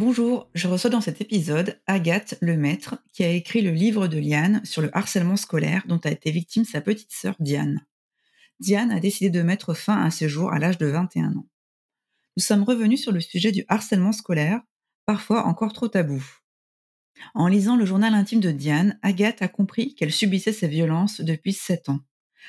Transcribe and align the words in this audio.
Bonjour, 0.00 0.48
je 0.54 0.66
reçois 0.66 0.88
dans 0.88 1.02
cet 1.02 1.20
épisode 1.20 1.78
Agathe 1.86 2.38
Lemaître, 2.40 2.96
qui 3.12 3.22
a 3.22 3.28
écrit 3.28 3.60
le 3.60 3.72
livre 3.72 4.08
de 4.08 4.16
Liane 4.16 4.64
sur 4.64 4.80
le 4.80 4.88
harcèlement 4.96 5.36
scolaire 5.36 5.82
dont 5.86 6.00
a 6.04 6.10
été 6.10 6.30
victime 6.30 6.64
sa 6.64 6.80
petite 6.80 7.12
sœur 7.12 7.36
Diane. 7.38 7.84
Diane 8.60 8.92
a 8.92 8.98
décidé 8.98 9.28
de 9.28 9.42
mettre 9.42 9.74
fin 9.74 10.02
à 10.02 10.10
ses 10.10 10.26
jours 10.26 10.54
à 10.54 10.58
l'âge 10.58 10.78
de 10.78 10.86
21 10.86 11.36
ans. 11.36 11.46
Nous 12.38 12.42
sommes 12.42 12.62
revenus 12.62 13.02
sur 13.02 13.12
le 13.12 13.20
sujet 13.20 13.52
du 13.52 13.66
harcèlement 13.68 14.12
scolaire, 14.12 14.62
parfois 15.04 15.44
encore 15.44 15.74
trop 15.74 15.88
tabou. 15.88 16.24
En 17.34 17.46
lisant 17.46 17.76
le 17.76 17.84
journal 17.84 18.14
intime 18.14 18.40
de 18.40 18.52
Diane, 18.52 18.98
Agathe 19.02 19.42
a 19.42 19.48
compris 19.48 19.94
qu'elle 19.94 20.12
subissait 20.12 20.54
ces 20.54 20.68
violences 20.68 21.20
depuis 21.20 21.52
7 21.52 21.90
ans. 21.90 22.00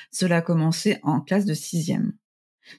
Cela 0.10 0.38
a 0.38 0.42
commencé 0.42 1.00
en 1.04 1.20
classe 1.20 1.44
de 1.44 1.54
sixième. 1.54 2.14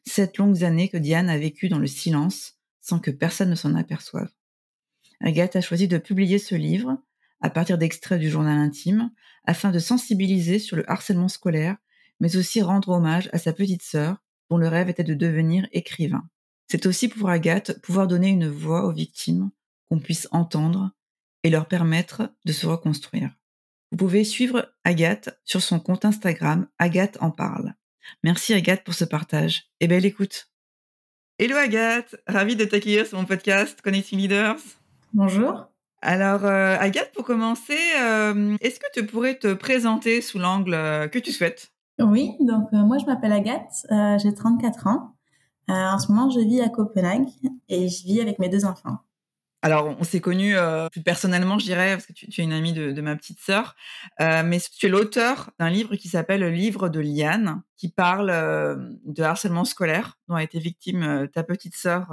Sept 0.07 0.39
longues 0.39 0.65
années 0.65 0.89
que 0.89 0.97
Diane 0.97 1.29
a 1.29 1.37
vécues 1.37 1.69
dans 1.69 1.79
le 1.79 1.87
silence, 1.87 2.55
sans 2.81 3.01
que 3.01 3.11
personne 3.11 3.51
ne 3.51 3.55
s'en 3.55 3.75
aperçoive. 3.75 4.31
Agathe 5.23 5.57
a 5.57 5.61
choisi 5.61 5.89
de 5.89 5.99
publier 5.99 6.39
ce 6.39 6.55
livre 6.55 6.99
à 7.41 7.51
partir 7.51 7.79
d'extraits 7.79 8.21
du 8.21 8.31
journal 8.31 8.59
intime 8.59 9.11
afin 9.45 9.71
de 9.71 9.79
sensibiliser 9.79 10.59
sur 10.59 10.77
le 10.77 10.89
harcèlement 10.91 11.29
scolaire, 11.29 11.77
mais 12.21 12.37
aussi 12.37 12.63
rendre 12.63 12.91
hommage 12.91 13.29
à 13.33 13.39
sa 13.39 13.53
petite 13.53 13.83
sœur 13.83 14.17
dont 14.51 14.57
le 14.59 14.69
rêve 14.69 14.89
était 14.89 15.05
de 15.05 15.15
devenir 15.15 15.67
écrivain. 15.73 16.29
C'est 16.69 16.87
aussi 16.87 17.09
pour 17.09 17.29
Agathe 17.29 17.81
pouvoir 17.81 18.07
donner 18.07 18.29
une 18.29 18.49
voix 18.49 18.85
aux 18.87 18.93
victimes 18.93 19.51
qu'on 19.89 19.99
puisse 19.99 20.29
entendre 20.31 20.91
et 21.43 21.51
leur 21.51 21.67
permettre 21.67 22.33
de 22.45 22.53
se 22.53 22.67
reconstruire. 22.67 23.35
Vous 23.91 23.99
pouvez 23.99 24.25
suivre 24.25 24.73
Agathe 24.85 25.39
sur 25.45 25.63
son 25.63 25.81
compte 25.81 26.05
Instagram 26.05 26.69
Agathe 26.79 27.19
en 27.21 27.31
parle. 27.31 27.75
Merci 28.23 28.55
Agathe 28.55 28.85
pour 28.85 28.95
ce 28.95 29.05
partage 29.05 29.65
et 29.81 29.89
belle 29.89 30.07
écoute. 30.07 30.49
Hello 31.39 31.57
Agathe, 31.57 32.17
ravie 32.27 32.57
de 32.57 32.65
t'accueillir 32.65 33.07
sur 33.07 33.19
mon 33.19 33.25
podcast 33.25 33.81
Connecting 33.83 34.19
Leaders. 34.19 34.82
Bonjour. 35.15 35.69
Alors, 36.01 36.45
euh, 36.47 36.77
Agathe, 36.81 37.13
pour 37.13 37.25
commencer, 37.25 37.79
euh, 38.01 38.57
est-ce 38.61 38.81
que 38.81 38.87
tu 38.95 39.07
pourrais 39.07 39.37
te 39.37 39.53
présenter 39.53 40.23
sous 40.23 40.39
l'angle 40.39 40.75
euh, 40.75 41.07
que 41.07 41.19
tu 41.19 41.33
souhaites? 41.33 41.71
Oui, 42.01 42.33
donc 42.41 42.73
moi 42.73 42.97
je 42.99 43.05
m'appelle 43.05 43.33
Agathe, 43.33 43.87
j'ai 44.21 44.35
34 44.35 44.87
ans. 44.87 45.15
en 45.69 45.99
ce 45.99 46.11
moment, 46.11 46.31
je 46.31 46.41
vis 46.41 46.61
à 46.63 46.71
Copenhague 46.71 47.29
et 47.69 47.89
je 47.89 48.05
vis 48.05 48.21
avec 48.21 48.39
mes 48.39 48.49
deux 48.49 48.65
enfants. 48.65 48.99
Alors, 49.61 49.95
on 50.01 50.03
s'est 50.03 50.21
connus 50.21 50.57
plus 50.91 51.03
personnellement, 51.03 51.59
je 51.59 51.67
dirais, 51.67 51.93
parce 51.93 52.07
que 52.07 52.13
tu, 52.15 52.27
es 52.27 52.43
une 52.43 52.53
amie 52.53 52.73
de, 52.73 53.01
ma 53.01 53.15
petite 53.15 53.39
sœur, 53.39 53.77
mais 54.19 54.59
tu 54.59 54.87
es 54.87 54.89
l'auteur 54.89 55.51
d'un 55.61 55.71
livre 55.71 55.95
qui 55.95 56.09
s'appelle 56.09 56.41
Le 56.41 56.51
livre 56.51 56.89
de 56.89 56.99
Liane, 56.99 57.63
qui 57.77 57.89
parle 57.89 58.27
de 59.05 59.23
harcèlement 59.23 59.65
scolaire 59.65 60.19
dont 60.27 60.35
a 60.35 60.43
été 60.43 60.59
victime 60.59 61.29
ta 61.33 61.45
petite 61.45 61.77
sœur 61.77 62.11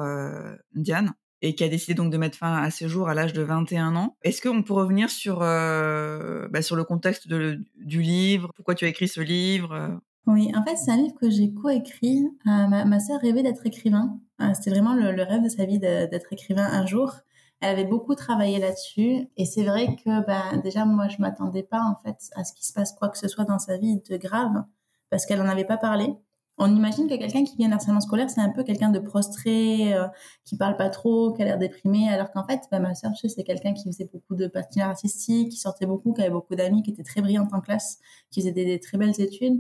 Diane 0.75 1.13
et 1.41 1.55
qui 1.55 1.63
a 1.63 1.69
décidé 1.69 1.93
donc 1.93 2.11
de 2.11 2.17
mettre 2.17 2.37
fin 2.37 2.53
à 2.53 2.69
ses 2.69 2.87
jours 2.87 3.09
à 3.09 3.13
l'âge 3.13 3.33
de 3.33 3.41
21 3.41 3.95
ans. 3.95 4.15
Est-ce 4.23 4.41
qu'on 4.41 4.61
peut 4.63 4.73
revenir 4.73 5.09
sur, 5.09 5.39
euh, 5.41 6.47
bah, 6.49 6.61
sur 6.61 6.75
le 6.75 6.83
contexte 6.83 7.27
du 7.27 8.01
livre? 8.01 8.51
Pourquoi 8.55 8.75
tu 8.75 8.85
as 8.85 8.89
écrit 8.89 9.07
ce 9.07 9.21
livre? 9.21 9.99
Oui, 10.27 10.51
en 10.55 10.63
fait, 10.63 10.75
c'est 10.75 10.91
un 10.91 10.97
livre 10.97 11.15
que 11.15 11.29
j'ai 11.29 11.53
coécrit. 11.53 12.23
Euh, 12.45 12.67
ma, 12.67 12.85
ma 12.85 12.99
sœur 12.99 13.19
rêvait 13.21 13.41
d'être 13.41 13.65
écrivain. 13.65 14.19
Euh, 14.41 14.53
c'était 14.53 14.69
vraiment 14.69 14.93
le, 14.93 15.23
rêve 15.23 15.43
de 15.43 15.49
sa 15.49 15.65
vie 15.65 15.79
d'être 15.79 16.31
écrivain 16.33 16.67
un 16.71 16.85
jour. 16.85 17.13
Elle 17.61 17.71
avait 17.71 17.89
beaucoup 17.89 18.15
travaillé 18.15 18.59
là-dessus. 18.59 19.27
Et 19.37 19.45
c'est 19.45 19.63
vrai 19.63 19.95
que 19.95 20.25
ben, 20.25 20.61
déjà, 20.63 20.85
moi, 20.85 21.07
je 21.07 21.17
m'attendais 21.19 21.63
pas 21.63 21.81
en 21.81 21.95
fait 22.03 22.17
à 22.35 22.43
ce 22.43 22.53
qu'il 22.53 22.65
se 22.65 22.73
passe 22.73 22.93
quoi 22.93 23.09
que 23.09 23.17
ce 23.17 23.27
soit 23.27 23.45
dans 23.45 23.59
sa 23.59 23.77
vie 23.77 24.01
de 24.09 24.17
grave 24.17 24.63
parce 25.09 25.25
qu'elle 25.25 25.39
n'en 25.39 25.49
avait 25.49 25.65
pas 25.65 25.77
parlé 25.77 26.13
on 26.59 26.75
imagine 26.75 27.07
que 27.07 27.15
quelqu'un 27.15 27.45
qui 27.45 27.55
vient 27.55 27.69
d'harcèlement 27.69 28.01
scolaire, 28.01 28.29
c'est 28.29 28.41
un 28.41 28.49
peu 28.49 28.63
quelqu'un 28.63 28.89
de 28.89 28.99
prostré, 28.99 29.93
euh, 29.93 30.07
qui 30.43 30.57
parle 30.57 30.75
pas 30.75 30.89
trop, 30.89 31.31
qui 31.31 31.41
a 31.41 31.45
l'air 31.45 31.57
déprimé, 31.57 32.09
alors 32.09 32.31
qu'en 32.31 32.45
fait, 32.45 32.61
bah, 32.69 32.79
ma 32.79 32.93
sœur, 32.95 33.11
c'est 33.15 33.43
quelqu'un 33.43 33.73
qui 33.73 33.85
faisait 33.85 34.09
beaucoup 34.11 34.35
de 34.35 34.47
patinage 34.47 34.89
artistique, 34.89 35.49
qui 35.51 35.57
sortait 35.57 35.85
beaucoup, 35.85 36.13
qui 36.13 36.21
avait 36.21 36.29
beaucoup 36.29 36.55
d'amis, 36.55 36.83
qui 36.83 36.91
était 36.91 37.03
très 37.03 37.21
brillante 37.21 37.53
en 37.53 37.61
classe, 37.61 37.99
qui 38.29 38.41
faisait 38.41 38.51
des, 38.51 38.79
très 38.79 38.97
belles 38.97 39.19
études. 39.19 39.57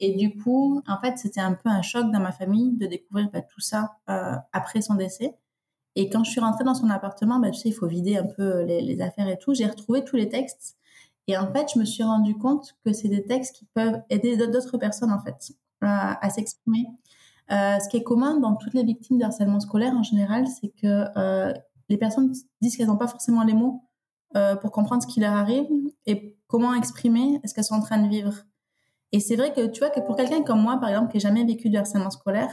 Et 0.00 0.16
du 0.16 0.36
coup, 0.36 0.82
en 0.88 0.98
fait, 0.98 1.18
c'était 1.18 1.40
un 1.40 1.54
peu 1.54 1.68
un 1.68 1.82
choc 1.82 2.10
dans 2.10 2.20
ma 2.20 2.32
famille 2.32 2.76
de 2.76 2.86
découvrir 2.86 3.30
bah, 3.32 3.42
tout 3.42 3.60
ça 3.60 3.98
euh, 4.08 4.34
après 4.52 4.82
son 4.82 4.94
décès. 4.94 5.36
Et 5.94 6.08
quand 6.10 6.24
je 6.24 6.30
suis 6.32 6.40
rentrée 6.40 6.64
dans 6.64 6.74
son 6.74 6.90
appartement, 6.90 7.38
bah, 7.38 7.50
tu 7.50 7.60
sais, 7.60 7.68
il 7.68 7.74
faut 7.74 7.86
vider 7.86 8.16
un 8.16 8.26
peu 8.26 8.62
les, 8.64 8.80
les 8.80 9.00
affaires 9.02 9.28
et 9.28 9.38
tout, 9.38 9.54
j'ai 9.54 9.66
retrouvé 9.66 10.04
tous 10.04 10.16
les 10.16 10.28
textes. 10.28 10.76
Et 11.28 11.36
en 11.36 11.52
fait, 11.52 11.68
je 11.74 11.78
me 11.78 11.84
suis 11.84 12.02
rendu 12.02 12.36
compte 12.36 12.76
que 12.84 12.92
c'est 12.92 13.08
des 13.08 13.24
textes 13.24 13.54
qui 13.54 13.66
peuvent 13.74 14.02
aider 14.10 14.36
d'autres 14.36 14.78
personnes, 14.78 15.12
en 15.12 15.22
fait 15.22 15.54
à, 15.80 16.30
s'exprimer. 16.30 16.86
Euh, 17.50 17.78
ce 17.80 17.88
qui 17.88 17.96
est 17.96 18.02
commun 18.02 18.38
dans 18.38 18.54
toutes 18.54 18.74
les 18.74 18.84
victimes 18.84 19.18
de 19.18 19.24
harcèlement 19.24 19.60
scolaire 19.60 19.92
en 19.94 20.02
général, 20.02 20.46
c'est 20.46 20.68
que 20.68 21.04
euh, 21.16 21.52
les 21.88 21.96
personnes 21.96 22.32
disent 22.60 22.76
qu'elles 22.76 22.86
n'ont 22.86 22.96
pas 22.96 23.08
forcément 23.08 23.42
les 23.42 23.54
mots 23.54 23.82
euh, 24.36 24.54
pour 24.56 24.70
comprendre 24.70 25.02
ce 25.02 25.08
qui 25.08 25.18
leur 25.20 25.32
arrive 25.32 25.66
et 26.06 26.36
comment 26.46 26.74
exprimer 26.74 27.40
ce 27.44 27.52
qu'elles 27.52 27.64
sont 27.64 27.74
en 27.74 27.80
train 27.80 28.00
de 28.00 28.08
vivre. 28.08 28.34
Et 29.12 29.18
c'est 29.18 29.34
vrai 29.34 29.52
que 29.52 29.66
tu 29.66 29.80
vois 29.80 29.90
que 29.90 30.00
pour 30.00 30.14
quelqu'un 30.14 30.42
comme 30.42 30.62
moi, 30.62 30.78
par 30.78 30.90
exemple, 30.90 31.10
qui 31.10 31.16
n'a 31.16 31.22
jamais 31.22 31.44
vécu 31.44 31.68
de 31.68 31.78
harcèlement 31.78 32.10
scolaire, 32.10 32.50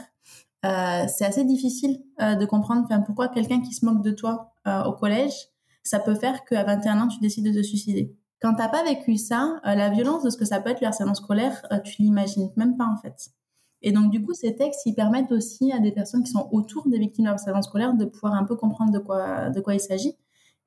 c'est 0.62 1.24
assez 1.24 1.44
difficile 1.44 2.02
de 2.18 2.44
comprendre 2.44 2.88
pourquoi 3.06 3.28
quelqu'un 3.28 3.60
qui 3.60 3.72
se 3.72 3.84
moque 3.84 4.02
de 4.02 4.10
toi 4.10 4.52
au 4.66 4.92
collège, 4.92 5.34
ça 5.84 6.00
peut 6.00 6.16
faire 6.16 6.44
qu'à 6.44 6.64
21 6.64 7.02
ans, 7.02 7.06
tu 7.06 7.20
décides 7.20 7.44
de 7.44 7.52
te 7.52 7.62
suicider. 7.62 8.12
Quand 8.40 8.54
t'as 8.54 8.68
pas 8.68 8.84
vécu 8.84 9.16
ça, 9.16 9.60
euh, 9.66 9.74
la 9.74 9.90
violence 9.90 10.22
de 10.22 10.30
ce 10.30 10.36
que 10.36 10.44
ça 10.44 10.60
peut 10.60 10.70
être 10.70 10.80
le 10.80 10.86
harcèlement 10.86 11.14
scolaire, 11.14 11.66
euh, 11.72 11.80
tu 11.80 12.02
l'imagines 12.02 12.50
même 12.56 12.76
pas 12.76 12.86
en 12.86 12.96
fait. 12.96 13.30
Et 13.82 13.92
donc 13.92 14.10
du 14.10 14.22
coup, 14.22 14.34
ces 14.34 14.54
textes, 14.54 14.86
ils 14.86 14.94
permettent 14.94 15.32
aussi 15.32 15.72
à 15.72 15.78
des 15.78 15.92
personnes 15.92 16.22
qui 16.22 16.30
sont 16.30 16.48
autour 16.52 16.88
des 16.88 16.98
victimes 16.98 17.24
de 17.24 17.30
harcèlement 17.30 17.62
scolaire 17.62 17.94
de 17.94 18.04
pouvoir 18.04 18.34
un 18.34 18.44
peu 18.44 18.56
comprendre 18.56 18.92
de 18.92 18.98
quoi, 18.98 19.50
de 19.50 19.60
quoi 19.60 19.74
il 19.74 19.80
s'agit 19.80 20.16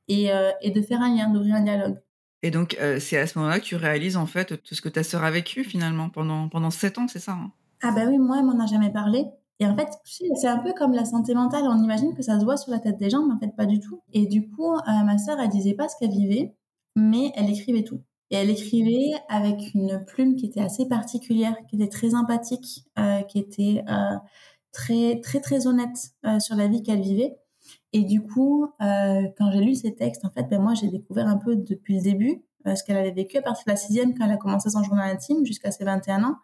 et, 0.08 0.32
euh, 0.32 0.52
et 0.62 0.72
de 0.72 0.82
faire 0.82 1.02
un 1.02 1.16
lien, 1.16 1.30
d'ouvrir 1.30 1.56
un 1.56 1.62
dialogue. 1.62 2.00
Et 2.44 2.52
donc, 2.52 2.78
c'est 3.00 3.18
à 3.20 3.28
ce 3.28 3.38
moment-là 3.38 3.60
que 3.60 3.66
tu 3.66 3.76
réalises 3.76 4.18
en 4.18 4.26
fait 4.26 4.62
tout 4.64 4.74
ce 4.74 4.82
que 4.82 4.90
ta 4.90 5.04
sœur 5.04 5.24
a 5.24 5.30
vécu 5.30 5.64
finalement 5.64 6.10
pendant 6.10 6.50
pendant 6.50 6.72
sept 6.72 6.98
ans, 6.98 7.08
c'est 7.08 7.20
ça 7.20 7.34
hein? 7.34 7.52
Ah 7.84 7.92
bah 7.92 8.06
oui, 8.08 8.18
moi, 8.18 8.38
elle 8.40 8.46
m'en 8.46 8.60
a 8.60 8.66
jamais 8.66 8.92
parlé. 8.92 9.26
Et 9.60 9.66
en 9.68 9.76
fait, 9.76 9.90
c'est 10.04 10.48
un 10.48 10.58
peu 10.58 10.74
comme 10.74 10.94
la 10.94 11.06
santé 11.06 11.36
mentale. 11.36 11.66
On 11.68 11.84
imagine 11.84 12.16
que 12.16 12.24
ça 12.24 12.40
se 12.40 12.46
voit 12.46 12.58
sur 12.58 12.72
la 12.72 12.80
tête 12.80 12.98
des 12.98 13.12
gens, 13.12 13.24
mais 13.28 13.36
en 13.36 13.38
fait, 13.38 13.56
pas 13.56 13.68
du 13.68 13.80
tout. 13.80 14.02
Et 14.12 14.26
du 14.26 14.50
coup, 14.50 14.76
ma 14.88 15.18
sœur, 15.20 15.40
elle 15.40 15.50
disait 15.50 15.76
pas 15.76 15.88
ce 15.88 15.96
qu'elle 16.00 16.10
vivait 16.10 16.56
mais 16.96 17.32
elle 17.36 17.50
écrivait 17.50 17.84
tout. 17.84 18.02
Et 18.30 18.36
elle 18.36 18.50
écrivait 18.50 19.12
avec 19.28 19.74
une 19.74 20.04
plume 20.06 20.36
qui 20.36 20.46
était 20.46 20.62
assez 20.62 20.88
particulière, 20.88 21.56
qui 21.70 21.76
était 21.76 21.90
très 21.90 22.16
empathique, 22.16 22.86
euh, 22.98 23.22
qui 23.24 23.40
était 23.40 23.84
euh, 23.90 24.16
très 24.72 25.20
très 25.20 25.42
très 25.42 25.68
honnête 25.68 26.14
euh, 26.26 26.40
sur 26.40 26.56
la 26.56 26.68
vie 26.68 26.82
qu'elle 26.82 27.02
vivait. 27.02 27.36
Et 27.94 28.04
du 28.04 28.22
coup, 28.24 28.68
quand 28.80 29.52
j'ai 29.52 29.60
lu 29.60 29.76
ces 29.76 29.94
textes, 29.94 30.26
en 30.26 30.30
fait, 30.30 30.44
ben 30.50 30.62
moi 30.62 30.74
j'ai 30.74 30.88
découvert 30.88 31.28
un 31.28 31.38
peu 31.38 31.56
depuis 31.56 31.98
le 31.98 32.02
début 32.02 32.44
ce 32.66 32.84
qu'elle 32.84 32.98
avait 32.98 33.12
vécu 33.12 33.38
à 33.38 33.42
partir 33.42 33.66
de 33.66 33.72
la 33.72 33.76
sixième 33.76 34.18
quand 34.18 34.26
elle 34.26 34.32
a 34.32 34.38
commencé 34.38 34.70
son 34.70 34.84
journal 34.84 35.10
intime 35.10 35.46
jusqu'à 35.46 35.72
ses 35.72 35.84
21 35.84 36.24
ans. 36.24 36.36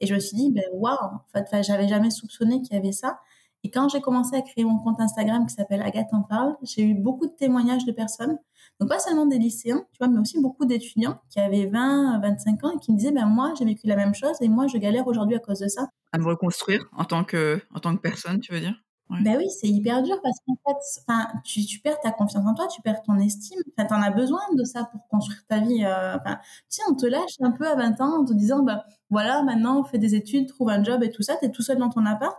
Et 0.00 0.06
je 0.06 0.14
me 0.14 0.20
suis 0.20 0.36
dit, 0.36 0.50
ben 0.52 0.64
waouh, 0.74 0.96
en 0.96 1.20
fait, 1.32 1.62
j'avais 1.62 1.88
jamais 1.88 2.10
soupçonné 2.10 2.60
qu'il 2.60 2.74
y 2.74 2.78
avait 2.78 2.92
ça. 2.92 3.18
Et 3.66 3.70
quand 3.70 3.88
j'ai 3.88 4.00
commencé 4.00 4.36
à 4.36 4.42
créer 4.42 4.64
mon 4.64 4.78
compte 4.78 5.00
Instagram 5.00 5.46
qui 5.46 5.54
s'appelle 5.54 5.82
Agathe 5.82 6.12
en 6.12 6.22
parle, 6.22 6.56
j'ai 6.62 6.82
eu 6.82 6.94
beaucoup 6.94 7.26
de 7.26 7.32
témoignages 7.32 7.84
de 7.84 7.92
personnes, 7.92 8.38
donc 8.80 8.88
pas 8.88 8.98
seulement 8.98 9.26
des 9.26 9.38
lycéens, 9.38 9.84
tu 9.92 9.98
vois, 9.98 10.08
mais 10.08 10.20
aussi 10.20 10.40
beaucoup 10.40 10.66
d'étudiants 10.66 11.18
qui 11.30 11.40
avaient 11.40 11.66
20, 11.66 12.20
25 12.20 12.64
ans 12.64 12.72
et 12.76 12.78
qui 12.78 12.92
me 12.92 12.98
disaient, 12.98 13.12
ben 13.12 13.26
moi 13.26 13.54
j'ai 13.58 13.64
vécu 13.64 13.86
la 13.86 13.96
même 13.96 14.14
chose 14.14 14.36
et 14.40 14.48
moi 14.48 14.66
je 14.66 14.76
galère 14.78 15.06
aujourd'hui 15.06 15.36
à 15.36 15.38
cause 15.38 15.60
de 15.60 15.68
ça. 15.68 15.88
À 16.12 16.18
me 16.18 16.26
reconstruire 16.26 16.84
en 16.92 17.04
tant 17.04 17.24
que, 17.24 17.60
en 17.74 17.80
tant 17.80 17.96
que 17.96 18.00
personne, 18.00 18.40
tu 18.40 18.52
veux 18.52 18.60
dire? 18.60 18.74
Ben 19.08 19.36
oui, 19.36 19.48
c'est 19.50 19.68
hyper 19.68 20.02
dur 20.02 20.20
parce 20.20 20.36
qu'en 20.44 20.56
fait, 20.66 21.40
tu, 21.44 21.64
tu 21.64 21.78
perds 21.78 22.00
ta 22.00 22.10
confiance 22.10 22.44
en 22.44 22.54
toi, 22.54 22.66
tu 22.66 22.82
perds 22.82 23.02
ton 23.02 23.16
estime. 23.18 23.60
Enfin, 23.78 23.86
t'en 23.86 24.02
as 24.02 24.10
besoin 24.10 24.40
de 24.56 24.64
ça 24.64 24.84
pour 24.90 25.06
construire 25.08 25.46
ta 25.46 25.60
vie. 25.60 25.84
Euh, 25.84 26.16
tu 26.24 26.32
sais, 26.68 26.82
on 26.90 26.94
te 26.94 27.06
lâche 27.06 27.36
un 27.40 27.52
peu 27.52 27.68
à 27.68 27.76
20 27.76 28.00
ans 28.00 28.22
en 28.22 28.24
te 28.24 28.32
disant, 28.32 28.64
bah, 28.64 28.84
voilà, 29.10 29.44
maintenant, 29.44 29.84
fais 29.84 29.98
des 29.98 30.16
études, 30.16 30.48
trouve 30.48 30.70
un 30.70 30.82
job 30.82 31.04
et 31.04 31.10
tout 31.10 31.22
ça, 31.22 31.36
t'es 31.36 31.50
tout 31.50 31.62
seul 31.62 31.78
dans 31.78 31.88
ton 31.88 32.04
appart. 32.04 32.36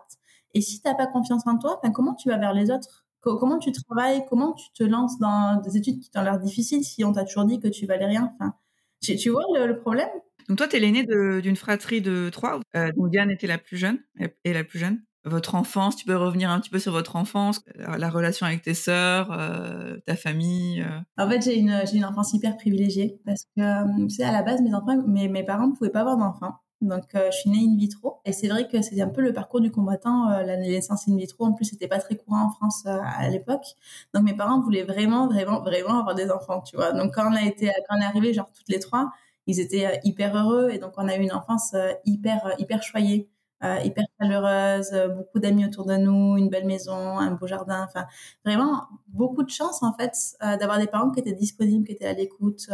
Et 0.54 0.62
si 0.62 0.82
t'as 0.82 0.94
pas 0.94 1.08
confiance 1.08 1.48
en 1.48 1.58
toi, 1.58 1.80
ben, 1.84 1.92
comment 1.92 2.16
tu 2.16 2.30
vas 2.30 2.38
vers 2.38 2.54
les 2.54 2.70
autres? 2.70 3.07
Comment 3.36 3.60
tu 3.60 3.72
travailles? 3.72 4.24
Comment 4.30 4.54
tu 4.54 4.66
te 4.74 4.84
lances 4.84 5.20
dans 5.20 5.62
des 5.62 5.78
études 5.78 6.00
qui 6.00 6.10
t'ont 6.10 6.22
l'air 6.22 6.40
difficiles 6.40 6.84
si 6.84 7.04
on 7.04 7.12
t'a 7.12 7.26
toujours 7.26 7.46
dit 7.46 7.60
que 7.60 7.68
tu 7.68 7.86
valais 7.86 8.06
rien? 8.06 8.34
Enfin, 8.36 8.54
tu, 9.02 9.16
tu 9.16 9.30
vois 9.30 9.44
le, 9.54 9.80
problème? 9.80 10.10
Donc 10.48 10.58
toi, 10.58 10.68
tu 10.68 10.78
es 10.78 10.80
l'aînée 10.80 11.06
d'une 11.42 11.56
fratrie 11.56 12.02
de 12.02 12.30
trois, 12.30 12.60
euh, 12.76 12.92
dont 12.96 13.08
Diane 13.08 13.30
était 13.30 13.48
la 13.48 13.58
plus 13.58 13.78
jeune 13.78 14.00
et 14.44 14.54
la 14.54 14.64
plus 14.64 14.80
jeune 14.80 15.02
votre 15.28 15.56
enfance, 15.56 15.96
tu 15.96 16.06
peux 16.06 16.16
revenir 16.16 16.50
un 16.50 16.60
petit 16.60 16.70
peu 16.70 16.80
sur 16.80 16.92
votre 16.92 17.16
enfance, 17.16 17.62
euh, 17.80 17.98
la 17.98 18.10
relation 18.10 18.46
avec 18.46 18.62
tes 18.62 18.74
sœurs, 18.74 19.32
euh, 19.32 19.98
ta 20.06 20.16
famille. 20.16 20.82
Euh. 20.82 21.00
En 21.18 21.30
fait, 21.30 21.42
j'ai 21.44 21.58
une, 21.58 21.84
une 21.94 22.06
enfance 22.06 22.34
hyper 22.34 22.58
privilégiée 22.58 23.20
parce 23.26 23.44
que, 23.56 24.08
tu 24.08 24.10
sais, 24.10 24.24
à 24.24 24.32
la 24.32 24.44
base, 24.44 24.62
mes 24.62 24.74
enfants, 24.74 24.98
mes, 25.06 25.28
mes 25.28 25.44
parents 25.44 25.68
ne 25.68 25.76
pouvaient 25.76 25.92
pas 25.92 26.02
avoir 26.02 26.18
d'enfants. 26.18 26.56
Donc, 26.82 27.06
je 27.14 27.32
suis 27.32 27.50
née 27.50 27.66
in 27.68 27.76
vitro. 27.76 28.20
Et 28.26 28.34
c'est 28.34 28.48
vrai 28.48 28.68
que 28.68 28.82
c'était 28.82 29.02
un 29.02 29.10
peu 29.10 29.22
le 29.22 29.34
parcours 29.34 29.62
du 29.62 29.72
combattant. 29.72 30.30
la 30.30 30.58
naissance 30.58 31.08
in 31.08 31.16
vitro, 31.16 31.46
en 31.46 31.54
plus, 31.54 31.66
c'était 31.66 31.88
pas 31.88 32.00
très 32.00 32.16
courant 32.16 32.46
en 32.48 32.52
France 32.52 32.86
à 32.86 33.28
l'époque. 33.30 33.66
Donc, 34.14 34.24
mes 34.24 34.36
parents 34.36 34.62
voulaient 34.62 34.84
vraiment, 34.84 35.28
vraiment, 35.28 35.62
vraiment 35.62 36.00
avoir 36.00 36.16
des 36.16 36.30
enfants, 36.32 36.62
tu 36.62 36.76
vois. 36.76 36.92
Donc, 36.94 37.16
quand 37.16 37.32
on 37.32 37.36
a 37.36 37.44
été, 37.44 37.72
quand 37.90 37.98
on 37.98 38.02
est 38.02 38.06
arrivé, 38.06 38.34
genre, 38.34 38.52
toutes 38.54 38.70
les 38.70 38.80
trois, 38.80 39.12
ils 39.48 39.60
étaient 39.60 40.00
hyper 40.04 40.36
heureux. 40.38 40.70
Et 40.72 40.78
donc, 40.80 40.94
on 40.98 41.08
a 41.08 41.16
eu 41.18 41.22
une 41.22 41.34
enfance 41.34 41.76
hyper, 42.06 42.54
hyper 42.60 42.84
choyée 42.84 43.30
euh, 43.64 43.80
hyper 43.84 44.04
chaleureuse, 44.22 44.92
euh, 44.94 45.08
beaucoup 45.08 45.40
d'amis 45.40 45.66
autour 45.66 45.86
de 45.88 45.96
nous, 45.96 46.38
une 46.38 46.48
belle 46.50 46.68
maison, 46.68 47.18
un 47.18 47.32
beau 47.32 47.48
jardin, 47.48 47.84
enfin 47.90 48.06
vraiment 48.46 48.84
beaucoup 49.08 49.42
de 49.42 49.50
chance 49.50 49.82
en 49.82 49.94
fait 49.94 50.14
euh, 50.44 50.58
d'avoir 50.58 50.78
des 50.78 50.86
parents 50.86 51.10
qui 51.10 51.22
étaient 51.22 51.34
disponibles, 51.34 51.84
qui 51.84 51.94
étaient 51.94 52.06
à 52.06 52.14
l'écoute. 52.14 52.70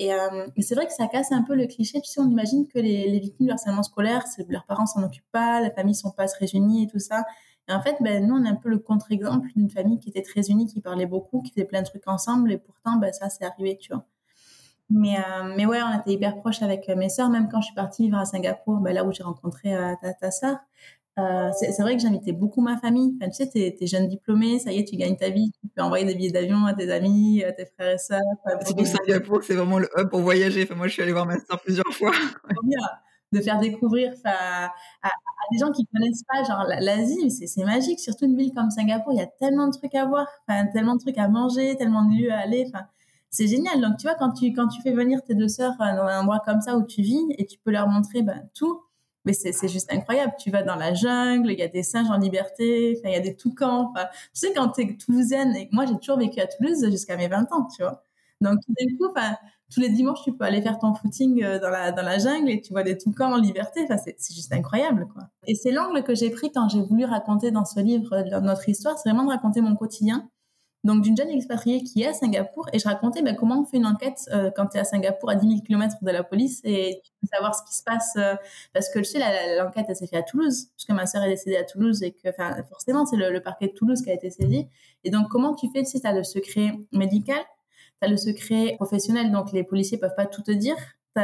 Euh, 0.00 0.46
et, 0.56 0.62
c'est 0.62 0.74
vrai 0.74 0.86
que 0.86 0.92
ça 0.92 1.06
casse 1.06 1.32
un 1.32 1.42
peu 1.42 1.54
le 1.54 1.66
cliché. 1.66 2.00
Tu 2.00 2.10
sais, 2.10 2.20
on 2.20 2.28
imagine 2.28 2.66
que 2.66 2.78
les, 2.78 3.08
les 3.08 3.18
victimes 3.18 3.46
du 3.46 3.52
harcèlement 3.52 3.82
scolaire, 3.82 4.24
leurs 4.48 4.66
parents 4.66 4.86
s'en 4.86 5.02
occupent 5.02 5.30
pas, 5.32 5.60
la 5.60 5.70
famille 5.70 5.94
sont 5.94 6.10
pas 6.10 6.26
très 6.26 6.46
réunies 6.46 6.84
et 6.84 6.86
tout 6.86 6.98
ça. 6.98 7.24
Et 7.68 7.72
en 7.72 7.80
fait, 7.80 7.96
ben, 8.00 8.24
nous, 8.26 8.36
on 8.36 8.44
est 8.44 8.48
un 8.48 8.54
peu 8.56 8.68
le 8.68 8.78
contre-exemple 8.78 9.48
d'une 9.56 9.70
famille 9.70 9.98
qui 9.98 10.10
était 10.10 10.22
très 10.22 10.50
unie, 10.50 10.66
qui 10.66 10.80
parlait 10.80 11.06
beaucoup, 11.06 11.42
qui 11.42 11.52
faisait 11.52 11.64
plein 11.64 11.82
de 11.82 11.86
trucs 11.86 12.06
ensemble, 12.06 12.52
et 12.52 12.58
pourtant, 12.58 12.96
ben, 12.96 13.12
ça, 13.12 13.28
c'est 13.28 13.44
arrivé, 13.44 13.76
tu 13.80 13.92
vois. 13.92 14.04
Mais, 14.88 15.18
euh, 15.18 15.54
mais 15.56 15.66
ouais, 15.66 15.80
on 15.82 15.98
était 15.98 16.12
hyper 16.12 16.36
proches 16.36 16.62
avec 16.62 16.88
euh, 16.88 16.94
mes 16.94 17.08
sœurs, 17.08 17.28
même 17.28 17.48
quand 17.48 17.60
je 17.60 17.66
suis 17.66 17.74
partie 17.74 18.04
vivre 18.04 18.18
à 18.18 18.24
Singapour, 18.24 18.76
bah, 18.78 18.92
là 18.92 19.04
où 19.04 19.12
j'ai 19.12 19.24
rencontré 19.24 19.74
euh, 19.74 19.94
ta, 20.00 20.14
ta 20.14 20.30
sœur. 20.30 20.58
Euh, 21.18 21.50
c'est 21.52 21.80
vrai 21.80 21.96
que 21.96 22.02
j'invitais 22.02 22.32
beaucoup 22.32 22.60
ma 22.60 22.76
famille. 22.76 23.16
Enfin, 23.20 23.30
tu 23.30 23.36
sais, 23.36 23.48
t'es 23.48 23.76
es 23.80 23.86
jeune 23.86 24.06
diplômé, 24.06 24.58
ça 24.58 24.70
y 24.70 24.78
est, 24.78 24.84
tu 24.84 24.96
gagnes 24.96 25.16
ta 25.16 25.30
vie, 25.30 25.50
tu 25.60 25.68
peux 25.68 25.82
envoyer 25.82 26.04
des 26.04 26.14
billets 26.14 26.30
d'avion 26.30 26.66
à 26.66 26.74
tes 26.74 26.90
amis, 26.92 27.42
à 27.42 27.52
tes 27.52 27.64
frères 27.64 27.94
et 27.94 27.98
sœurs. 27.98 28.20
Pour 28.44 28.86
Singapour, 28.86 29.42
c'est 29.42 29.54
vraiment 29.54 29.78
le 29.78 29.88
hub 29.96 30.10
pour 30.10 30.20
voyager. 30.20 30.64
Enfin, 30.64 30.74
moi, 30.74 30.88
je 30.88 30.92
suis 30.92 31.02
allée 31.02 31.12
voir 31.12 31.26
ma 31.26 31.38
sœur 31.38 31.60
plusieurs 31.62 31.90
fois. 31.92 32.12
de 33.32 33.40
faire 33.40 33.58
découvrir 33.58 34.12
à, 34.24 34.66
à, 35.02 35.10
des 35.50 35.58
gens 35.58 35.72
qui 35.72 35.84
connaissent 35.86 36.22
pas, 36.28 36.44
genre 36.44 36.64
l'Asie, 36.80 37.30
c'est 37.30 37.64
magique. 37.64 37.98
Surtout 37.98 38.26
une 38.26 38.36
ville 38.36 38.52
comme 38.54 38.70
Singapour, 38.70 39.12
il 39.12 39.18
y 39.18 39.22
a 39.22 39.26
tellement 39.26 39.68
de 39.68 39.76
trucs 39.76 39.94
à 39.94 40.04
voir, 40.04 40.26
tellement 40.72 40.94
de 40.94 41.00
trucs 41.00 41.18
à 41.18 41.28
manger, 41.28 41.76
tellement 41.76 42.04
de 42.04 42.14
lieux 42.14 42.32
à 42.32 42.38
aller. 42.38 42.64
Enfin, 42.68 42.86
c'est 43.30 43.48
génial. 43.48 43.80
Donc, 43.80 43.98
tu 43.98 44.06
vois, 44.06 44.16
quand 44.16 44.32
tu, 44.32 44.52
quand 44.52 44.68
tu 44.68 44.80
fais 44.80 44.92
venir 44.92 45.22
tes 45.22 45.34
deux 45.34 45.48
sœurs 45.48 45.74
euh, 45.80 45.96
dans 45.96 46.04
un 46.04 46.20
endroit 46.20 46.40
comme 46.44 46.60
ça 46.60 46.76
où 46.76 46.84
tu 46.86 47.02
vis 47.02 47.20
et 47.36 47.46
tu 47.46 47.58
peux 47.58 47.70
leur 47.70 47.88
montrer 47.88 48.22
ben, 48.22 48.48
tout, 48.54 48.82
mais 49.26 49.32
c'est 49.32 49.68
juste 49.68 49.92
incroyable. 49.92 50.32
Tu 50.38 50.50
vas 50.50 50.62
dans 50.62 50.76
la 50.76 50.94
jungle, 50.94 51.50
il 51.50 51.58
y 51.58 51.62
a 51.62 51.68
des 51.68 51.82
singes 51.82 52.08
en 52.10 52.16
liberté, 52.16 53.00
il 53.04 53.10
y 53.10 53.14
a 53.14 53.20
des 53.20 53.34
toucans. 53.34 53.92
tu 53.94 54.00
sais, 54.32 54.52
quand 54.54 54.68
tu 54.70 54.82
es 54.82 54.96
toulousaine, 54.96 55.54
et 55.56 55.68
moi, 55.72 55.84
j'ai 55.84 55.98
toujours 55.98 56.18
vécu 56.18 56.40
à 56.40 56.46
Toulouse 56.46 56.88
jusqu'à 56.90 57.16
mes 57.16 57.28
20 57.28 57.52
ans, 57.52 57.66
tu 57.74 57.82
vois. 57.82 58.04
Donc, 58.40 58.60
d'un 58.68 58.96
coup, 58.96 59.12
tous 59.72 59.80
les 59.80 59.88
dimanches, 59.88 60.22
tu 60.22 60.32
peux 60.32 60.44
aller 60.44 60.62
faire 60.62 60.78
ton 60.78 60.94
footing 60.94 61.42
euh, 61.42 61.58
dans 61.58 61.70
la, 61.70 62.18
jungle 62.18 62.50
et 62.50 62.60
tu 62.60 62.72
vois 62.72 62.84
des 62.84 62.96
toucans 62.96 63.32
en 63.32 63.38
liberté. 63.38 63.86
C'est 64.16 64.34
juste 64.34 64.52
incroyable, 64.52 65.08
quoi. 65.12 65.24
Et 65.46 65.54
c'est 65.56 65.72
l'angle 65.72 66.04
que 66.04 66.14
j'ai 66.14 66.30
pris 66.30 66.52
quand 66.52 66.68
j'ai 66.68 66.82
voulu 66.82 67.04
raconter 67.04 67.50
dans 67.50 67.64
ce 67.64 67.80
livre 67.80 68.12
euh, 68.12 68.40
notre 68.40 68.68
histoire, 68.68 68.96
c'est 68.98 69.08
vraiment 69.08 69.24
de 69.24 69.30
raconter 69.30 69.60
mon 69.60 69.74
quotidien 69.74 70.28
donc 70.84 71.02
d'une 71.02 71.16
jeune 71.16 71.30
expatriée 71.30 71.82
qui 71.82 72.02
est 72.02 72.08
à 72.08 72.12
Singapour 72.12 72.68
et 72.72 72.78
je 72.78 72.84
racontais 72.84 73.22
ben, 73.22 73.34
comment 73.34 73.60
on 73.60 73.64
fait 73.64 73.76
une 73.76 73.86
enquête 73.86 74.20
euh, 74.32 74.50
quand 74.54 74.66
tu 74.66 74.76
es 74.76 74.80
à 74.80 74.84
Singapour 74.84 75.30
à 75.30 75.34
10 75.34 75.48
000 75.48 75.60
km 75.62 75.96
de 76.02 76.10
la 76.10 76.22
police 76.22 76.60
et 76.64 77.00
tu 77.04 77.10
peux 77.20 77.26
savoir 77.32 77.54
ce 77.54 77.62
qui 77.64 77.76
se 77.76 77.82
passe 77.82 78.14
euh, 78.16 78.34
parce 78.72 78.88
que 78.88 79.00
je 79.00 79.08
sais 79.08 79.18
l'enquête 79.58 79.86
s'est 79.94 80.06
faite 80.06 80.20
à 80.20 80.22
Toulouse 80.22 80.68
puisque 80.76 80.90
ma 80.90 81.06
sœur 81.06 81.22
est 81.24 81.30
décédée 81.30 81.56
à 81.56 81.64
Toulouse 81.64 82.02
et 82.02 82.12
que 82.12 82.30
forcément 82.68 83.04
c'est 83.04 83.16
le, 83.16 83.40
parquet 83.40 83.68
de 83.68 83.72
Toulouse 83.72 84.02
qui 84.02 84.10
a 84.10 84.14
été 84.14 84.30
saisi. 84.30 84.68
Et 85.04 85.10
donc 85.10 85.28
comment 85.28 85.54
tu 85.54 85.68
fais 85.74 85.84
sais 85.84 86.00
tu 86.00 86.06
as 86.06 86.12
le 86.12 86.22
secret 86.22 86.72
médical 86.92 87.38
tu 88.00 88.06
as 88.06 88.08
le 88.08 88.16
secret 88.16 88.74
professionnel 88.76 89.32
donc 89.32 89.52
les 89.52 89.64
policiers 89.64 89.98
peuvent 89.98 90.14
pas 90.16 90.26
tout 90.26 90.42
te 90.42 90.52
dire 90.52 90.76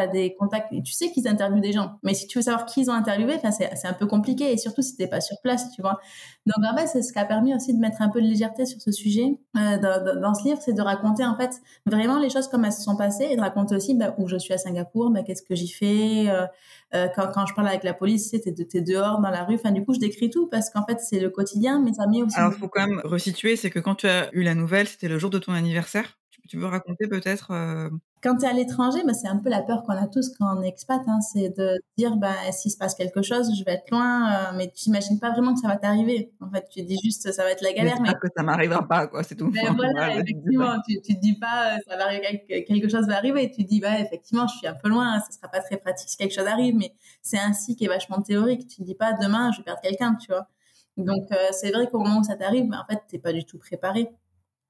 des 0.06 0.34
contacts 0.34 0.72
et 0.72 0.82
tu 0.82 0.92
sais 0.92 1.10
qu'ils 1.10 1.28
interviewent 1.28 1.60
des 1.60 1.72
gens. 1.72 1.98
Mais 2.02 2.14
si 2.14 2.26
tu 2.26 2.38
veux 2.38 2.42
savoir 2.42 2.66
qui 2.66 2.82
ils 2.82 2.90
ont 2.90 2.94
interviewé, 2.94 3.38
c'est 3.58 3.86
un 3.86 3.92
peu 3.92 4.06
compliqué 4.06 4.52
et 4.52 4.56
surtout 4.56 4.82
si 4.82 4.96
t'es 4.96 5.06
pas 5.06 5.20
sur 5.20 5.36
place, 5.42 5.70
tu 5.74 5.82
vois. 5.82 6.00
Donc 6.46 6.64
en 6.64 6.76
fait, 6.76 6.86
c'est 6.86 7.02
ce 7.02 7.12
qui 7.12 7.18
a 7.18 7.24
permis 7.24 7.54
aussi 7.54 7.74
de 7.74 7.78
mettre 7.78 8.02
un 8.02 8.08
peu 8.08 8.20
de 8.20 8.26
légèreté 8.26 8.66
sur 8.66 8.80
ce 8.80 8.90
sujet 8.90 9.38
euh, 9.56 9.78
dans, 9.78 10.20
dans, 10.20 10.34
ce 10.34 10.44
livre, 10.44 10.58
c'est 10.62 10.72
de 10.72 10.82
raconter 10.82 11.24
en 11.24 11.36
fait 11.36 11.60
vraiment 11.86 12.18
les 12.18 12.30
choses 12.30 12.48
comme 12.48 12.64
elles 12.64 12.72
se 12.72 12.82
sont 12.82 12.96
passées 12.96 13.28
et 13.30 13.36
de 13.36 13.40
raconter 13.40 13.76
aussi 13.76 13.94
bah, 13.94 14.14
où 14.18 14.28
je 14.28 14.36
suis 14.36 14.52
à 14.52 14.58
Singapour, 14.58 15.10
bah, 15.10 15.22
qu'est-ce 15.22 15.42
que 15.42 15.54
j'y 15.54 15.68
fais. 15.68 16.28
Euh, 16.28 16.46
euh, 16.94 17.08
quand, 17.14 17.30
quand, 17.32 17.46
je 17.46 17.54
parle 17.54 17.68
avec 17.68 17.84
la 17.84 17.94
police, 17.94 18.30
tu 18.30 18.36
es, 18.48 18.80
dehors 18.80 19.20
dans 19.20 19.30
la 19.30 19.44
rue. 19.44 19.54
Enfin, 19.54 19.70
du 19.70 19.84
coup, 19.84 19.94
je 19.94 20.00
décris 20.00 20.30
tout 20.30 20.48
parce 20.48 20.68
qu'en 20.70 20.84
fait, 20.84 21.00
c'est 21.00 21.20
le 21.20 21.30
quotidien, 21.30 21.80
mais 21.80 21.92
ça 21.92 22.06
met 22.06 22.22
aussi. 22.22 22.38
Alors, 22.38 22.52
il 22.54 22.58
faut 22.58 22.68
quand 22.68 22.86
même 22.86 23.00
resituer, 23.04 23.56
c'est 23.56 23.70
que 23.70 23.78
quand 23.78 23.94
tu 23.94 24.08
as 24.08 24.28
eu 24.32 24.42
la 24.42 24.54
nouvelle, 24.54 24.88
c'était 24.88 25.08
le 25.08 25.18
jour 25.18 25.30
de 25.30 25.38
ton 25.38 25.52
anniversaire. 25.52 26.18
Tu 26.48 26.58
veux 26.58 26.66
raconter 26.66 27.06
peut-être 27.06 27.52
Quand 28.22 28.36
tu 28.36 28.44
es 28.44 28.48
à 28.48 28.52
l'étranger, 28.52 29.00
bah, 29.04 29.14
c'est 29.14 29.26
un 29.26 29.38
peu 29.38 29.50
la 29.50 29.62
peur 29.62 29.82
qu'on 29.82 29.94
a 29.94 30.06
tous 30.06 30.30
quand 30.38 30.56
on 30.56 30.62
est 30.62 30.68
expat, 30.68 31.00
hein, 31.08 31.20
c'est 31.20 31.48
de 31.58 31.80
dire 31.98 32.16
bah, 32.16 32.34
s'il 32.52 32.70
se 32.70 32.76
passe 32.76 32.94
quelque 32.94 33.20
chose, 33.20 33.52
je 33.58 33.64
vais 33.64 33.72
être 33.72 33.90
loin, 33.90 34.30
euh, 34.30 34.52
mais 34.54 34.70
tu 34.70 34.88
n'imagines 34.88 35.18
pas 35.18 35.32
vraiment 35.32 35.54
que 35.54 35.60
ça 35.60 35.66
va 35.66 35.76
t'arriver. 35.76 36.30
En 36.40 36.48
fait, 36.48 36.68
tu 36.70 36.82
dis 36.82 36.96
juste 37.02 37.32
ça 37.32 37.42
va 37.42 37.50
être 37.50 37.62
la 37.62 37.72
galère. 37.72 38.00
Mais, 38.00 38.12
que 38.14 38.28
ça 38.36 38.44
m'arrivera 38.44 38.86
pas, 38.86 39.08
quoi, 39.08 39.24
c'est 39.24 39.34
tout. 39.34 39.50
Mais 39.52 39.66
voilà, 39.74 40.14
effectivement, 40.14 40.76
tu, 40.86 41.00
tu 41.00 41.16
te 41.16 41.20
dis 41.20 41.34
pas 41.34 41.74
euh, 41.74 41.78
ça 41.88 41.96
va 41.96 42.04
arriver, 42.04 42.44
quelque 42.46 42.88
chose 42.88 43.08
va 43.08 43.16
arriver. 43.16 43.50
Tu 43.50 43.64
te 43.64 43.68
dis 43.68 43.80
bah 43.80 43.98
effectivement, 43.98 44.46
je 44.46 44.56
suis 44.56 44.68
un 44.68 44.74
peu 44.74 44.88
loin, 44.88 45.18
ça 45.18 45.32
sera 45.32 45.48
pas 45.48 45.60
très 45.60 45.76
pratique 45.76 46.08
si 46.08 46.16
quelque 46.16 46.34
chose 46.34 46.46
arrive, 46.46 46.76
mais 46.76 46.94
c'est 47.22 47.40
ainsi 47.40 47.74
qui 47.74 47.86
est 47.86 47.88
vachement 47.88 48.22
théorique. 48.22 48.68
Tu 48.68 48.76
te 48.76 48.82
dis 48.84 48.94
pas 48.94 49.14
demain 49.20 49.50
je 49.50 49.58
vais 49.58 49.64
perdre 49.64 49.80
quelqu'un, 49.80 50.14
tu 50.14 50.28
vois. 50.28 50.46
Donc 50.96 51.24
c'est 51.50 51.72
vrai 51.72 51.88
qu'au 51.88 51.98
moment 51.98 52.20
où 52.20 52.24
ça 52.24 52.36
t'arrive, 52.36 52.68
bah, 52.68 52.84
en 52.84 52.92
fait, 52.92 53.00
t'es 53.08 53.18
pas 53.18 53.32
du 53.32 53.44
tout 53.44 53.58
préparé. 53.58 54.12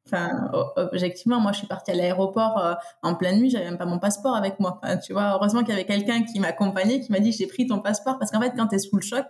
Enfin, 0.07 0.51
objectivement, 0.77 1.41
moi, 1.41 1.53
je 1.53 1.59
suis 1.59 1.67
partie 1.67 1.93
à 1.93 1.95
l'aéroport 1.95 2.59
euh, 2.59 2.75
en 3.03 3.15
pleine 3.15 3.39
nuit, 3.39 3.51
j'avais 3.51 3.67
même 3.67 3.79
pas 3.79 3.87
mon 3.87 3.99
passeport 4.01 4.35
avec 4.35 4.59
moi. 4.59 4.81
Enfin, 4.83 4.97
tu 4.97 5.13
vois, 5.13 5.35
heureusement 5.35 5.61
qu'il 5.61 5.71
y 5.71 5.73
avait 5.73 5.85
quelqu'un 5.87 6.25
qui 6.25 6.41
m'accompagnait, 6.41 7.01
qui 7.01 7.13
m'a 7.13 7.21
dit 7.21 7.33
j'ai 7.33 7.47
pris 7.47 7.67
ton 7.67 7.81
passeport 7.81 8.19
parce 8.19 8.31
qu'en 8.33 8.41
fait, 8.41 8.53
quand 8.57 8.67
t'es 8.67 8.79
sous 8.81 8.97
le 8.97 9.03
choc, 9.03 9.27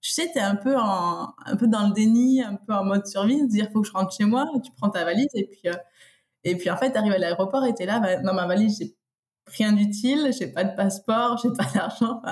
tu 0.00 0.10
sais, 0.10 0.30
t'es 0.32 0.40
un 0.40 0.56
peu 0.56 0.76
en, 0.76 1.34
un 1.46 1.56
peu 1.56 1.68
dans 1.68 1.86
le 1.88 1.92
déni, 1.92 2.42
un 2.42 2.56
peu 2.56 2.72
en 2.74 2.84
mode 2.84 3.06
survie, 3.06 3.42
de 3.42 3.46
dire 3.48 3.68
faut 3.72 3.82
que 3.82 3.88
je 3.88 3.92
rentre 3.92 4.14
chez 4.16 4.24
moi, 4.24 4.46
tu 4.64 4.72
prends 4.76 4.90
ta 4.90 5.04
valise 5.04 5.28
et 5.34 5.44
puis, 5.46 5.62
euh, 5.66 5.74
et 6.44 6.56
puis 6.56 6.70
en 6.70 6.76
fait, 6.76 6.92
t'arrives 6.92 7.12
à 7.12 7.18
l'aéroport 7.18 7.64
et 7.66 7.74
t'es 7.74 7.86
là, 7.86 8.00
bah, 8.00 8.16
dans 8.18 8.34
ma 8.34 8.46
valise, 8.46 8.78
j'ai 8.78 8.96
rien 9.58 9.72
d'utile, 9.72 10.32
j'ai 10.38 10.48
pas 10.48 10.64
de 10.64 10.74
passeport, 10.76 11.38
j'ai 11.38 11.50
pas 11.52 11.66
d'argent. 11.74 12.22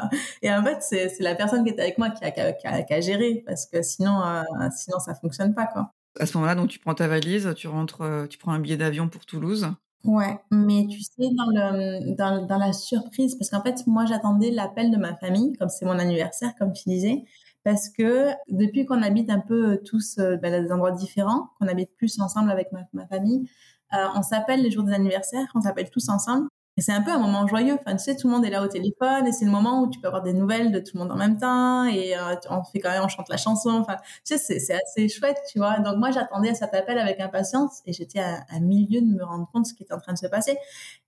et 0.43 0.53
en 0.53 0.65
fait, 0.65 0.83
c'est 0.83 1.21
la 1.21 1.35
personne 1.35 1.65
qui 1.65 1.71
était 1.71 1.83
avec 1.83 1.99
moi 1.99 2.11
qui 2.11 2.25
a, 2.25 2.31
qui 2.33 2.41
a, 2.67 2.83
qui 2.83 2.95
a, 2.95 3.01
géré 3.01 3.43
parce 3.47 3.67
que 3.67 3.83
sinon, 3.83 4.23
euh, 4.23 4.43
sinon 4.77 4.99
ça 5.01 5.15
fonctionne 5.15 5.55
pas, 5.55 5.67
quoi 5.67 5.93
à 6.19 6.27
ce 6.27 6.37
moment-là, 6.37 6.55
donc 6.55 6.69
tu 6.69 6.79
prends 6.79 6.95
ta 6.95 7.09
valise, 7.09 7.53
tu 7.57 7.69
rentres, 7.69 8.03
euh, 8.03 8.27
tu 8.27 8.39
prends 8.39 8.53
un 8.53 8.61
billet 8.61 8.77
d'avion 8.77 9.09
pour 9.09 9.27
Toulouse. 9.27 9.69
Ouais, 10.05 10.39
mais 10.51 10.87
tu 10.89 11.01
sais, 11.01 11.31
dans, 11.37 11.51
le, 11.51 12.15
dans, 12.15 12.47
dans 12.47 12.59
la 12.59 12.73
surprise, 12.73 13.35
parce 13.35 13.51
qu'en 13.51 13.63
fait, 13.63 13.87
moi, 13.87 14.07
j'attendais 14.07 14.51
l'appel 14.51 14.91
de 14.91 14.97
ma 14.97 15.17
famille, 15.17 15.53
comme 15.59 15.69
c'est 15.69 15.87
mon 15.87 15.99
anniversaire, 15.99 16.55
comme 16.59 16.73
tu 16.73 16.89
disais, 16.89 17.25
parce 17.65 17.89
que 17.89 18.29
depuis 18.49 18.87
qu'on 18.87 19.03
habite 19.03 19.29
un 19.29 19.41
peu 19.41 19.81
tous 19.85 20.19
euh, 20.19 20.37
ben, 20.37 20.53
dans 20.53 20.63
des 20.63 20.73
endroits 20.73 20.93
différents, 20.93 21.51
qu'on 21.59 21.67
habite 21.67 21.91
plus 21.97 22.21
ensemble 22.21 22.51
avec 22.51 22.71
ma, 22.73 22.83
ma 22.93 23.07
famille, 23.07 23.49
euh, 23.93 24.07
on 24.15 24.23
s'appelle 24.23 24.63
les 24.63 24.71
jours 24.71 24.85
des 24.85 24.93
anniversaires, 24.93 25.49
on 25.55 25.61
s'appelle 25.61 25.91
tous 25.91 26.09
ensemble. 26.09 26.49
Et 26.79 26.81
c'est 26.81 26.93
un 26.93 27.03
peu 27.03 27.11
un 27.11 27.19
moment 27.19 27.45
joyeux. 27.49 27.75
Enfin, 27.75 27.97
tu 27.97 28.05
sais, 28.05 28.15
tout 28.15 28.29
le 28.29 28.35
monde 28.35 28.45
est 28.45 28.51
là 28.51 28.63
au 28.63 28.69
téléphone 28.69 29.27
et 29.27 29.33
c'est 29.33 29.45
le 29.45 29.51
moment 29.51 29.83
où 29.83 29.91
tu 29.91 29.99
peux 29.99 30.07
avoir 30.07 30.23
des 30.23 30.33
nouvelles 30.33 30.71
de 30.71 30.79
tout 30.79 30.93
le 30.95 31.01
monde 31.01 31.11
en 31.11 31.17
même 31.17 31.37
temps 31.37 31.85
et 31.87 32.17
euh, 32.17 32.37
on 32.51 32.63
fait 32.63 32.79
quand 32.79 32.91
même, 32.91 33.03
on 33.03 33.09
chante 33.09 33.29
la 33.29 33.37
chanson. 33.37 33.71
Enfin, 33.71 33.97
tu 34.25 34.39
sais, 34.39 34.61
c'est 34.61 34.75
assez 34.75 35.09
chouette, 35.09 35.39
tu 35.51 35.59
vois. 35.59 35.81
Donc 35.81 35.97
moi, 35.97 36.13
j'attendais 36.13 36.51
à 36.51 36.55
cet 36.55 36.75
appel 36.75 36.97
avec 37.01 37.19
impatience 37.19 37.83
et 37.85 37.93
j'étais 37.93 38.21
à, 38.21 38.45
à, 38.49 38.61
milieu 38.61 39.01
de 39.01 39.07
me 39.07 39.25
rendre 39.25 39.49
compte 39.53 39.65
de 39.65 39.67
ce 39.67 39.75
qui 39.75 39.83
était 39.83 39.93
en 39.93 39.99
train 39.99 40.13
de 40.13 40.19
se 40.19 40.29
passer. 40.29 40.57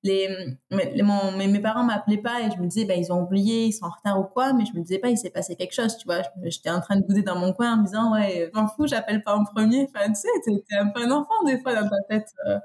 Les, 0.03 0.27
les 0.73 1.03
mes, 1.05 1.47
mes, 1.47 1.61
parents 1.61 1.85
m'appelaient 1.85 2.17
pas 2.17 2.41
et 2.41 2.51
je 2.51 2.61
me 2.61 2.67
disais, 2.67 2.85
bah, 2.85 2.95
ils 2.97 3.13
ont 3.13 3.23
oublié, 3.23 3.67
ils 3.67 3.73
sont 3.73 3.85
en 3.87 3.91
retard 3.91 4.19
ou 4.19 4.25
quoi, 4.25 4.53
mais 4.53 4.65
je 4.65 4.77
me 4.77 4.83
disais 4.83 4.99
pas, 4.99 5.11
il 5.11 5.19
s'est 5.19 5.31
passé 5.31 5.55
quelque 5.55 5.75
chose, 5.75 5.97
tu 5.99 6.07
vois. 6.07 6.23
J'étais 6.43 6.71
en 6.71 6.81
train 6.81 6.97
de 6.97 7.07
bouder 7.07 7.23
dans 7.23 7.39
mon 7.39 7.53
coin 7.53 7.75
en 7.75 7.77
me 7.77 7.85
disant, 7.85 8.13
ouais, 8.13 8.51
m'en 8.55 8.67
fous, 8.67 8.89
j'appelle 8.89 9.23
pas 9.23 9.37
en 9.37 9.45
premier. 9.45 9.87
Enfin, 9.95 10.09
tu 10.09 10.17
sais, 10.17 10.29
t'es 10.45 10.77
un 10.77 10.89
peu 10.89 11.01
un 11.05 11.13
enfant 11.13 11.45
des 11.47 11.61
fois 11.61 11.77
dans 11.81 11.89
ta 11.89 12.03
tête. 12.09 12.27
Euh. 12.49 12.59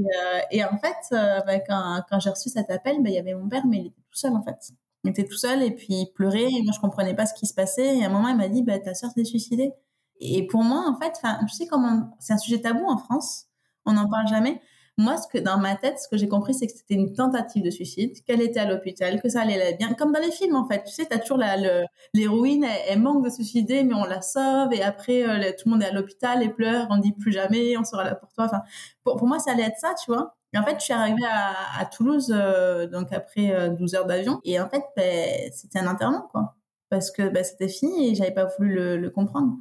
Et, 0.00 0.04
euh, 0.04 0.40
et 0.50 0.64
en 0.64 0.76
fait, 0.78 0.96
euh, 1.12 1.40
bah, 1.46 1.58
quand, 1.60 2.20
j'ai 2.20 2.30
reçu 2.30 2.48
cet 2.48 2.70
appel, 2.70 3.02
bah, 3.02 3.10
il 3.10 3.14
y 3.14 3.18
avait 3.18 3.34
mon 3.34 3.48
père, 3.48 3.66
mais 3.66 3.78
il 3.78 3.86
était 3.86 4.02
tout 4.02 4.18
seul 4.18 4.32
en 4.32 4.42
fait. 4.42 4.72
Il 5.04 5.10
était 5.10 5.24
tout 5.24 5.36
seul 5.36 5.62
et 5.62 5.70
puis 5.70 5.86
il 5.90 6.12
pleurait 6.12 6.44
et 6.44 6.62
moi 6.62 6.72
je 6.74 6.80
comprenais 6.80 7.14
pas 7.14 7.26
ce 7.26 7.34
qui 7.34 7.46
se 7.46 7.54
passait. 7.54 7.98
Et 7.98 8.04
à 8.04 8.08
un 8.08 8.10
moment, 8.10 8.28
il 8.28 8.36
m'a 8.36 8.48
dit, 8.48 8.62
bah, 8.62 8.78
ta 8.78 8.94
soeur 8.94 9.10
s'est 9.10 9.24
suicidée. 9.24 9.72
Et 10.20 10.46
pour 10.46 10.62
moi, 10.62 10.84
en 10.86 10.98
fait, 10.98 11.14
tu 11.48 11.54
sais 11.54 11.66
comment 11.66 12.14
c'est 12.18 12.32
un 12.34 12.38
sujet 12.38 12.60
tabou 12.60 12.84
en 12.86 12.98
France, 12.98 13.46
on 13.86 13.94
n'en 13.94 14.08
parle 14.08 14.28
jamais. 14.28 14.60
Moi, 15.00 15.16
ce 15.16 15.26
que 15.26 15.38
dans 15.38 15.56
ma 15.56 15.76
tête, 15.76 15.98
ce 15.98 16.08
que 16.08 16.18
j'ai 16.18 16.28
compris, 16.28 16.52
c'est 16.52 16.66
que 16.66 16.74
c'était 16.74 16.92
une 16.92 17.14
tentative 17.14 17.62
de 17.64 17.70
suicide, 17.70 18.22
qu'elle 18.26 18.42
était 18.42 18.60
à 18.60 18.66
l'hôpital, 18.66 19.18
que 19.22 19.30
ça 19.30 19.40
allait 19.40 19.74
bien, 19.78 19.94
comme 19.94 20.12
dans 20.12 20.20
les 20.20 20.30
films 20.30 20.54
en 20.54 20.68
fait. 20.68 20.84
Tu 20.84 20.92
sais, 20.92 21.06
t'as 21.06 21.16
toujours 21.18 21.42
l'héroïne, 22.12 22.66
elle, 22.86 23.00
manque 23.00 23.24
de 23.24 23.30
suicider, 23.30 23.82
mais 23.82 23.94
on 23.94 24.04
la 24.04 24.20
sauve 24.20 24.74
et 24.74 24.82
après 24.82 25.22
euh, 25.22 25.52
tout 25.52 25.68
le 25.68 25.70
monde 25.70 25.82
est 25.82 25.86
à 25.86 25.92
l'hôpital 25.92 26.42
et 26.42 26.50
pleure, 26.50 26.86
on 26.90 26.98
dit 26.98 27.12
plus 27.12 27.32
jamais, 27.32 27.78
on 27.78 27.84
sera 27.84 28.04
là 28.04 28.14
pour 28.14 28.30
toi. 28.34 28.44
Enfin, 28.44 28.60
pour, 29.02 29.26
moi, 29.26 29.38
ça 29.38 29.52
allait 29.52 29.62
être 29.62 29.78
ça, 29.78 29.94
tu 29.94 30.12
vois. 30.12 30.36
Et 30.52 30.58
en 30.58 30.64
fait, 30.64 30.74
je 30.78 30.84
suis 30.84 30.92
arrivée 30.92 31.24
à, 31.26 31.86
Toulouse, 31.86 32.30
euh, 32.36 32.86
donc 32.86 33.10
après 33.14 33.70
12 33.70 33.94
euh, 33.94 33.98
heures 33.98 34.06
d'avion, 34.06 34.40
et 34.44 34.60
en 34.60 34.68
fait, 34.68 34.84
ben, 34.96 35.50
c'était 35.50 35.78
un 35.78 35.86
enterrement, 35.86 36.28
quoi. 36.30 36.56
Parce 36.90 37.10
que 37.10 37.26
ben, 37.30 37.42
c'était 37.42 37.68
fini 37.68 38.10
et 38.10 38.14
j'avais 38.14 38.34
pas 38.34 38.50
voulu 38.58 38.98
le 38.98 39.10
comprendre. 39.10 39.56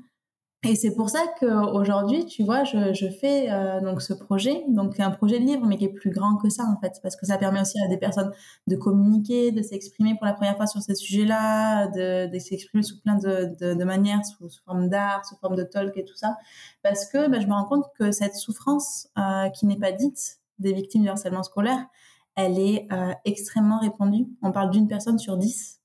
Et 0.64 0.76
c'est 0.76 0.94
pour 0.94 1.10
ça 1.10 1.22
qu'aujourd'hui, 1.40 2.26
tu 2.26 2.44
vois, 2.44 2.66
je, 2.66 2.94
je 2.94 3.08
fais 3.08 3.50
euh, 3.50 3.80
donc 3.80 4.02
ce 4.02 4.12
projet, 4.12 4.66
donc 4.68 5.00
un 5.00 5.10
projet 5.10 5.40
de 5.40 5.46
livre, 5.46 5.66
mais 5.66 5.78
qui 5.78 5.86
est 5.86 5.94
plus 5.94 6.10
grand 6.10 6.36
que 6.36 6.50
ça 6.50 6.66
en 6.66 6.78
fait, 6.82 7.00
parce 7.02 7.16
que 7.16 7.26
ça 7.26 7.38
permet 7.38 7.62
aussi 7.62 7.80
à 7.82 7.88
des 7.88 7.96
personnes 7.96 8.30
de 8.68 8.76
communiquer, 8.76 9.52
de 9.54 9.62
s'exprimer 9.62 10.16
pour 10.16 10.26
la 10.26 10.34
première 10.34 10.58
fois 10.58 10.68
sur 10.68 10.82
ces 10.82 10.96
sujets-là, 10.96 11.88
de, 11.88 12.30
de 12.30 12.40
s'exprimer 12.40 12.84
sous 12.84 13.00
plein 13.00 13.16
de, 13.16 13.56
de, 13.58 13.74
de 13.74 13.84
manières, 13.86 14.20
sous, 14.26 14.50
forme 14.66 14.90
d'art, 14.90 15.26
sous 15.26 15.38
forme 15.38 15.56
de 15.56 15.64
talk 15.64 15.96
et 15.96 16.04
tout 16.04 16.16
ça, 16.18 16.36
parce 16.84 17.06
que 17.06 17.30
bah, 17.30 17.40
je 17.40 17.48
me 17.48 17.54
rends 17.54 17.66
compte 17.66 17.86
que 17.98 18.12
cette 18.12 18.36
souffrance 18.36 19.08
euh, 19.18 19.48
qui 19.52 19.66
n'est 19.66 19.80
pas 19.80 19.94
dite 19.94 20.40
des 20.60 20.74
victimes 20.74 21.04
du 21.04 21.10
harcèlement 21.10 21.44
scolaire, 21.44 21.86
elle 22.36 22.60
est 22.60 22.86
euh, 22.92 23.14
extrêmement 23.24 23.80
répandue. 23.80 24.28
On 24.42 24.52
parle 24.52 24.72
d'une 24.72 24.90
personne 24.90 25.20
sur 25.20 25.38
dix 25.38 25.79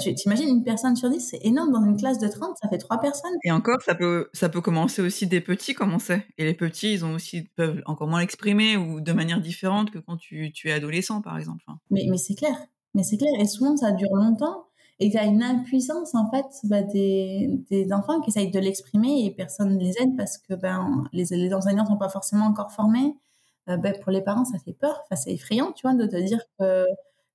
tu 0.00 0.14
t'imagines 0.14 0.48
une 0.48 0.64
personne 0.64 0.94
sur 0.96 1.10
dix, 1.10 1.20
c'est 1.20 1.44
énorme 1.44 1.72
dans 1.72 1.84
une 1.84 1.96
classe 1.96 2.18
de 2.18 2.28
30, 2.28 2.56
ça 2.60 2.68
fait 2.68 2.78
trois 2.78 3.00
personnes. 3.00 3.32
Et 3.44 3.50
encore, 3.50 3.82
ça 3.82 3.94
peut, 3.94 4.28
ça 4.32 4.48
peut 4.48 4.60
commencer 4.60 5.02
aussi 5.02 5.26
des 5.26 5.40
petits, 5.40 5.74
comme 5.74 5.92
on 5.92 5.98
sait. 5.98 6.24
Et 6.38 6.44
les 6.44 6.54
petits, 6.54 6.92
ils 6.92 7.04
ont 7.04 7.14
aussi, 7.14 7.42
peuvent 7.56 7.82
encore 7.86 8.08
moins 8.08 8.20
l'exprimer 8.20 8.76
ou 8.76 9.00
de 9.00 9.12
manière 9.12 9.40
différente 9.40 9.90
que 9.90 9.98
quand 9.98 10.16
tu, 10.16 10.52
tu 10.52 10.68
es 10.68 10.72
adolescent, 10.72 11.20
par 11.20 11.36
exemple. 11.36 11.64
Mais, 11.90 12.06
mais 12.08 12.18
c'est 12.18 12.34
clair, 12.34 12.56
mais 12.94 13.02
c'est 13.02 13.16
clair. 13.16 13.32
Et 13.40 13.46
souvent, 13.46 13.76
ça 13.76 13.90
dure 13.92 14.14
longtemps. 14.14 14.66
Et 15.00 15.06
il 15.06 15.12
y 15.12 15.18
a 15.18 15.24
une 15.24 15.42
impuissance, 15.42 16.14
en 16.14 16.30
fait, 16.30 16.46
bah, 16.64 16.82
des, 16.82 17.50
des 17.70 17.92
enfants 17.92 18.20
qui 18.20 18.30
essayent 18.30 18.52
de 18.52 18.60
l'exprimer 18.60 19.24
et 19.26 19.32
personne 19.32 19.76
ne 19.76 19.80
les 19.80 19.94
aide 20.00 20.16
parce 20.16 20.38
que 20.38 20.54
ben, 20.54 21.04
les, 21.12 21.24
les 21.30 21.52
enseignants 21.54 21.86
sont 21.86 21.96
pas 21.96 22.08
forcément 22.08 22.46
encore 22.46 22.70
formés. 22.70 23.16
Euh, 23.68 23.76
ben, 23.76 23.94
pour 24.00 24.12
les 24.12 24.22
parents, 24.22 24.44
ça 24.44 24.58
fait 24.58 24.72
peur. 24.72 25.00
Enfin, 25.04 25.16
c'est 25.16 25.32
effrayant, 25.32 25.72
tu 25.72 25.82
vois, 25.82 25.94
de 25.94 26.06
te 26.06 26.16
dire 26.16 26.40
que 26.58 26.84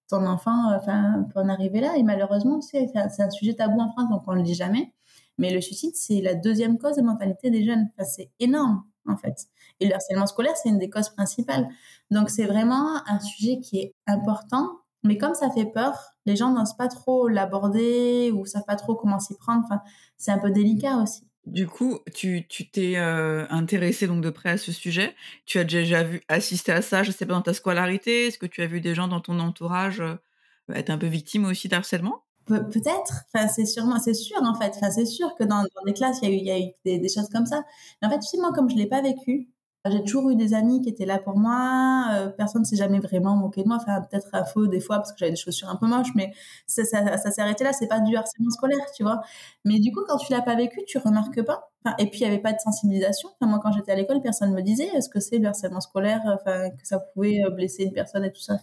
ton 0.10 0.26
enfant 0.26 0.74
enfin, 0.76 1.26
peut 1.34 1.40
en 1.40 1.50
arriver 1.50 1.82
là. 1.82 1.98
Et 1.98 2.04
malheureusement, 2.04 2.62
c'est 2.62 2.90
un 2.96 3.30
sujet 3.30 3.54
tabou 3.54 3.80
en 3.80 3.92
France, 3.92 4.10
donc 4.10 4.24
on 4.28 4.34
ne 4.34 4.38
le 4.38 4.44
dit 4.44 4.56
jamais. 4.56 4.94
Mais 5.38 5.54
le 5.54 5.62
suicide, 5.62 5.96
c'est 5.96 6.22
la 6.22 6.34
deuxième 6.34 6.78
cause 6.78 6.96
de 6.96 7.02
mortalité 7.02 7.50
des 7.52 7.64
jeunes. 7.64 7.90
Enfin, 7.94 8.10
c'est 8.10 8.32
énorme, 8.40 8.84
en 9.08 9.18
fait. 9.18 9.48
Et 9.80 9.88
le 9.88 9.94
harcèlement 9.94 10.26
scolaire, 10.26 10.56
c'est 10.62 10.70
une 10.70 10.80
des 10.80 10.90
causes 10.90 11.10
principales. 11.10 11.68
Donc, 12.10 12.30
c'est 12.30 12.46
vraiment 12.46 12.98
un 13.08 13.20
sujet 13.20 13.60
qui 13.60 13.80
est 13.80 13.96
important. 14.08 14.68
Mais 15.04 15.18
comme 15.18 15.36
ça 15.36 15.52
fait 15.52 15.66
peur, 15.66 15.94
les 16.26 16.36
gens 16.36 16.52
n'osent 16.52 16.76
pas 16.76 16.88
trop 16.88 17.28
l'aborder 17.28 18.32
ou 18.32 18.46
savent 18.46 18.66
pas 18.66 18.76
trop 18.76 18.96
comment 18.96 19.20
s'y 19.20 19.36
prendre. 19.38 19.68
C'est 20.18 20.32
un 20.32 20.40
peu 20.40 20.50
délicat 20.50 20.98
aussi. 20.98 21.27
Du 21.48 21.66
coup, 21.66 22.00
tu 22.13 22.46
t'es 22.46 22.98
euh, 22.98 23.46
intéressé 23.50 24.06
donc 24.06 24.22
de 24.22 24.30
près 24.30 24.50
à 24.50 24.58
ce 24.58 24.74
sujet. 24.74 25.16
Tu 25.46 25.60
as 25.60 25.63
déjà 25.63 26.04
vu 26.04 26.22
assister 26.27 26.74
à 26.74 26.82
ça, 26.82 27.04
je 27.04 27.12
sais 27.12 27.25
pas, 27.25 27.34
dans 27.34 27.42
ta 27.42 27.54
scolarité? 27.54 28.27
Est-ce 28.27 28.38
que 28.38 28.46
tu 28.46 28.62
as 28.62 28.68
vu 28.68 28.82
des 28.82 28.94
gens 28.94 29.08
dans 29.08 29.22
ton 29.22 29.39
entourage 29.39 30.01
euh, 30.01 30.16
être 30.74 30.89
un 30.89 30.98
peu 30.98 31.08
victimes 31.08 31.46
aussi 31.46 31.70
d'harcèlement? 31.70 32.24
Peut-être. 32.48 33.24
Enfin, 33.34 33.48
c'est 33.48 33.66
sûrement, 33.66 33.98
c'est 34.00 34.13
sûr 34.13 34.38
en 34.44 34.56
fait. 34.56 34.74
Enfin, 34.75 34.92
c'est 34.92 35.06
sûr 35.06 35.36
que 35.36 35.46
dans, 35.46 35.62
dans 35.62 35.84
des 35.86 35.94
classes, 35.94 36.20
il 36.22 36.30
y 36.30 36.32
a 36.32 36.36
eu, 36.36 36.44
y 36.44 36.51
a 36.51 36.60
eu 36.60 36.72
des, 36.84 37.00
des, 37.00 37.10
choses 37.10 37.30
comme 37.30 37.46
ça. 37.46 37.63
Mais 38.01 38.10
en 38.10 38.12
fait, 38.12 38.20
tu 38.20 38.27
sais, 38.27 38.38
moi, 38.38 38.51
comme 38.54 38.70
je 38.70 38.75
l'ai 38.75 38.88
pas 38.88 39.01
vécu, 39.01 39.48
j'ai 39.86 40.04
toujours 40.04 40.30
eu 40.30 40.36
des 40.36 40.54
amis 40.54 40.82
qui 40.82 40.90
étaient 40.90 41.06
là 41.06 41.20
pour 41.20 41.38
moi. 41.38 42.08
Euh, 42.14 42.30
personne 42.30 42.62
ne 42.62 42.66
s'est 42.66 42.76
jamais 42.76 43.00
vraiment 43.00 43.36
moqué 43.36 43.64
de 43.64 43.68
moi. 43.68 43.78
Enfin, 43.78 44.02
peut-être 44.02 44.28
à 44.34 44.44
faux 44.44 44.68
des 44.68 44.80
fois 44.80 44.98
parce 44.98 45.12
que 45.12 45.20
j'avais 45.20 45.32
des 45.32 45.38
chaussures 45.38 45.70
un 45.70 45.76
peu 45.76 45.88
moches, 45.88 46.14
mais 46.16 46.34
ça, 46.68 46.84
ça, 46.86 47.32
s'est 47.32 47.42
arrêté 47.42 47.64
là. 47.64 47.74
C'est 47.74 47.88
pas 47.88 48.00
du 48.00 48.16
harcèlement 48.16 48.50
scolaire, 48.50 48.86
tu 48.96 49.04
vois. 49.04 49.22
Mais 49.66 49.80
du 49.80 49.92
coup, 49.92 50.02
quand 50.08 50.18
tu 50.18 50.32
l'as 50.34 50.42
pas 50.42 50.56
vécu, 50.56 50.82
tu 50.86 50.98
remarques 50.98 51.44
pas. 51.44 51.70
Enfin, 51.86 51.96
et 52.00 52.10
puis, 52.10 52.22
il 52.22 52.24
y 52.24 52.26
avait 52.26 52.40
pas 52.40 52.54
de 52.54 52.60
sensibilisation. 52.60 53.30
Moi, 53.42 53.60
quand 53.64 53.72
j'étais 53.72 53.92
à 53.92 53.96
l'école, 53.96 54.22
personne 54.22 54.54
me 54.54 54.62
disait 54.62 54.90
est-ce 54.96 55.10
que 55.10 55.20
c'est 55.20 55.38
le 55.38 55.48
harcèlement 55.48 55.82
scolaire, 55.82 56.22
enfin, 56.26 56.70
que 56.72 56.86
ça 56.86 57.00
pouvait 57.00 57.44
euh, 57.46 57.50
blesser 57.50 57.84
une 57.84 57.94
personne 57.94 58.26
et 58.26 58.32
tout 58.32 58.42
ça? 58.42 58.58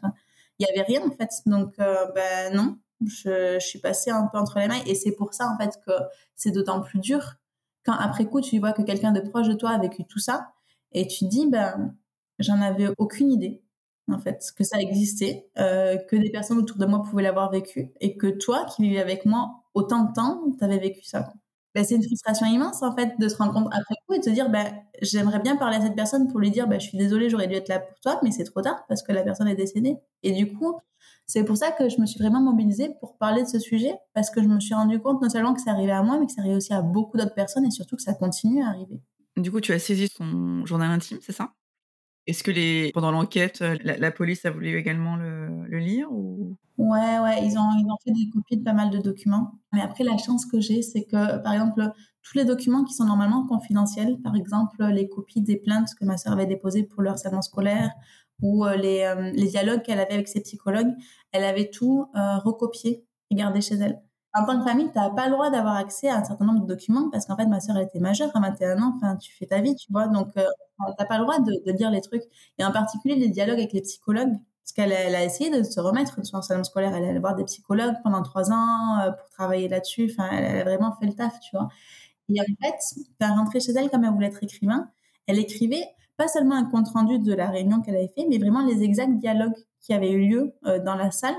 Il 0.58 0.66
y 0.66 0.70
avait 0.70 0.82
rien, 0.86 1.02
en 1.06 1.10
fait. 1.10 1.30
Donc, 1.46 1.74
euh, 1.78 2.06
ben 2.14 2.54
non. 2.54 2.76
Je, 3.06 3.58
suis 3.58 3.80
passée 3.80 4.10
un 4.10 4.26
peu 4.28 4.38
entre 4.38 4.58
les 4.58 4.68
mains. 4.68 4.80
Et 4.86 4.94
c'est 4.94 5.12
pour 5.12 5.34
ça, 5.34 5.48
en 5.48 5.58
fait, 5.58 5.78
que 5.86 5.92
c'est 6.36 6.50
d'autant 6.50 6.80
plus 6.80 7.00
dur 7.00 7.36
quand 7.84 7.92
après 7.92 8.24
coup, 8.24 8.40
tu 8.40 8.58
vois 8.58 8.72
que 8.72 8.82
quelqu'un 8.82 9.12
de 9.12 9.20
proche 9.20 9.48
de 9.48 9.54
toi 9.54 9.70
a 9.70 9.78
vécu 9.78 10.04
tout 10.04 10.18
ça 10.18 10.53
et 10.94 11.06
tu 11.08 11.26
dis, 11.26 11.46
ben, 11.50 11.94
j'en 12.38 12.60
avais 12.60 12.88
aucune 12.98 13.30
idée, 13.32 13.62
en 14.10 14.18
fait, 14.18 14.44
que 14.56 14.64
ça 14.64 14.78
existait, 14.80 15.48
euh, 15.58 15.96
que 15.96 16.16
des 16.16 16.30
personnes 16.30 16.58
autour 16.58 16.78
de 16.78 16.86
moi 16.86 17.02
pouvaient 17.02 17.22
l'avoir 17.22 17.50
vécu, 17.50 17.92
et 18.00 18.16
que 18.16 18.26
toi, 18.28 18.64
qui 18.66 18.82
vivais 18.82 19.00
avec 19.00 19.24
moi 19.26 19.50
autant 19.74 20.04
de 20.04 20.12
temps, 20.14 20.42
tu 20.58 20.64
avais 20.64 20.78
vécu 20.78 21.04
ça. 21.04 21.32
Ben, 21.74 21.84
c'est 21.84 21.96
une 21.96 22.04
frustration 22.04 22.46
immense, 22.46 22.82
en 22.82 22.94
fait, 22.94 23.18
de 23.18 23.28
se 23.28 23.36
rendre 23.36 23.52
compte 23.52 23.66
après 23.72 23.96
coup 24.06 24.14
et 24.14 24.18
de 24.20 24.24
te 24.24 24.30
dire, 24.30 24.48
ben, 24.50 24.64
j'aimerais 25.02 25.40
bien 25.40 25.56
parler 25.56 25.76
à 25.78 25.80
cette 25.82 25.96
personne 25.96 26.28
pour 26.28 26.38
lui 26.40 26.50
dire, 26.50 26.68
ben, 26.68 26.78
je 26.80 26.86
suis 26.88 26.98
désolée, 26.98 27.28
j'aurais 27.30 27.48
dû 27.48 27.54
être 27.54 27.68
là 27.68 27.80
pour 27.80 27.98
toi, 28.00 28.20
mais 28.22 28.30
c'est 28.30 28.44
trop 28.44 28.62
tard 28.62 28.84
parce 28.88 29.02
que 29.02 29.12
la 29.12 29.22
personne 29.24 29.48
est 29.48 29.56
décédée. 29.56 29.96
Et 30.22 30.32
du 30.32 30.52
coup, 30.52 30.74
c'est 31.26 31.44
pour 31.44 31.56
ça 31.56 31.72
que 31.72 31.88
je 31.88 32.00
me 32.00 32.06
suis 32.06 32.20
vraiment 32.20 32.40
mobilisée 32.40 32.90
pour 33.00 33.16
parler 33.16 33.42
de 33.42 33.48
ce 33.48 33.58
sujet, 33.58 33.94
parce 34.14 34.30
que 34.30 34.42
je 34.42 34.46
me 34.48 34.60
suis 34.60 34.74
rendu 34.74 35.00
compte 35.00 35.20
non 35.22 35.28
seulement 35.30 35.54
que 35.54 35.60
ça 35.60 35.70
arrivait 35.72 35.92
à 35.92 36.02
moi, 36.02 36.18
mais 36.18 36.26
que 36.26 36.32
ça 36.32 36.40
arrivait 36.42 36.56
aussi 36.56 36.72
à 36.74 36.82
beaucoup 36.82 37.16
d'autres 37.16 37.34
personnes 37.34 37.64
et 37.66 37.70
surtout 37.72 37.96
que 37.96 38.02
ça 38.02 38.14
continue 38.14 38.62
à 38.62 38.68
arriver. 38.68 39.00
Du 39.36 39.50
coup, 39.50 39.60
tu 39.60 39.72
as 39.72 39.78
saisi 39.78 40.08
son 40.08 40.64
journal 40.64 40.90
intime, 40.90 41.18
c'est 41.20 41.32
ça? 41.32 41.52
Est-ce 42.26 42.42
que 42.42 42.50
les... 42.50 42.90
pendant 42.92 43.10
l'enquête, 43.10 43.60
euh, 43.60 43.76
la, 43.82 44.10
police 44.10 44.44
a 44.46 44.50
voulu 44.50 44.78
également 44.78 45.16
le, 45.16 45.78
lire 45.78 46.10
ou... 46.10 46.56
Ouais, 46.78 47.18
ouais, 47.18 47.44
ils 47.44 47.58
ont, 47.58 47.70
ils 47.78 47.86
ont 47.86 47.96
fait 48.02 48.12
des 48.12 48.30
copies 48.30 48.56
de 48.56 48.64
pas 48.64 48.72
mal 48.72 48.90
de 48.90 48.98
documents. 48.98 49.52
Mais 49.72 49.82
après, 49.82 50.04
la 50.04 50.16
chance 50.16 50.46
que 50.46 50.60
j'ai, 50.60 50.82
c'est 50.82 51.04
que, 51.04 51.38
par 51.42 51.52
exemple, 51.52 51.92
tous 52.22 52.38
les 52.38 52.44
documents 52.44 52.84
qui 52.84 52.94
sont 52.94 53.04
normalement 53.04 53.46
confidentiels, 53.46 54.18
par 54.22 54.34
exemple, 54.36 54.82
les 54.86 55.08
copies 55.08 55.42
des 55.42 55.56
plaintes 55.56 55.90
que 55.98 56.04
ma 56.04 56.16
sœur 56.16 56.32
avait 56.32 56.46
déposées 56.46 56.84
pour 56.84 57.02
le 57.02 57.10
harcèlement 57.10 57.42
scolaire 57.42 57.90
ou 58.40 58.64
euh, 58.64 58.76
les, 58.76 59.02
euh, 59.02 59.30
les 59.32 59.48
dialogues 59.48 59.82
qu'elle 59.82 60.00
avait 60.00 60.14
avec 60.14 60.28
ses 60.28 60.40
psychologues, 60.40 60.92
elle 61.32 61.44
avait 61.44 61.70
tout 61.70 62.06
recopié 62.14 63.04
et 63.30 63.34
gardé 63.34 63.60
chez 63.60 63.74
elle 63.74 64.00
en 64.34 64.44
tant 64.44 64.58
que 64.58 64.64
famille, 64.64 64.90
tu 64.90 64.98
n'as 64.98 65.10
pas 65.10 65.26
le 65.26 65.32
droit 65.32 65.50
d'avoir 65.50 65.76
accès 65.76 66.08
à 66.08 66.16
un 66.16 66.24
certain 66.24 66.44
nombre 66.44 66.60
de 66.62 66.66
documents 66.66 67.08
parce 67.10 67.26
qu'en 67.26 67.36
fait, 67.36 67.46
ma 67.46 67.60
sœur, 67.60 67.76
elle 67.76 67.86
était 67.86 68.00
majeure 68.00 68.30
à 68.34 68.40
21 68.40 68.82
ans. 68.82 68.92
Enfin, 68.96 69.16
tu 69.16 69.32
fais 69.32 69.46
ta 69.46 69.60
vie, 69.60 69.76
tu 69.76 69.92
vois. 69.92 70.08
Donc, 70.08 70.28
euh, 70.36 70.42
tu 70.42 70.94
n'as 70.98 71.06
pas 71.06 71.18
le 71.18 71.24
droit 71.24 71.38
de, 71.38 71.52
de, 71.64 71.72
lire 71.72 71.90
les 71.90 72.00
trucs. 72.00 72.24
Et 72.58 72.64
en 72.64 72.72
particulier, 72.72 73.14
les 73.14 73.28
dialogues 73.28 73.58
avec 73.58 73.72
les 73.72 73.82
psychologues. 73.82 74.32
Parce 74.62 74.72
qu'elle 74.72 74.92
elle 74.92 75.14
a 75.14 75.22
essayé 75.22 75.50
de 75.50 75.62
se 75.62 75.78
remettre 75.78 76.20
de 76.20 76.24
son 76.24 76.38
harcèlement 76.38 76.64
scolaire. 76.64 76.94
Elle 76.94 77.04
allait 77.04 77.18
voir 77.20 77.36
des 77.36 77.44
psychologues 77.44 77.94
pendant 78.02 78.22
trois 78.22 78.50
ans 78.50 78.98
euh, 79.00 79.12
pour 79.12 79.30
travailler 79.30 79.68
là-dessus. 79.68 80.10
Enfin, 80.10 80.28
elle, 80.32 80.60
a 80.60 80.64
vraiment 80.64 80.96
fait 80.98 81.06
le 81.06 81.12
taf, 81.12 81.38
tu 81.40 81.56
vois. 81.56 81.68
Et 82.28 82.40
en 82.40 82.44
fait, 82.44 82.76
tu 83.20 83.26
rentré 83.26 83.60
chez 83.60 83.72
elle 83.72 83.90
comme 83.90 84.04
elle 84.04 84.12
voulait 84.12 84.28
être 84.28 84.42
écrivain. 84.42 84.88
Elle 85.26 85.38
écrivait 85.38 85.84
pas 86.16 86.28
seulement 86.28 86.56
un 86.56 86.64
compte-rendu 86.64 87.18
de 87.18 87.34
la 87.34 87.50
réunion 87.50 87.82
qu'elle 87.82 87.96
avait 87.96 88.12
fait, 88.14 88.26
mais 88.28 88.38
vraiment 88.38 88.64
les 88.64 88.82
exacts 88.82 89.14
dialogues 89.14 89.54
qui 89.80 89.92
avaient 89.92 90.12
eu 90.12 90.28
lieu 90.28 90.54
euh, 90.66 90.78
dans 90.78 90.94
la 90.94 91.10
salle 91.10 91.36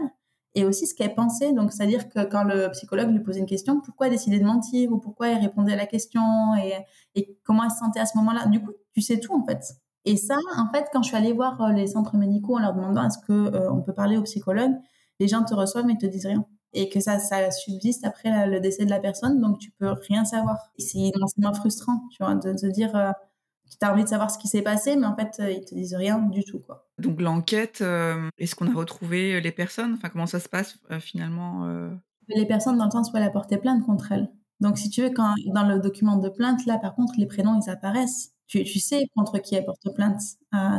et 0.56 0.64
aussi 0.66 0.88
ce 0.88 0.96
qu'elle 0.96 1.14
pensait. 1.14 1.54
Donc, 1.54 1.72
c'est-à-dire 1.72 2.10
que 2.10 2.24
quand 2.24 2.44
le 2.44 2.70
psychologue 2.72 3.12
lui 3.12 3.20
posait 3.20 3.42
une 3.42 3.46
question, 3.46 3.82
pourquoi 3.82 4.08
elle 4.08 4.14
décidait 4.14 4.40
de 4.40 4.46
mentir 4.46 4.92
ou 4.92 4.98
pourquoi 4.98 5.30
elle 5.30 5.40
répondait 5.40 5.74
à 5.74 5.76
la 5.76 5.86
question 5.86 6.56
et, 6.56 7.38
comment 7.44 7.66
elle 7.66 7.72
se 7.72 7.78
sentait 7.78 8.00
à 8.00 8.06
ce 8.06 8.18
moment-là? 8.18 8.48
Du 8.48 8.62
coup, 8.62 8.72
tu 8.94 9.02
sais 9.02 9.20
tout 9.20 9.34
en 9.34 9.46
fait. 9.46 9.62
Et 10.06 10.18
ça, 10.18 10.38
en 10.58 10.72
fait, 10.72 10.86
quand 10.94 11.04
je 11.04 11.10
suis 11.10 11.18
allée 11.18 11.34
voir 11.34 11.62
euh, 11.62 11.72
les 11.72 11.88
centres 11.88 12.16
médicaux 12.16 12.56
en 12.56 12.60
leur 12.60 12.74
demandant 12.74 13.06
est-ce 13.06 13.18
que 13.20 13.34
euh, 13.34 13.72
on 13.72 13.82
peut 13.82 13.94
parler 13.94 14.18
au 14.18 14.22
psychologue, 14.22 14.72
les 15.20 15.28
gens 15.28 15.44
te 15.44 15.54
reçoivent 15.54 15.86
mais 15.86 15.98
te 15.98 16.06
disent 16.06 16.28
rien. 16.28 16.46
Et 16.74 16.90
que 16.90 17.00
ça, 17.00 17.20
ça 17.20 17.52
subsiste 17.52 18.06
après 18.06 18.48
le 18.48 18.60
décès 18.60 18.86
de 18.86 18.90
la 18.90 19.00
personne, 19.00 19.40
donc 19.40 19.60
tu 19.60 19.72
peux 19.72 19.92
rien 20.08 20.26
savoir. 20.26 20.58
C'est 20.78 21.00
immensément 21.00 21.54
frustrant, 21.54 22.02
tu 22.12 22.24
vois, 22.24 22.36
de 22.36 22.54
te 22.54 22.66
dire, 22.68 22.96
euh, 22.96 23.12
tu 23.70 23.86
as 23.86 23.92
envie 23.92 24.04
de 24.04 24.10
savoir 24.10 24.32
ce 24.32 24.38
qui 24.38 24.48
s'est 24.48 24.62
passé, 24.62 24.96
mais 24.96 25.06
en 25.06 25.16
fait, 25.16 25.40
ils 25.40 25.66
te 25.66 25.76
disent 25.76 25.96
rien 25.96 26.20
du 26.20 26.44
tout, 26.44 26.60
quoi. 26.60 26.88
Donc 27.00 27.22
l'enquête, 27.22 27.80
euh, 27.82 28.30
est-ce 28.38 28.56
qu'on 28.56 28.68
a 28.68 28.74
retrouvé 28.74 29.36
euh, 29.36 29.40
les 29.40 29.52
personnes? 29.52 29.94
Enfin, 29.96 30.10
comment 30.10 30.28
ça 30.28 30.40
se 30.40 30.48
passe 30.48 30.78
euh, 30.92 31.00
finalement 31.00 31.68
Les 32.30 32.46
personnes 32.46 32.78
dans 32.78 32.86
le 32.86 32.92
sens 32.92 33.12
où 33.12 33.18
elle 33.18 33.24
a 33.24 33.30
porté 33.30 33.58
plainte 33.58 33.86
contre 33.86 34.12
elles. 34.12 34.32
Donc 34.62 34.78
si 34.78 34.90
tu 34.90 35.02
veux, 35.02 35.10
quand 35.10 35.34
dans 35.48 35.68
le 35.68 35.80
document 35.80 36.18
de 36.18 36.30
plainte, 36.30 36.66
là, 36.66 36.78
par 36.78 36.96
contre, 36.96 37.14
les 37.18 37.26
prénoms, 37.26 37.60
ils 37.62 37.70
apparaissent. 37.70 38.32
Tu, 38.48 38.64
tu 38.64 38.80
sais 38.80 39.08
contre 39.16 39.40
qui 39.40 39.56
elle 39.56 39.66
porte 39.66 39.94
plainte. 39.96 40.22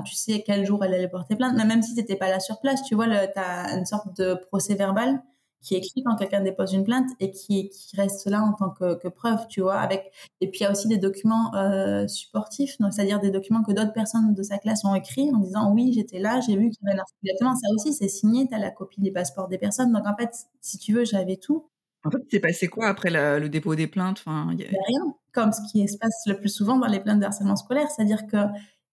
tu 0.04 0.14
sais 0.14 0.44
quel 0.46 0.64
jour 0.64 0.84
elle 0.84 0.94
allait 0.94 1.08
porter 1.08 1.36
plainte. 1.36 1.54
Mais 1.56 1.64
même 1.64 1.82
si 1.82 1.94
tu 1.94 2.00
n'étais 2.00 2.16
pas 2.16 2.28
là 2.28 2.40
sur 2.40 2.60
place, 2.60 2.82
tu 2.84 2.94
vois, 2.94 3.06
tu 3.06 3.38
as 3.38 3.76
une 3.76 3.84
sorte 3.84 4.16
de 4.16 4.34
procès 4.34 4.76
verbal 4.76 5.20
qui 5.66 5.74
écrit 5.74 6.04
quand 6.04 6.14
quelqu'un 6.14 6.42
dépose 6.42 6.72
une 6.72 6.84
plainte 6.84 7.10
et 7.18 7.32
qui, 7.32 7.68
qui 7.70 7.96
reste 7.96 8.26
là 8.26 8.40
en 8.40 8.52
tant 8.52 8.70
que, 8.70 8.94
que, 8.94 9.08
preuve, 9.08 9.48
tu 9.48 9.62
vois. 9.62 9.78
Avec 9.80 10.12
et 10.40 10.48
puis 10.48 10.60
il 10.60 10.62
y 10.62 10.66
a 10.66 10.70
aussi 10.70 10.86
des 10.86 10.96
documents 10.96 11.52
euh, 11.56 12.06
supportifs, 12.06 12.78
donc 12.78 12.92
c'est-à-dire 12.92 13.18
des 13.18 13.32
documents 13.32 13.64
que 13.64 13.72
d'autres 13.72 13.92
personnes 13.92 14.32
de 14.32 14.42
sa 14.44 14.58
classe 14.58 14.84
ont 14.84 14.94
écrits 14.94 15.28
en 15.34 15.38
disant 15.38 15.72
oui 15.72 15.92
j'étais 15.92 16.20
là, 16.20 16.40
j'ai 16.40 16.56
vu 16.56 16.70
qu'il 16.70 16.86
y 16.86 16.90
avait 16.90 17.00
un 17.00 17.04
exactement 17.24 17.56
ça 17.56 17.68
aussi, 17.74 17.92
c'est 17.92 18.08
signé, 18.08 18.46
tu 18.46 18.54
as 18.54 18.58
la 18.58 18.70
copie 18.70 19.00
des 19.00 19.10
passeports 19.10 19.48
des 19.48 19.58
personnes, 19.58 19.92
donc 19.92 20.06
en 20.06 20.14
fait 20.16 20.30
si 20.60 20.78
tu 20.78 20.92
veux 20.92 21.04
j'avais 21.04 21.36
tout. 21.36 21.68
En 22.04 22.10
fait, 22.10 22.18
il 22.18 22.30
s'est 22.30 22.40
passé 22.40 22.68
quoi 22.68 22.86
après 22.86 23.10
le 23.10 23.48
dépôt 23.48 23.74
des 23.74 23.88
plaintes? 23.88 24.22
Enfin, 24.24 24.52
y 24.56 24.62
a... 24.62 24.68
Rien, 24.68 25.14
comme 25.32 25.52
ce 25.52 25.60
qui 25.72 25.88
se 25.88 25.98
passe 25.98 26.22
le 26.26 26.38
plus 26.38 26.48
souvent 26.48 26.78
dans 26.78 26.86
les 26.86 27.00
plaintes 27.00 27.18
de 27.18 27.24
harcèlement 27.24 27.56
scolaire, 27.56 27.88
c'est-à-dire 27.90 28.28
que 28.28 28.36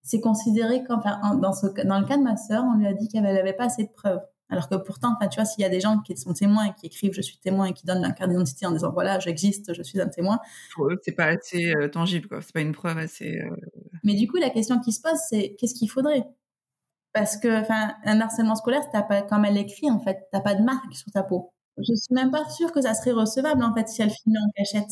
c'est 0.01 0.20
considéré 0.20 0.84
comme, 0.84 1.00
enfin, 1.00 1.36
dans, 1.36 1.53
ce, 1.53 1.68
dans 1.86 2.00
le 2.00 2.08
cas 2.08 2.18
de 2.18 2.24
ma 2.24 2.36
sœur, 2.36 2.63
on 2.63 2.77
lui 2.77 2.88
a 2.88 2.94
dit 2.94 3.08
qu'elle 3.08 3.24
n'avait 3.24 3.53
pas 3.53 3.65
assez 3.65 3.84
de 3.84 3.92
preuves. 3.96 4.22
Alors 4.54 4.70
que 4.70 4.76
pourtant, 4.76 5.16
enfin, 5.18 5.28
tu 5.28 5.38
vois, 5.38 5.46
s'il 5.46 5.64
y 5.64 5.66
a 5.66 5.70
des 5.70 5.82
gens 5.82 5.98
qui 6.00 6.16
sont 6.16 6.32
témoins 6.34 6.66
et 6.66 6.74
qui 6.80 6.86
écrivent 6.86 7.12
je 7.12 7.22
suis 7.22 7.40
témoin 7.40 7.66
et 7.66 7.74
qui 7.74 7.88
donnent 7.88 8.04
leur 8.04 8.14
carte 8.14 8.30
d'identité 8.30 8.68
en 8.68 8.72
disant 8.72 8.92
voilà, 8.92 9.18
j'existe, 9.18 9.74
je 9.74 9.82
suis 9.82 10.00
un 10.00 10.08
témoin. 10.08 10.40
Pour 10.76 10.92
eux, 10.92 11.00
c'est 11.02 11.14
pas 11.14 11.26
assez 11.26 11.74
euh, 11.76 11.88
tangible, 11.90 12.28
quoi. 12.28 12.40
C'est 12.42 12.54
pas 12.54 12.62
une 12.62 12.72
preuve 12.72 13.00
assez. 13.00 13.40
Euh, 13.40 13.56
Mais 14.04 14.14
du 14.14 14.28
coup, 14.28 14.38
la 14.38 14.52
question 14.52 14.80
qui 14.80 14.92
se 14.92 15.02
pose, 15.02 15.18
c'est 15.28 15.56
qu'est-ce 15.58 15.74
qu'il 15.74 15.90
faudrait? 15.90 16.24
Parce 17.14 17.38
que, 17.38 17.62
enfin, 17.62 17.96
un 18.06 18.22
harcèlement 18.22 18.56
scolaire, 18.56 18.84
t'as 18.92 19.02
pas, 19.02 19.24
comme 19.24 19.46
elle 19.46 19.56
l'écrit, 19.56 19.90
en 19.90 20.00
fait, 20.00 20.28
t'as 20.32 20.42
pas 20.42 20.54
de 20.54 20.64
marque 20.64 20.94
sur 20.96 21.12
ta 21.12 21.24
peau. 21.24 21.52
Je 21.78 21.96
suis 21.96 22.14
même 22.14 22.30
pas 22.30 22.48
sûre 22.50 22.72
que 22.72 22.82
ça 22.82 22.94
serait 22.94 23.12
recevable, 23.12 23.64
en 23.64 23.74
fait, 23.74 23.88
si 23.90 24.04
elle 24.04 24.12
filmait 24.12 24.40
en 24.40 24.52
cachette. 24.56 24.92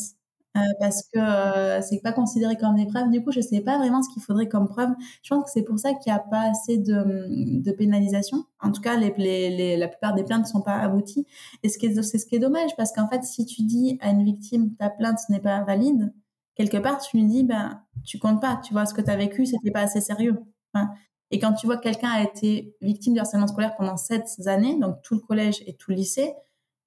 Euh, 0.57 0.59
parce 0.81 1.03
que 1.03 1.17
euh, 1.17 1.81
c'est 1.81 2.01
pas 2.01 2.11
considéré 2.11 2.57
comme 2.57 2.75
des 2.75 2.85
preuves. 2.85 3.09
Du 3.09 3.23
coup, 3.23 3.31
je 3.31 3.39
sais 3.39 3.61
pas 3.61 3.77
vraiment 3.77 4.03
ce 4.03 4.09
qu'il 4.13 4.21
faudrait 4.21 4.49
comme 4.49 4.67
preuve. 4.67 4.89
Je 5.23 5.29
pense 5.33 5.45
que 5.45 5.49
c'est 5.51 5.63
pour 5.63 5.79
ça 5.79 5.93
qu'il 5.93 6.11
n'y 6.11 6.17
a 6.17 6.19
pas 6.19 6.41
assez 6.51 6.77
de, 6.77 7.61
de, 7.61 7.71
pénalisation. 7.71 8.43
En 8.59 8.71
tout 8.73 8.81
cas, 8.81 8.97
les, 8.97 9.13
les, 9.17 9.77
la 9.77 9.87
plupart 9.87 10.13
des 10.13 10.23
plaintes 10.25 10.43
ne 10.43 10.47
sont 10.49 10.61
pas 10.61 10.75
abouties. 10.79 11.25
Et 11.63 11.69
ce 11.69 11.79
c'est 12.01 12.17
ce 12.17 12.25
qui 12.25 12.35
est 12.35 12.39
dommage, 12.39 12.71
parce 12.75 12.91
qu'en 12.91 13.07
fait, 13.07 13.23
si 13.23 13.45
tu 13.45 13.63
dis 13.63 13.97
à 14.01 14.09
une 14.11 14.25
victime 14.25 14.75
ta 14.75 14.89
plainte 14.89 15.19
n'est 15.29 15.39
pas 15.39 15.63
valide, 15.63 16.13
quelque 16.55 16.77
part, 16.77 16.99
tu 16.99 17.15
lui 17.17 17.25
dis 17.25 17.43
ben 17.43 17.81
tu 18.03 18.19
comptes 18.19 18.41
pas. 18.41 18.59
Tu 18.65 18.73
vois 18.73 18.85
ce 18.85 18.93
que 18.93 19.01
tu 19.01 19.09
as 19.09 19.15
vécu, 19.17 19.45
c'était 19.45 19.71
pas 19.71 19.81
assez 19.81 20.01
sérieux. 20.01 20.35
et 21.31 21.39
quand 21.39 21.53
tu 21.53 21.65
vois 21.65 21.77
que 21.77 21.83
quelqu'un 21.83 22.09
a 22.11 22.23
été 22.23 22.75
victime 22.81 23.13
de 23.13 23.19
harcèlement 23.21 23.47
scolaire 23.47 23.75
pendant 23.77 23.97
sept 23.97 24.25
années, 24.47 24.77
donc 24.79 25.01
tout 25.03 25.15
le 25.15 25.21
collège 25.21 25.63
et 25.67 25.75
tout 25.75 25.91
le 25.91 25.97
lycée, 25.97 26.33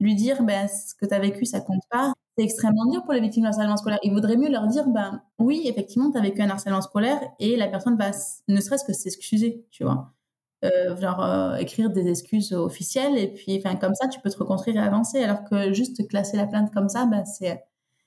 lui 0.01 0.15
dire 0.17 0.43
ben 0.45 0.69
ce 0.69 0.95
que 0.95 1.07
tu 1.07 1.15
as 1.15 1.19
vécu 1.21 1.45
ça 1.47 1.61
compte 1.61 1.83
pas 1.91 2.14
c'est 2.37 2.45
extrêmement 2.45 2.87
dur 2.87 3.03
pour 3.05 3.13
les 3.13 3.21
victimes 3.21 3.45
de 3.45 3.49
harcèlement 3.49 3.77
scolaire. 3.77 3.99
Il 4.03 4.13
vaudrait 4.13 4.37
mieux 4.37 4.51
leur 4.51 4.67
dire, 4.67 4.89
ben 4.89 5.23
oui, 5.39 5.63
effectivement, 5.67 6.11
tu 6.11 6.19
as 6.19 6.21
vécu 6.21 6.43
un 6.43 6.51
harcèlement 6.51 6.83
scolaire 6.83 7.21
et 7.39 7.57
la 7.57 7.69
personne 7.69 7.97
va 7.97 8.11
ne 8.49 8.61
serait-ce 8.61 8.85
que 8.85 8.93
s'excuser, 8.93 9.67
tu 9.71 9.85
vois. 9.85 10.13
Euh, 10.65 10.97
genre 10.97 11.23
euh, 11.23 11.57
écrire 11.57 11.91
des 11.91 12.09
excuses 12.09 12.53
officielles 12.55 13.19
et 13.19 13.29
puis 13.29 13.59
enfin 13.59 13.77
comme 13.77 13.95
ça 13.95 14.09
tu 14.09 14.19
peux 14.21 14.31
te 14.31 14.39
reconstruire 14.39 14.77
et 14.77 14.79
avancer 14.79 15.23
alors 15.23 15.45
que 15.45 15.75
juste 15.75 16.09
classer 16.09 16.39
la 16.39 16.47
plainte 16.47 16.73
comme 16.73 16.89
ça 16.89 17.05
ben, 17.05 17.23
c'est 17.27 17.63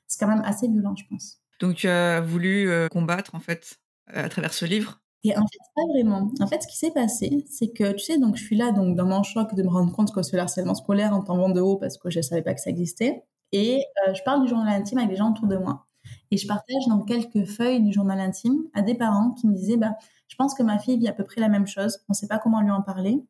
c'est 0.07 0.19
quand 0.19 0.27
même 0.27 0.41
assez 0.43 0.67
violent 0.67 0.95
je 0.95 1.03
pense. 1.07 1.37
Donc 1.59 1.75
tu 1.75 1.87
as 1.87 2.19
voulu 2.19 2.67
euh, 2.71 2.87
combattre 2.87 3.35
en 3.35 3.39
fait 3.39 3.77
à 4.07 4.27
travers 4.29 4.53
ce 4.53 4.65
livre? 4.65 5.01
Et 5.23 5.35
en 5.35 5.41
fait, 5.41 5.59
pas 5.75 5.81
vraiment. 5.93 6.31
En 6.39 6.47
fait, 6.47 6.61
ce 6.61 6.67
qui 6.67 6.77
s'est 6.77 6.91
passé, 6.91 7.43
c'est 7.49 7.69
que, 7.69 7.91
tu 7.93 7.99
sais, 7.99 8.17
donc 8.17 8.37
je 8.37 8.43
suis 8.43 8.55
là, 8.55 8.71
donc 8.71 8.95
dans 8.95 9.05
mon 9.05 9.23
choc 9.23 9.53
de 9.55 9.63
me 9.63 9.67
rendre 9.67 9.91
compte 9.91 10.13
que 10.13 10.21
ce 10.21 10.37
harcèlement 10.37 10.75
scolaire 10.75 11.13
en 11.13 11.21
tombant 11.21 11.49
de 11.49 11.59
haut 11.59 11.75
parce 11.75 11.97
que 11.97 12.09
je 12.09 12.21
savais 12.21 12.43
pas 12.43 12.53
que 12.53 12.61
ça 12.61 12.69
existait. 12.69 13.23
Et 13.51 13.83
euh, 14.07 14.13
je 14.13 14.23
parle 14.23 14.43
du 14.43 14.47
journal 14.49 14.69
intime 14.69 14.97
avec 14.99 15.11
les 15.11 15.17
gens 15.17 15.31
autour 15.31 15.47
de 15.47 15.57
moi. 15.57 15.85
Et 16.31 16.37
je 16.37 16.47
partage 16.47 16.87
donc 16.87 17.07
quelques 17.07 17.45
feuilles 17.45 17.81
du 17.81 17.91
journal 17.93 18.19
intime 18.19 18.63
à 18.73 18.81
des 18.81 18.95
parents 18.95 19.31
qui 19.31 19.47
me 19.47 19.53
disaient, 19.53 19.77
bah, 19.77 19.95
je 20.27 20.35
pense 20.35 20.53
que 20.53 20.63
ma 20.63 20.77
fille 20.79 20.97
vit 20.97 21.07
à 21.07 21.13
peu 21.13 21.23
près 21.23 21.41
la 21.41 21.49
même 21.49 21.67
chose, 21.67 21.99
on 22.09 22.11
ne 22.11 22.15
sait 22.15 22.27
pas 22.27 22.37
comment 22.37 22.61
lui 22.61 22.71
en 22.71 22.81
parler. 22.81 23.23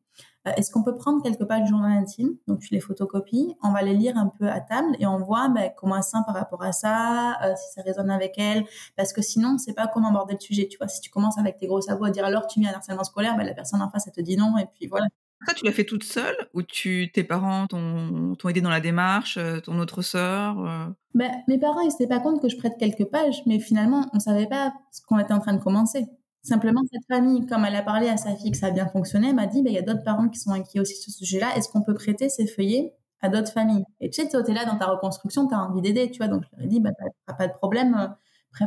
Euh, 0.46 0.52
est-ce 0.56 0.70
qu'on 0.70 0.82
peut 0.82 0.94
prendre 0.94 1.22
quelques 1.22 1.44
pages 1.44 1.64
du 1.64 1.70
journal 1.70 1.92
intime? 1.92 2.36
Donc 2.46 2.60
tu 2.60 2.74
les 2.74 2.80
photocopies, 2.80 3.54
on 3.62 3.70
va 3.72 3.82
les 3.82 3.94
lire 3.94 4.16
un 4.16 4.26
peu 4.26 4.48
à 4.48 4.60
table 4.60 4.96
et 4.98 5.06
on 5.06 5.18
voit 5.18 5.48
bah, 5.48 5.68
comment 5.70 5.96
elle 5.96 6.02
sent 6.02 6.18
par 6.26 6.34
rapport 6.34 6.62
à 6.62 6.72
ça, 6.72 7.38
euh, 7.44 7.54
si 7.56 7.74
ça 7.74 7.82
résonne 7.82 8.10
avec 8.10 8.38
elle. 8.38 8.64
Parce 8.96 9.12
que 9.12 9.22
sinon, 9.22 9.50
on 9.50 9.52
ne 9.54 9.58
sait 9.58 9.74
pas 9.74 9.86
comment 9.86 10.08
aborder 10.08 10.34
le 10.34 10.40
sujet. 10.40 10.68
Tu 10.68 10.78
vois, 10.78 10.88
si 10.88 11.00
tu 11.00 11.10
commences 11.10 11.38
avec 11.38 11.58
tes 11.58 11.66
gros 11.66 11.80
sabots 11.80 12.04
à 12.04 12.10
dire 12.10 12.24
alors 12.24 12.46
tu 12.46 12.60
vis 12.60 12.66
un 12.68 12.72
harcèlement 12.74 13.04
scolaire, 13.04 13.36
bah, 13.36 13.44
la 13.44 13.54
personne 13.54 13.82
en 13.82 13.90
face, 13.90 14.06
elle 14.08 14.12
te 14.12 14.20
dit 14.20 14.36
non 14.36 14.56
et 14.58 14.66
puis 14.66 14.86
voilà. 14.88 15.06
Ça, 15.46 15.54
tu 15.54 15.64
l'as 15.64 15.72
fait 15.72 15.84
toute 15.84 16.04
seule 16.04 16.36
ou 16.52 16.62
tu, 16.62 17.10
tes 17.12 17.22
parents 17.22 17.66
t'ont, 17.66 18.36
aidé 18.48 18.60
dans 18.60 18.70
la 18.70 18.80
démarche, 18.80 19.36
euh, 19.36 19.60
ton 19.60 19.78
autre 19.78 20.02
sœur 20.02 20.58
euh? 20.58 20.86
ben, 21.14 21.30
Mes 21.46 21.58
parents, 21.58 21.80
ils 21.80 21.86
ne 21.86 21.90
s'étaient 21.90 22.08
pas 22.08 22.18
compte 22.18 22.42
que 22.42 22.48
je 22.48 22.56
prête 22.56 22.74
quelques 22.78 23.04
pages, 23.04 23.42
mais 23.46 23.60
finalement, 23.60 24.08
on 24.12 24.16
ne 24.16 24.20
savait 24.22 24.48
pas 24.48 24.72
ce 24.90 25.00
qu'on 25.02 25.18
était 25.18 25.32
en 25.32 25.38
train 25.38 25.54
de 25.54 25.62
commencer. 25.62 26.06
Simplement, 26.42 26.80
cette 26.92 27.06
famille, 27.06 27.46
comme 27.46 27.64
elle 27.64 27.76
a 27.76 27.82
parlé 27.82 28.08
à 28.08 28.16
sa 28.16 28.34
fille 28.34 28.50
que 28.50 28.56
ça 28.56 28.66
a 28.66 28.70
bien 28.70 28.88
fonctionné, 28.88 29.32
m'a 29.32 29.46
dit, 29.46 29.62
ben, 29.62 29.70
il 29.70 29.76
y 29.76 29.78
a 29.78 29.82
d'autres 29.82 30.04
parents 30.04 30.28
qui 30.28 30.40
sont 30.40 30.50
inquiets 30.50 30.80
aussi 30.80 30.96
sur 30.96 31.12
ce 31.12 31.18
sujet-là. 31.18 31.56
Est-ce 31.56 31.68
qu'on 31.68 31.82
peut 31.82 31.94
prêter 31.94 32.28
ces 32.28 32.46
feuillets 32.46 32.94
à 33.20 33.28
d'autres 33.28 33.52
familles? 33.52 33.84
Et 34.00 34.10
tu 34.10 34.22
sais, 34.22 34.28
tu 34.28 34.36
es 34.36 34.54
là 34.54 34.64
dans 34.64 34.76
ta 34.76 34.86
reconstruction, 34.86 35.46
tu 35.46 35.54
as 35.54 35.58
envie 35.58 35.82
d'aider, 35.82 36.10
tu 36.10 36.18
vois. 36.18 36.28
Donc, 36.28 36.44
je 36.44 36.56
leur 36.56 36.64
ai 36.64 36.68
dit, 36.68 36.80
ben, 36.80 36.92
pas 37.26 37.46
de 37.46 37.52
problème, 37.52 37.94
euh, 37.94 38.06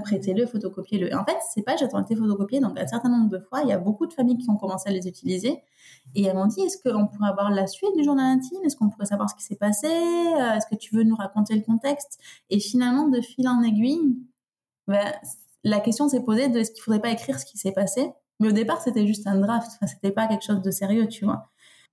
prêtez-le, 0.03 0.45
photocopiez-le. 0.45 1.15
En 1.15 1.25
fait, 1.25 1.37
ces 1.53 1.61
pages, 1.61 1.83
ont 1.93 2.01
été 2.01 2.15
photocopiées 2.15 2.59
donc 2.59 2.79
un 2.79 2.87
certain 2.87 3.09
nombre 3.09 3.29
de 3.29 3.39
fois. 3.39 3.61
Il 3.63 3.69
y 3.69 3.73
a 3.73 3.77
beaucoup 3.77 4.07
de 4.07 4.13
familles 4.13 4.37
qui 4.37 4.49
ont 4.49 4.55
commencé 4.55 4.89
à 4.89 4.93
les 4.93 5.07
utiliser. 5.07 5.61
Et 6.15 6.23
elles 6.23 6.35
m'ont 6.35 6.45
dit, 6.45 6.61
est-ce 6.61 6.77
qu'on 6.77 7.07
pourrait 7.07 7.29
avoir 7.29 7.51
la 7.51 7.67
suite 7.67 7.95
du 7.97 8.03
journal 8.03 8.37
intime? 8.37 8.59
Est-ce 8.63 8.75
qu'on 8.75 8.89
pourrait 8.89 9.05
savoir 9.05 9.29
ce 9.29 9.35
qui 9.35 9.43
s'est 9.43 9.55
passé? 9.55 9.87
Euh, 9.87 10.53
Est-ce 10.55 10.67
que 10.67 10.75
tu 10.75 10.95
veux 10.95 11.03
nous 11.03 11.15
raconter 11.15 11.55
le 11.55 11.61
contexte? 11.61 12.19
Et 12.49 12.59
finalement, 12.59 13.07
de 13.07 13.21
fil 13.21 13.47
en 13.47 13.61
aiguille, 13.63 14.17
ben, 14.87 15.11
la 15.63 15.79
question 15.79 16.07
s'est 16.07 16.23
posée 16.23 16.47
de 16.47 16.59
est-ce 16.59 16.71
qu'il 16.71 16.83
faudrait 16.83 17.01
pas 17.01 17.11
écrire 17.11 17.39
ce 17.39 17.45
qui 17.45 17.57
s'est 17.57 17.71
passé? 17.71 18.11
Mais 18.39 18.47
au 18.47 18.51
départ, 18.51 18.81
c'était 18.81 19.05
juste 19.05 19.27
un 19.27 19.39
draft. 19.39 19.71
Enfin, 19.75 19.87
c'était 19.87 20.11
pas 20.11 20.27
quelque 20.27 20.43
chose 20.43 20.61
de 20.61 20.71
sérieux, 20.71 21.07
tu 21.07 21.25
vois. 21.25 21.49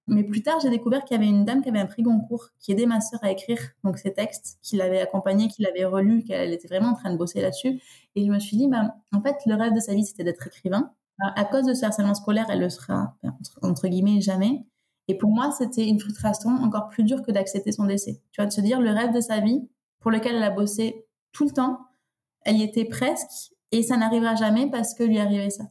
Mais 0.09 0.25
plus 0.25 0.43
tard, 0.43 0.59
j'ai 0.61 0.71
découvert 0.71 1.05
qu'il 1.05 1.17
y 1.17 1.21
avait 1.21 1.29
une 1.29 1.45
dame 1.45 1.63
qui 1.63 1.69
avait 1.69 1.79
un 1.79 1.87
prix 1.87 2.03
Goncourt, 2.03 2.49
qui 2.59 2.73
aidait 2.73 2.87
ma 2.87 3.01
sœur 3.01 3.21
à 3.23 3.31
écrire 3.31 3.59
donc 3.85 3.99
ces 3.99 4.13
textes, 4.13 4.59
qui 4.63 4.77
l'avait 4.77 5.01
accompagnée, 5.01 5.49
qui 5.49 5.63
l'avait 5.63 5.85
relu, 5.85 6.25
qu'elle 6.25 6.53
était 6.53 6.67
vraiment 6.67 6.89
en 6.89 6.95
train 6.95 7.13
de 7.13 7.19
bosser 7.19 7.43
là-dessus. 7.43 7.81
Et 8.15 8.25
je 8.25 8.31
me 8.31 8.39
suis 8.39 8.57
dit, 8.57 8.69
bah, 8.69 8.95
en 9.13 9.21
fait, 9.21 9.37
le 9.45 9.55
rêve 9.55 9.75
de 9.75 9.81
sa 9.81 9.95
vie, 9.95 10.05
c'était 10.05 10.25
d'être 10.25 10.47
écrivain. 10.47 10.93
À 11.21 11.45
cause 11.45 11.67
de 11.67 11.75
ce 11.75 11.85
harcèlement 11.85 12.15
scolaire, 12.15 12.47
elle 12.49 12.61
le 12.61 12.71
sera, 12.71 13.17
entre, 13.63 13.89
guillemets, 13.89 14.21
jamais. 14.21 14.65
Et 15.09 15.17
pour 15.17 15.31
moi, 15.31 15.51
c'était 15.51 15.87
une 15.87 16.01
frustration 16.01 16.51
encore 16.51 16.89
plus 16.89 17.05
dure 17.05 17.23
que 17.23 17.33
d'accepter 17.33 17.73
son 17.73 17.85
décès. 17.85 18.23
Tu 18.33 18.41
vois, 18.41 18.47
de 18.47 18.53
se 18.53 18.61
dire, 18.61 18.81
le 18.81 18.91
rêve 18.91 19.13
de 19.13 19.21
sa 19.21 19.41
vie, 19.41 19.69
pour 20.01 20.11
lequel 20.11 20.37
elle 20.37 20.43
a 20.43 20.51
bossé 20.51 21.07
tout 21.33 21.45
le 21.45 21.51
temps, 21.51 21.81
elle 22.45 22.57
y 22.57 22.63
était 22.63 22.85
presque, 22.85 23.53
et 23.73 23.83
ça 23.83 23.97
n'arrivera 23.97 24.37
jamais 24.37 24.71
parce 24.71 24.95
que 24.95 25.03
lui 25.03 25.19
arrivait 25.19 25.51
ça. 25.51 25.65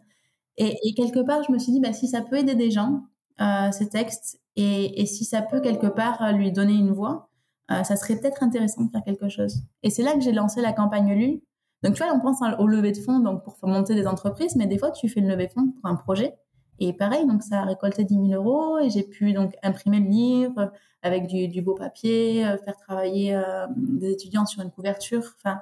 Et, 0.57 0.75
et, 0.83 0.93
quelque 0.93 1.25
part, 1.25 1.43
je 1.43 1.51
me 1.51 1.59
suis 1.59 1.71
dit, 1.71 1.79
bah, 1.79 1.93
si 1.93 2.07
ça 2.07 2.21
peut 2.21 2.37
aider 2.37 2.55
des 2.55 2.71
gens, 2.71 3.03
ces 3.39 3.89
textes 3.89 4.39
et, 4.57 5.01
et, 5.01 5.05
si 5.05 5.23
ça 5.23 5.43
peut 5.43 5.61
quelque 5.61 5.85
part 5.85 6.21
euh, 6.23 6.31
lui 6.31 6.51
donner 6.51 6.73
une 6.73 6.91
voix, 6.91 7.29
euh, 7.71 7.83
ça 7.83 7.95
serait 7.95 8.19
peut-être 8.19 8.41
intéressant 8.41 8.83
de 8.85 8.89
faire 8.89 9.03
quelque 9.03 9.29
chose. 9.29 9.61
Et 9.83 9.91
c'est 9.91 10.01
là 10.01 10.13
que 10.13 10.21
j'ai 10.21 10.31
lancé 10.31 10.61
la 10.61 10.73
campagne 10.73 11.13
LU. 11.13 11.41
Donc 11.83 11.93
tu 11.93 12.03
vois, 12.03 12.11
on 12.11 12.19
pense 12.19 12.39
au 12.57 12.65
levée 12.65 12.91
de 12.91 12.97
fonds 12.97 13.19
donc 13.19 13.43
pour 13.43 13.55
monter 13.69 13.93
des 13.93 14.07
entreprises, 14.07 14.55
mais 14.55 14.65
des 14.65 14.79
fois 14.79 14.89
tu 14.89 15.07
fais 15.07 15.19
une 15.19 15.27
levée 15.27 15.45
de 15.45 15.51
fonds 15.51 15.71
pour 15.79 15.85
un 15.85 15.95
projet. 15.95 16.33
Et 16.79 16.91
pareil, 16.91 17.27
donc 17.27 17.43
ça 17.43 17.61
a 17.61 17.65
récolté 17.65 18.03
10 18.03 18.15
000 18.15 18.27
euros 18.29 18.79
et 18.79 18.89
j'ai 18.89 19.03
pu 19.03 19.33
donc 19.33 19.53
imprimer 19.61 19.99
le 19.99 20.09
livre 20.09 20.71
avec 21.03 21.27
du, 21.27 21.47
du 21.47 21.61
beau 21.61 21.75
papier, 21.75 22.43
faire 22.65 22.77
travailler 22.77 23.39
des 23.75 24.11
étudiants 24.11 24.45
sur 24.47 24.63
une 24.63 24.71
couverture. 24.71 25.23
Enfin, 25.37 25.61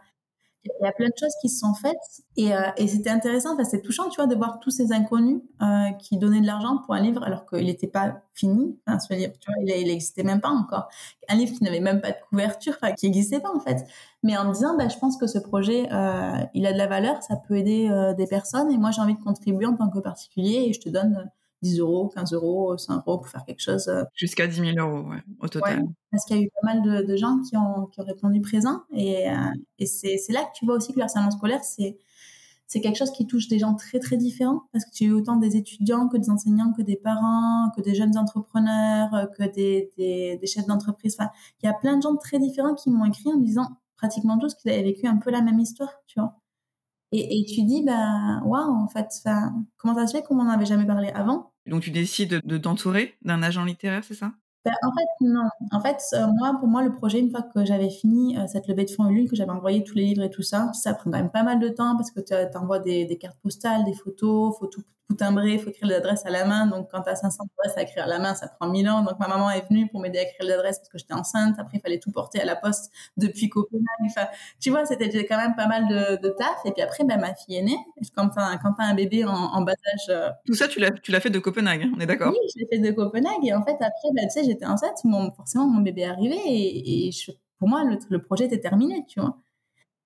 il 0.66 0.86
y 0.86 0.88
a 0.88 0.92
plein 0.92 1.08
de 1.08 1.14
choses 1.18 1.34
qui 1.42 1.50
se 1.50 1.60
sont 1.60 1.74
faites 1.74 1.96
et, 2.38 2.54
euh, 2.54 2.70
et 2.78 2.88
c'était 2.88 3.10
intéressant, 3.10 3.54
enfin, 3.54 3.64
c'est 3.64 3.82
touchant, 3.82 4.10
tu 4.10 4.16
vois, 4.18 4.28
de 4.28 4.36
voir 4.36 4.60
tous 4.60 4.72
ces 4.72 4.92
inconnus 4.92 5.42
euh, 5.62 5.92
qui 6.00 6.18
donnaient 6.18 6.42
de 6.42 6.46
l'argent 6.46 6.80
pour 6.86 6.94
un 6.94 7.02
livre 7.02 7.24
alors 7.24 7.46
qu'il 7.46 7.66
n'était 7.66 7.88
pas 7.88 8.22
fini. 8.34 8.78
Enfin, 8.88 9.00
ce 9.00 9.14
livre, 9.14 9.34
tu 9.40 9.52
vois, 9.52 9.62
il 9.64 9.88
n'existait 9.88 10.24
même 10.24 10.42
pas 10.42 10.50
encore. 10.50 10.90
Un 11.30 11.36
livre 11.36 11.56
qui 11.56 11.64
n'avait 11.64 11.80
même 11.80 12.02
pas 12.02 12.12
de 12.12 12.18
couverture, 12.30 12.74
enfin, 12.82 12.94
qui 12.94 13.06
n'existait 13.06 13.40
pas 13.40 13.54
en 13.56 13.60
fait. 13.60 13.86
Mais 14.24 14.38
en 14.38 14.52
disant, 14.52 14.76
bah, 14.78 14.88
je 14.90 14.98
pense 14.98 15.18
que 15.18 15.28
ce 15.28 15.38
projet, 15.38 15.88
euh, 15.92 16.44
il 16.54 16.66
a 16.66 16.74
de 16.74 16.78
la 16.78 16.88
valeur, 16.88 17.22
ça 17.24 17.36
peut 17.36 17.58
aider 17.58 17.90
euh, 17.90 18.14
des 18.14 18.28
personnes 18.28 18.72
et 18.72 18.78
moi 18.78 18.92
j'ai 18.92 19.02
envie 19.02 19.16
de 19.16 19.24
contribuer 19.24 19.66
en 19.66 19.76
tant 19.76 19.90
que 19.90 20.00
particulier 20.00 20.66
et 20.68 20.74
je 20.74 20.80
te 20.82 20.90
donne 20.90 21.30
10 21.66 21.80
euros, 21.80 22.10
15 22.10 22.34
euros, 22.34 22.78
5 22.78 23.04
euros 23.08 23.18
pour 23.18 23.28
faire 23.28 23.44
quelque 23.46 23.62
chose. 23.62 23.88
Euh. 23.88 24.04
Jusqu'à 24.14 24.48
10 24.48 24.74
000 24.74 24.78
euros, 24.78 25.10
ouais, 25.10 25.24
au 25.40 25.48
total. 25.48 25.84
parce 26.12 26.26
qu'il 26.26 26.38
y 26.38 26.40
a 26.40 26.44
eu 26.44 26.50
pas 26.62 26.74
mal 26.74 26.82
de, 26.84 27.08
de 27.08 27.16
gens 27.16 27.40
qui 27.42 27.58
ont, 27.58 27.88
qui 27.88 28.00
ont, 28.00 28.04
répondu 28.04 28.42
présent. 28.42 28.84
Et, 28.94 29.30
euh, 29.30 29.34
et 29.80 29.86
c'est 29.86 30.18
là 30.30 30.44
que 30.44 30.58
tu 30.58 30.66
vois 30.66 30.76
aussi 30.76 30.94
que 30.94 31.00
le 31.00 31.04
harcèlement 31.04 31.32
scolaire, 31.32 31.64
c'est 31.64 31.98
c'est 32.68 32.82
quelque 32.82 32.98
chose 32.98 33.12
qui 33.12 33.28
touche 33.28 33.48
des 33.48 33.60
gens 33.60 33.76
très 33.76 34.00
très 34.00 34.18
différents 34.18 34.64
parce 34.72 34.86
que 34.86 34.90
tu 34.92 35.04
as 35.04 35.08
eu 35.08 35.12
autant 35.12 35.36
des 35.36 35.56
étudiants 35.56 36.08
que 36.08 36.18
des 36.18 36.32
enseignants 36.32 36.74
que 36.74 36.82
des 36.82 36.96
parents 36.96 37.70
que 37.76 37.82
des 37.82 37.94
jeunes 37.94 38.18
entrepreneurs 38.18 39.14
euh, 39.14 39.28
que 39.28 39.44
des, 39.44 39.92
des, 39.98 40.38
des 40.38 40.48
chefs 40.48 40.66
d'entreprise 40.66 41.16
enfin 41.20 41.30
il 41.62 41.68
y 41.68 41.70
a 41.70 41.74
plein 41.74 41.96
de 41.96 42.02
gens 42.02 42.16
très 42.16 42.40
différents 42.40 42.74
qui 42.74 42.90
m'ont 42.90 43.06
écrit 43.06 43.30
en 43.32 43.38
me 43.38 43.46
disant 43.46 43.70
pratiquement 43.98 44.40
tous 44.40 44.56
qu'ils 44.56 44.72
avaient 44.72 44.82
vécu 44.82 45.06
un 45.06 45.18
peu 45.18 45.30
la 45.30 45.44
même 45.44 45.60
histoire 45.60 45.92
tu 46.08 46.20
vois 46.20 46.40
et, 47.12 47.40
et 47.40 47.46
tu 47.46 47.64
dis 47.64 47.84
bah 47.84 48.42
waouh 48.46 48.74
en 48.74 48.88
fait 48.88 49.10
comment 49.78 49.96
ça 49.96 50.08
se 50.08 50.18
fait 50.18 50.24
qu'on 50.24 50.36
m'en 50.36 50.50
avait 50.50 50.66
jamais 50.66 50.86
parlé 50.86 51.10
avant? 51.10 51.52
Donc 51.66 51.82
tu 51.82 51.92
décides 51.92 52.42
de 52.44 52.58
t'entourer 52.58 53.16
d'un 53.24 53.42
agent 53.42 53.64
littéraire, 53.66 54.04
c'est 54.04 54.14
ça? 54.14 54.34
Ben, 54.66 54.74
en 54.82 54.92
fait, 54.92 55.26
non. 55.26 55.48
En 55.72 55.80
fait, 55.80 56.02
euh, 56.14 56.26
moi, 56.40 56.58
pour 56.60 56.68
moi, 56.68 56.84
le 56.84 56.92
projet, 56.92 57.20
une 57.20 57.30
fois 57.30 57.44
que 57.44 57.64
j'avais 57.66 57.92
fini 57.92 58.36
euh, 58.36 58.48
cette 58.48 58.68
levée 58.68 58.86
de 58.86 58.90
fonds 58.90 59.08
Ulule, 59.08 59.30
que 59.30 59.36
j'avais 59.36 59.52
envoyé 59.52 59.84
tous 59.84 59.94
les 59.94 60.06
livres 60.06 60.24
et 60.24 60.30
tout 60.32 60.42
ça, 60.42 60.72
ça 60.74 60.96
prend 60.96 61.12
quand 61.12 61.18
même 61.18 61.30
pas 61.30 61.44
mal 61.44 61.60
de 61.60 61.70
temps 61.70 61.96
parce 61.96 62.10
que 62.10 62.20
tu 62.20 62.58
envoies 62.58 62.80
des, 62.80 63.06
des, 63.06 63.18
cartes 63.18 63.38
postales, 63.44 63.84
des 63.86 63.94
photos, 63.94 64.58
faut 64.58 64.66
tout, 64.66 64.82
tout 65.10 65.16
timbrer, 65.16 65.58
faut 65.58 65.70
écrire 65.70 65.88
l'adresse 65.88 66.26
à 66.26 66.30
la 66.30 66.46
main. 66.46 66.68
Donc, 66.68 66.90
quand 66.92 67.02
tu 67.02 67.10
as 67.10 67.16
500 67.16 67.44
adresses 67.58 67.78
à 67.78 67.84
écrire 67.84 68.06
à 68.06 68.08
la 68.08 68.20
main, 68.20 68.34
ça 68.34 68.48
prend 68.48 68.70
1000 68.70 68.90
ans. 68.90 69.02
Donc, 69.04 69.20
ma 69.20 69.28
maman 69.28 69.50
est 69.52 69.68
venue 69.68 69.88
pour 69.90 70.02
m'aider 70.02 70.20
à 70.20 70.24
écrire 70.24 70.48
l'adresse 70.48 70.80
parce 70.80 70.90
que 70.90 70.98
j'étais 70.98 71.14
enceinte. 71.14 71.56
Après, 71.60 71.78
il 71.78 71.82
fallait 71.82 72.00
tout 72.00 72.12
porter 72.12 72.42
à 72.42 72.46
la 72.46 72.56
poste 72.56 72.92
depuis 73.18 73.50
Copenhague. 73.50 73.86
Enfin, 74.06 74.28
tu 74.60 74.70
vois, 74.70 74.86
c'était 74.86 75.26
quand 75.26 75.38
même 75.38 75.56
pas 75.56 75.68
mal 75.68 75.88
de, 75.88 76.22
de 76.22 76.30
taf. 76.30 76.58
Et 76.66 76.72
puis 76.72 76.82
après, 76.82 77.04
ben, 77.04 77.20
ma 77.20 77.34
fille 77.36 77.58
est 77.58 77.64
née. 77.64 77.78
Quand 78.16 78.30
tu 78.30 78.40
as, 78.40 78.60
un 78.80 78.94
bébé 78.96 79.26
en, 79.26 79.32
en 79.32 79.62
bas 79.62 79.74
âge... 79.94 80.10
Euh, 80.10 80.30
tout 80.46 80.56
ça, 80.56 80.68
tu 80.68 80.80
l'as 80.80 81.20
fait 81.20 81.30
de 81.30 81.40
Copenhague, 81.40 81.84
hein, 81.84 81.92
on 81.96 82.00
est 82.00 82.06
d'accord 82.06 82.32
Oui, 82.32 82.40
je 82.54 82.60
l'ai 82.60 82.68
fait 82.68 82.80
de 82.80 82.92
Copenhague. 82.92 83.46
Et 83.46 83.54
en 83.54 83.64
fait, 83.64 83.76
après, 83.76 84.10
ben, 84.14 84.28
tu 84.28 84.40
sais, 84.40 84.44
j'étais 84.44 84.66
enceinte. 84.66 84.98
Mon, 85.04 85.32
forcément, 85.32 85.68
mon 85.68 85.82
bébé 85.82 86.02
est 86.02 86.06
arrivé 86.06 86.38
et, 86.46 87.08
et 87.08 87.12
je 87.12 87.32
pour 87.58 87.70
moi, 87.70 87.84
le, 87.84 88.20
projet 88.20 88.46
était 88.46 88.60
terminé, 88.60 89.06
tu 89.08 89.20
vois. 89.20 89.38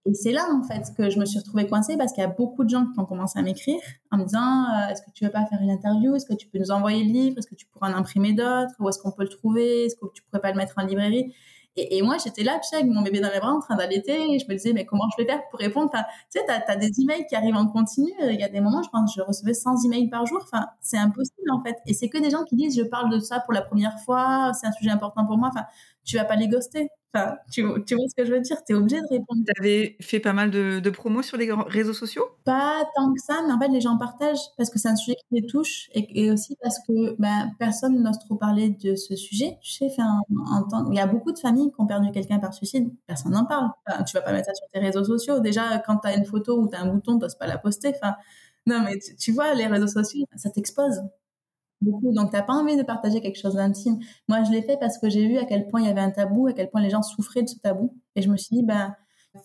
Et 0.05 0.13
c'est 0.13 0.31
là, 0.31 0.47
en 0.53 0.63
fait, 0.63 0.93
que 0.97 1.09
je 1.09 1.19
me 1.19 1.25
suis 1.25 1.39
retrouvée 1.39 1.67
coincée 1.67 1.97
parce 1.97 2.13
qu'il 2.13 2.21
y 2.21 2.25
a 2.25 2.29
beaucoup 2.29 2.63
de 2.63 2.69
gens 2.69 2.85
qui 2.85 2.99
ont 2.99 3.05
commencé 3.05 3.38
à 3.38 3.41
m'écrire 3.41 3.81
en 4.12 4.17
me 4.17 4.23
disant 4.23 4.63
euh, 4.63 4.91
Est-ce 4.91 5.01
que 5.01 5.12
tu 5.12 5.25
veux 5.25 5.31
pas 5.31 5.45
faire 5.45 5.59
une 5.62 5.69
interview? 5.69 6.15
Est-ce 6.15 6.25
que 6.25 6.33
tu 6.33 6.47
peux 6.47 6.57
nous 6.57 6.71
envoyer 6.71 7.03
le 7.03 7.12
livre? 7.12 7.38
Est-ce 7.38 7.47
que 7.47 7.55
tu 7.55 7.65
pourrais 7.67 7.91
en 7.91 7.95
imprimer 7.95 8.33
d'autres? 8.33 8.73
Où 8.79 8.88
est-ce 8.89 8.99
qu'on 8.99 9.12
peut 9.12 9.23
le 9.23 9.29
trouver? 9.29 9.85
Est-ce 9.85 9.95
que 9.95 10.05
tu 10.13 10.23
pourrais 10.23 10.41
pas 10.41 10.51
le 10.51 10.57
mettre 10.57 10.75
en 10.77 10.85
librairie? 10.85 11.33
Et, 11.75 12.01
moi, 12.01 12.17
j'étais 12.21 12.43
là, 12.43 12.59
avec 12.73 12.85
mon 12.88 13.01
bébé 13.01 13.19
dans 13.21 13.31
les 13.31 13.39
bras 13.39 13.53
en 13.53 13.59
train 13.59 13.75
d'allaiter, 13.75 14.38
je 14.39 14.45
me 14.47 14.53
disais, 14.53 14.73
mais 14.73 14.85
comment 14.85 15.07
je 15.15 15.23
vais 15.23 15.29
faire 15.29 15.41
pour 15.49 15.59
répondre? 15.59 15.89
Tu 15.91 15.97
sais, 16.29 16.45
tu 16.45 16.51
as, 16.51 16.75
des 16.75 16.99
emails 16.99 17.25
qui 17.27 17.35
arrivent 17.35 17.55
en 17.55 17.67
continu. 17.67 18.12
Il 18.21 18.39
y 18.39 18.43
a 18.43 18.49
des 18.49 18.59
moments, 18.59 18.83
je 18.83 18.89
pense, 18.89 19.13
je 19.15 19.21
recevais 19.21 19.53
100 19.53 19.85
emails 19.85 20.09
par 20.09 20.25
jour. 20.25 20.39
Enfin, 20.43 20.67
c'est 20.81 20.97
impossible, 20.97 21.49
en 21.51 21.62
fait. 21.62 21.77
Et 21.85 21.93
c'est 21.93 22.09
que 22.09 22.17
des 22.17 22.31
gens 22.31 22.43
qui 22.43 22.55
disent, 22.55 22.75
je 22.77 22.83
parle 22.83 23.09
de 23.12 23.19
ça 23.19 23.39
pour 23.39 23.53
la 23.53 23.62
première 23.62 23.97
fois, 24.01 24.51
c'est 24.59 24.67
un 24.67 24.71
sujet 24.71 24.89
important 24.89 25.25
pour 25.25 25.38
moi. 25.38 25.51
Tu 26.10 26.17
vas 26.17 26.26
pas 26.26 26.36
les 26.36 26.48
ghoster. 26.48 26.88
Enfin, 27.13 27.38
tu, 27.52 27.63
tu, 27.88 27.95
vois 27.95 28.06
ce 28.08 28.15
que 28.15 28.24
je 28.24 28.32
veux 28.32 28.39
dire? 28.39 28.58
Tu 28.67 28.74
es 28.74 28.76
obligé 28.76 29.02
de 29.02 29.08
répondre. 29.10 29.41
Tu 29.43 29.60
avais 29.60 29.98
fait 30.00 30.19
pas 30.19 30.34
mal 30.34 30.52
de, 30.52 30.80
de 30.80 30.89
promos 30.91 31.24
sur 31.24 31.38
les 31.38 31.52
réseaux 31.52 31.93
sociaux? 31.93 32.24
Pas 32.45 32.84
tant 32.95 33.12
que 33.12 33.19
ça, 33.19 33.41
mais 33.48 33.54
en 33.54 33.60
fait, 33.60 33.69
les 33.69 33.82
gens 33.82 33.98
partagent 33.98 34.54
parce 34.58 34.69
que 34.69 34.78
c'est 34.78 34.89
un 34.89 34.95
sujet 34.95 35.15
qui 35.15 35.41
les 35.41 35.48
touche 35.48 35.89
et, 35.95 36.30
aussi 36.30 36.56
parce 36.62 36.78
que 36.88 37.15
ben, 37.19 37.52
personne 37.58 38.02
n'ose 38.04 38.19
trop 38.19 38.36
parler 38.36 38.69
de 38.69 38.95
ce 38.95 39.15
sujet. 39.15 39.58
Tu 39.62 39.72
sais, 39.72 39.88
enfin, 39.91 40.19
il 40.91 40.95
y 40.95 41.00
a 41.00 41.08
beaucoup 41.08 41.32
de 41.32 41.39
familles 41.39 41.72
qui 41.72 41.82
ont 41.82 41.88
perdu 41.88 42.12
quelqu'un 42.12 42.38
par 42.38 42.54
suicide. 42.54 42.91
Personne 43.08 43.32
n'en 43.32 43.45
parle. 43.45 43.69
Enfin, 43.88 44.04
tu 44.04 44.15
vas 44.15 44.22
pas 44.22 44.32
mettre 44.32 44.48
ça 44.48 44.54
sur 44.54 44.67
tes 44.72 44.80
réseaux 44.80 45.04
sociaux. 45.04 45.39
Déjà, 45.39 45.80
quand 45.80 45.98
tu 45.98 46.08
as 46.08 46.15
une 46.15 46.26
photo 46.26 46.62
ou 46.62 46.67
tu 46.67 46.76
as 46.76 46.82
un 46.82 46.93
bouton, 46.93 47.17
tu 47.17 47.28
pas 47.39 47.48
la 47.48 47.58
poster. 47.58 47.91
Enfin, 47.95 48.15
non, 48.67 48.84
mais 48.84 49.00
tu, 49.00 49.15
tu 49.15 49.32
vois, 49.32 49.56
les 49.56 49.65
réseaux 49.65 49.88
sociaux, 49.88 50.26
ça 50.36 50.52
t'expose 50.52 51.02
beaucoup. 51.81 52.11
Donc, 52.13 52.31
t'as 52.31 52.41
pas 52.41 52.53
envie 52.53 52.77
de 52.77 52.83
partager 52.83 53.21
quelque 53.21 53.39
chose 53.39 53.55
d'intime. 53.55 53.99
Moi, 54.27 54.43
je 54.43 54.51
l'ai 54.51 54.61
fait 54.61 54.77
parce 54.79 54.97
que 54.97 55.09
j'ai 55.09 55.27
vu 55.27 55.37
à 55.37 55.45
quel 55.45 55.67
point 55.67 55.81
il 55.81 55.87
y 55.87 55.89
avait 55.89 56.01
un 56.01 56.11
tabou, 56.11 56.47
à 56.47 56.53
quel 56.53 56.69
point 56.69 56.81
les 56.81 56.89
gens 56.89 57.01
souffraient 57.01 57.43
de 57.43 57.49
ce 57.49 57.59
tabou. 57.59 57.95
Et 58.15 58.21
je 58.21 58.29
me 58.29 58.37
suis 58.37 58.55
dit, 58.55 58.63
ben, 58.63 58.95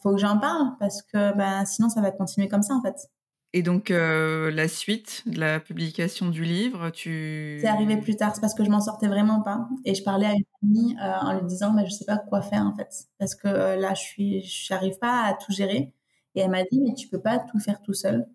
faut 0.02 0.12
que 0.12 0.18
j'en 0.20 0.38
parle 0.38 0.72
parce 0.78 1.02
que 1.02 1.36
ben, 1.36 1.64
sinon, 1.66 1.88
ça 1.88 2.00
va 2.00 2.10
continuer 2.10 2.48
comme 2.48 2.62
ça, 2.62 2.74
en 2.74 2.82
fait. 2.82 3.08
Et 3.56 3.62
donc, 3.62 3.92
euh, 3.92 4.50
la 4.50 4.66
suite 4.66 5.22
de 5.26 5.38
la 5.38 5.60
publication 5.60 6.28
du 6.28 6.42
livre, 6.42 6.90
tu... 6.90 7.58
C'est 7.60 7.68
arrivé 7.68 7.96
plus 7.96 8.16
tard, 8.16 8.34
c'est 8.34 8.40
parce 8.40 8.52
que 8.52 8.64
je 8.64 8.68
m'en 8.68 8.80
sortais 8.80 9.06
vraiment 9.06 9.42
pas. 9.42 9.68
Et 9.84 9.94
je 9.94 10.02
parlais 10.02 10.26
à 10.26 10.32
une 10.32 10.44
amie 10.64 10.96
euh, 11.00 11.12
en 11.20 11.38
lui 11.38 11.46
disant, 11.46 11.72
ben, 11.72 11.86
je 11.86 11.92
sais 11.92 12.04
pas 12.04 12.18
quoi 12.18 12.42
faire, 12.42 12.62
en 12.62 12.74
fait. 12.74 12.88
Parce 13.20 13.36
que 13.36 13.46
euh, 13.46 13.76
là, 13.76 13.94
je 13.94 14.02
suis, 14.02 14.68
pas 15.00 15.22
à 15.24 15.34
tout 15.34 15.52
gérer. 15.52 15.92
Et 16.34 16.40
elle 16.40 16.50
m'a 16.50 16.64
dit, 16.64 16.80
mais 16.80 16.94
tu 16.94 17.06
peux 17.06 17.20
pas 17.20 17.38
tout 17.38 17.60
faire 17.60 17.80
tout 17.80 17.94
seul. 17.94 18.26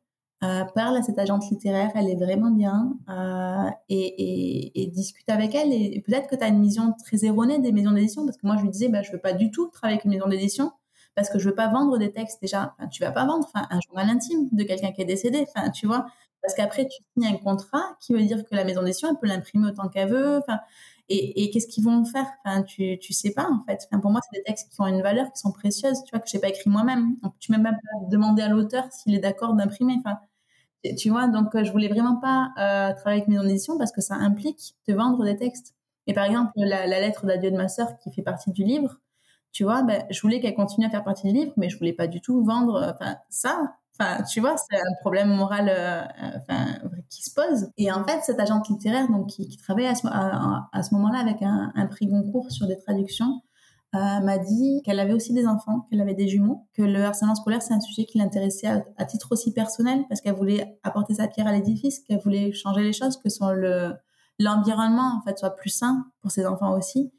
Euh, 0.41 0.63
parle 0.73 0.95
à 0.95 1.01
cette 1.01 1.19
agente 1.19 1.49
littéraire, 1.49 1.91
elle 1.95 2.09
est 2.09 2.15
vraiment 2.15 2.49
bien, 2.49 2.97
euh, 3.09 3.69
et, 3.89 3.97
et, 3.97 4.83
et, 4.83 4.87
discute 4.87 5.27
avec 5.27 5.53
elle. 5.53 5.73
Et 5.73 6.01
peut-être 6.05 6.29
que 6.29 6.35
tu 6.37 6.43
as 6.43 6.47
une 6.47 6.61
vision 6.61 6.93
très 7.05 7.25
erronée 7.25 7.59
des 7.59 7.73
maisons 7.73 7.91
d'édition, 7.91 8.25
parce 8.25 8.37
que 8.37 8.47
moi 8.47 8.55
je 8.55 8.61
lui 8.61 8.69
disais, 8.69 8.87
bah, 8.87 9.01
je 9.01 9.11
veux 9.11 9.17
pas 9.19 9.33
du 9.33 9.51
tout 9.51 9.67
travailler 9.67 9.95
avec 9.95 10.05
une 10.05 10.11
maison 10.11 10.29
d'édition, 10.29 10.71
parce 11.13 11.29
que 11.29 11.39
je 11.39 11.49
veux 11.49 11.55
pas 11.55 11.67
vendre 11.67 11.97
des 11.97 12.11
textes 12.13 12.41
déjà. 12.41 12.73
Tu 12.89 13.03
vas 13.03 13.11
pas 13.11 13.25
vendre 13.25 13.49
enfin, 13.53 13.67
un 13.69 13.79
journal 13.81 14.09
intime 14.09 14.47
de 14.53 14.63
quelqu'un 14.63 14.93
qui 14.93 15.01
est 15.01 15.05
décédé, 15.05 15.45
enfin, 15.53 15.71
tu 15.71 15.87
vois, 15.87 16.05
parce 16.41 16.53
qu'après 16.53 16.87
tu 16.87 17.03
signes 17.17 17.33
un 17.33 17.37
contrat 17.37 17.97
qui 17.99 18.13
veut 18.13 18.23
dire 18.23 18.45
que 18.45 18.55
la 18.55 18.63
maison 18.63 18.81
d'édition 18.81 19.09
elle 19.09 19.17
peut 19.19 19.27
l'imprimer 19.27 19.67
autant 19.67 19.89
qu'elle 19.89 20.09
veut. 20.09 20.37
Enfin, 20.37 20.59
et, 21.09 21.43
et 21.43 21.49
qu'est-ce 21.49 21.67
qu'ils 21.67 21.83
vont 21.83 22.05
faire? 22.05 22.27
Enfin, 22.45 22.63
tu, 22.63 22.97
tu 22.99 23.13
sais 23.13 23.31
pas 23.31 23.49
en 23.49 23.63
fait. 23.67 23.79
Enfin, 23.91 23.99
pour 23.99 24.11
moi, 24.11 24.21
c'est 24.23 24.39
des 24.39 24.43
textes 24.43 24.71
qui 24.71 24.79
ont 24.79 24.87
une 24.87 25.01
valeur, 25.01 25.31
qui 25.33 25.39
sont 25.39 25.51
précieuses, 25.51 26.03
tu 26.05 26.11
vois, 26.11 26.19
que 26.19 26.29
j'ai 26.29 26.39
pas 26.39 26.49
écrit 26.49 26.69
moi-même. 26.69 27.15
Tu 27.39 27.51
m'as 27.51 27.57
même 27.57 27.73
pas 27.75 28.07
demandé 28.09 28.43
à 28.43 28.47
l'auteur 28.49 28.85
s'il 28.91 29.15
est 29.15 29.19
d'accord 29.19 29.55
d'imprimer. 29.55 29.95
Enfin, 29.99 30.19
tu 30.97 31.09
vois, 31.09 31.27
donc 31.27 31.55
euh, 31.55 31.63
je 31.63 31.71
voulais 31.71 31.87
vraiment 31.87 32.15
pas 32.15 32.51
euh, 32.57 32.93
travailler 32.93 33.21
avec 33.21 33.27
maison 33.27 33.43
d'édition 33.43 33.77
parce 33.77 33.91
que 33.91 34.01
ça 34.01 34.15
implique 34.15 34.75
de 34.87 34.93
vendre 34.93 35.23
des 35.23 35.37
textes. 35.37 35.75
Et 36.07 36.13
par 36.13 36.25
exemple, 36.25 36.51
la, 36.55 36.87
lettre 36.87 37.25
d'adieu 37.25 37.51
de 37.51 37.57
ma 37.57 37.67
sœur 37.67 37.97
qui 37.97 38.11
fait 38.11 38.21
partie 38.21 38.51
du 38.51 38.63
livre, 38.63 38.99
tu 39.51 39.63
vois, 39.63 39.83
ben, 39.83 40.03
je 40.09 40.21
voulais 40.21 40.39
qu'elle 40.39 40.53
continue 40.53 40.85
à 40.85 40.89
faire 40.89 41.03
partie 41.03 41.27
du 41.27 41.33
livre, 41.33 41.53
mais 41.57 41.69
je 41.69 41.77
voulais 41.77 41.93
pas 41.93 42.07
du 42.07 42.21
tout 42.21 42.43
vendre 42.43 42.75
euh, 42.75 42.91
enfin, 42.93 43.17
ça. 43.29 43.75
Enfin, 43.99 44.23
tu 44.23 44.39
vois, 44.39 44.55
c'est 44.57 44.77
un 44.77 44.95
problème 45.01 45.27
moral 45.27 45.69
enfin, 46.37 46.67
qui 47.09 47.21
se 47.21 47.33
pose. 47.33 47.69
Et 47.77 47.91
en 47.91 48.05
fait, 48.05 48.21
cette 48.23 48.39
agente 48.39 48.69
littéraire 48.69 49.09
donc, 49.09 49.27
qui, 49.27 49.57
travaillait 49.57 49.89
à 49.89 49.95
ce, 49.95 50.07
à, 50.07 50.83
ce 50.83 50.95
moment-là 50.95 51.19
avec 51.19 51.41
un, 51.41 51.73
un 51.75 51.85
prix 51.85 52.07
Goncourt 52.07 52.49
sur 52.49 52.65
des 52.65 52.77
traductions, 52.77 53.41
euh, 53.95 54.19
m'a 54.19 54.37
dit 54.37 54.81
qu'elle 54.85 54.99
avait 54.99 55.13
aussi 55.13 55.33
des 55.33 55.47
enfants, 55.47 55.87
qu'elle 55.89 56.01
avait 56.01 56.13
des 56.13 56.27
jumeaux, 56.27 56.67
que 56.75 56.83
le 56.83 57.03
harcèlement 57.03 57.33
scolaire 57.33 57.63
c'est 57.63 57.73
un 57.73 57.79
sujet 57.79 58.05
qui 58.05 58.19
l'intéressait 58.19 58.67
à, 58.67 59.05
titre 59.05 59.31
aussi 59.31 59.51
personnel 59.51 60.05
parce 60.07 60.21
qu'elle 60.21 60.35
voulait 60.35 60.77
apporter 60.83 61.15
sa 61.15 61.27
pierre 61.27 61.47
à 61.47 61.53
l'édifice, 61.53 61.99
qu'elle 62.01 62.19
voulait 62.19 62.51
changer 62.51 62.83
les 62.83 62.93
choses, 62.93 63.17
que 63.17 63.29
son 63.29 63.49
le 63.51 63.93
l'environnement 64.39 65.17
en 65.17 65.21
fait 65.25 65.37
soit 65.39 65.55
plus 65.55 65.71
sain 65.71 66.05
pour 66.21 66.31
ses 66.31 66.45
enfants 66.45 66.77
aussi. 66.77 67.11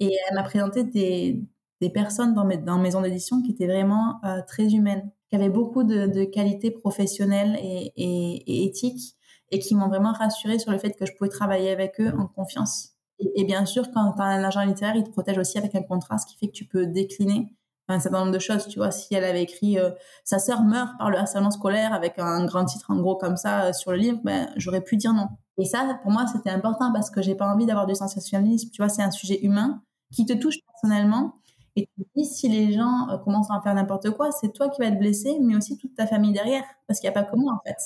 Et 0.00 0.10
elle 0.28 0.34
m'a 0.34 0.42
présenté 0.42 0.84
des, 0.84 1.42
des 1.80 1.90
personnes 1.90 2.34
dans 2.34 2.44
mes 2.44 2.58
dans 2.58 2.78
maisons 2.78 3.02
d'édition 3.02 3.40
qui 3.42 3.52
étaient 3.52 3.66
vraiment 3.66 4.20
euh, 4.24 4.42
très 4.48 4.66
humaines, 4.74 5.10
qui 5.30 5.36
avaient 5.36 5.48
beaucoup 5.48 5.84
de, 5.84 6.06
de 6.06 6.24
qualités 6.24 6.72
professionnelles 6.72 7.56
et, 7.62 7.92
et, 7.96 8.64
et 8.64 8.66
éthiques 8.66 9.16
et 9.50 9.60
qui 9.60 9.76
m'ont 9.76 9.88
vraiment 9.88 10.12
rassurée 10.12 10.58
sur 10.58 10.72
le 10.72 10.78
fait 10.78 10.92
que 10.98 11.06
je 11.06 11.12
pouvais 11.16 11.30
travailler 11.30 11.70
avec 11.70 12.00
eux 12.00 12.12
en 12.18 12.26
confiance 12.26 12.95
et, 13.18 13.44
bien 13.44 13.64
sûr, 13.66 13.90
quand 13.92 14.12
tu 14.12 14.20
as 14.22 14.24
un 14.24 14.44
agent 14.44 14.64
littéraire, 14.64 14.96
il 14.96 15.04
te 15.04 15.10
protège 15.10 15.38
aussi 15.38 15.58
avec 15.58 15.74
un 15.74 15.82
contrat, 15.82 16.18
ce 16.18 16.26
qui 16.26 16.36
fait 16.36 16.48
que 16.48 16.52
tu 16.52 16.66
peux 16.66 16.86
décliner 16.86 17.54
un 17.88 18.00
certain 18.00 18.20
nombre 18.20 18.32
de 18.32 18.38
choses. 18.38 18.66
Tu 18.68 18.78
vois, 18.78 18.90
si 18.90 19.14
elle 19.14 19.24
avait 19.24 19.42
écrit 19.42 19.78
euh, 19.78 19.90
Sa 20.24 20.38
sœur 20.38 20.62
meurt 20.62 20.98
par 20.98 21.10
le 21.10 21.18
harcèlement 21.18 21.50
scolaire 21.50 21.92
avec 21.94 22.18
un 22.18 22.44
grand 22.44 22.64
titre 22.64 22.90
en 22.90 22.96
gros 22.96 23.16
comme 23.16 23.36
ça 23.36 23.66
euh, 23.66 23.72
sur 23.72 23.92
le 23.92 23.98
livre, 23.98 24.20
ben, 24.24 24.50
j'aurais 24.56 24.80
pu 24.82 24.96
dire 24.96 25.12
non. 25.12 25.28
Et 25.58 25.64
ça, 25.64 25.98
pour 26.02 26.10
moi, 26.10 26.26
c'était 26.26 26.50
important 26.50 26.92
parce 26.92 27.10
que 27.10 27.22
j'ai 27.22 27.34
pas 27.34 27.46
envie 27.46 27.66
d'avoir 27.66 27.86
du 27.86 27.94
sensationnalisme. 27.94 28.70
Tu 28.70 28.82
vois, 28.82 28.88
c'est 28.88 29.02
un 29.02 29.10
sujet 29.10 29.40
humain 29.44 29.82
qui 30.12 30.26
te 30.26 30.32
touche 30.34 30.56
personnellement. 30.66 31.34
Et 31.76 31.88
tu 31.96 32.04
dis, 32.16 32.24
si 32.24 32.48
les 32.48 32.72
gens 32.72 33.08
euh, 33.10 33.18
commencent 33.18 33.50
à 33.50 33.54
en 33.54 33.62
faire 33.62 33.74
n'importe 33.74 34.10
quoi, 34.10 34.32
c'est 34.32 34.52
toi 34.52 34.68
qui 34.68 34.80
vas 34.80 34.88
être 34.88 34.98
blessé, 34.98 35.38
mais 35.40 35.56
aussi 35.56 35.78
toute 35.78 35.94
ta 35.94 36.06
famille 36.06 36.32
derrière. 36.32 36.64
Parce 36.86 37.00
qu'il 37.00 37.08
n'y 37.08 37.16
a 37.16 37.22
pas 37.22 37.28
que 37.28 37.36
moi, 37.36 37.52
en 37.54 37.60
fait. 37.66 37.76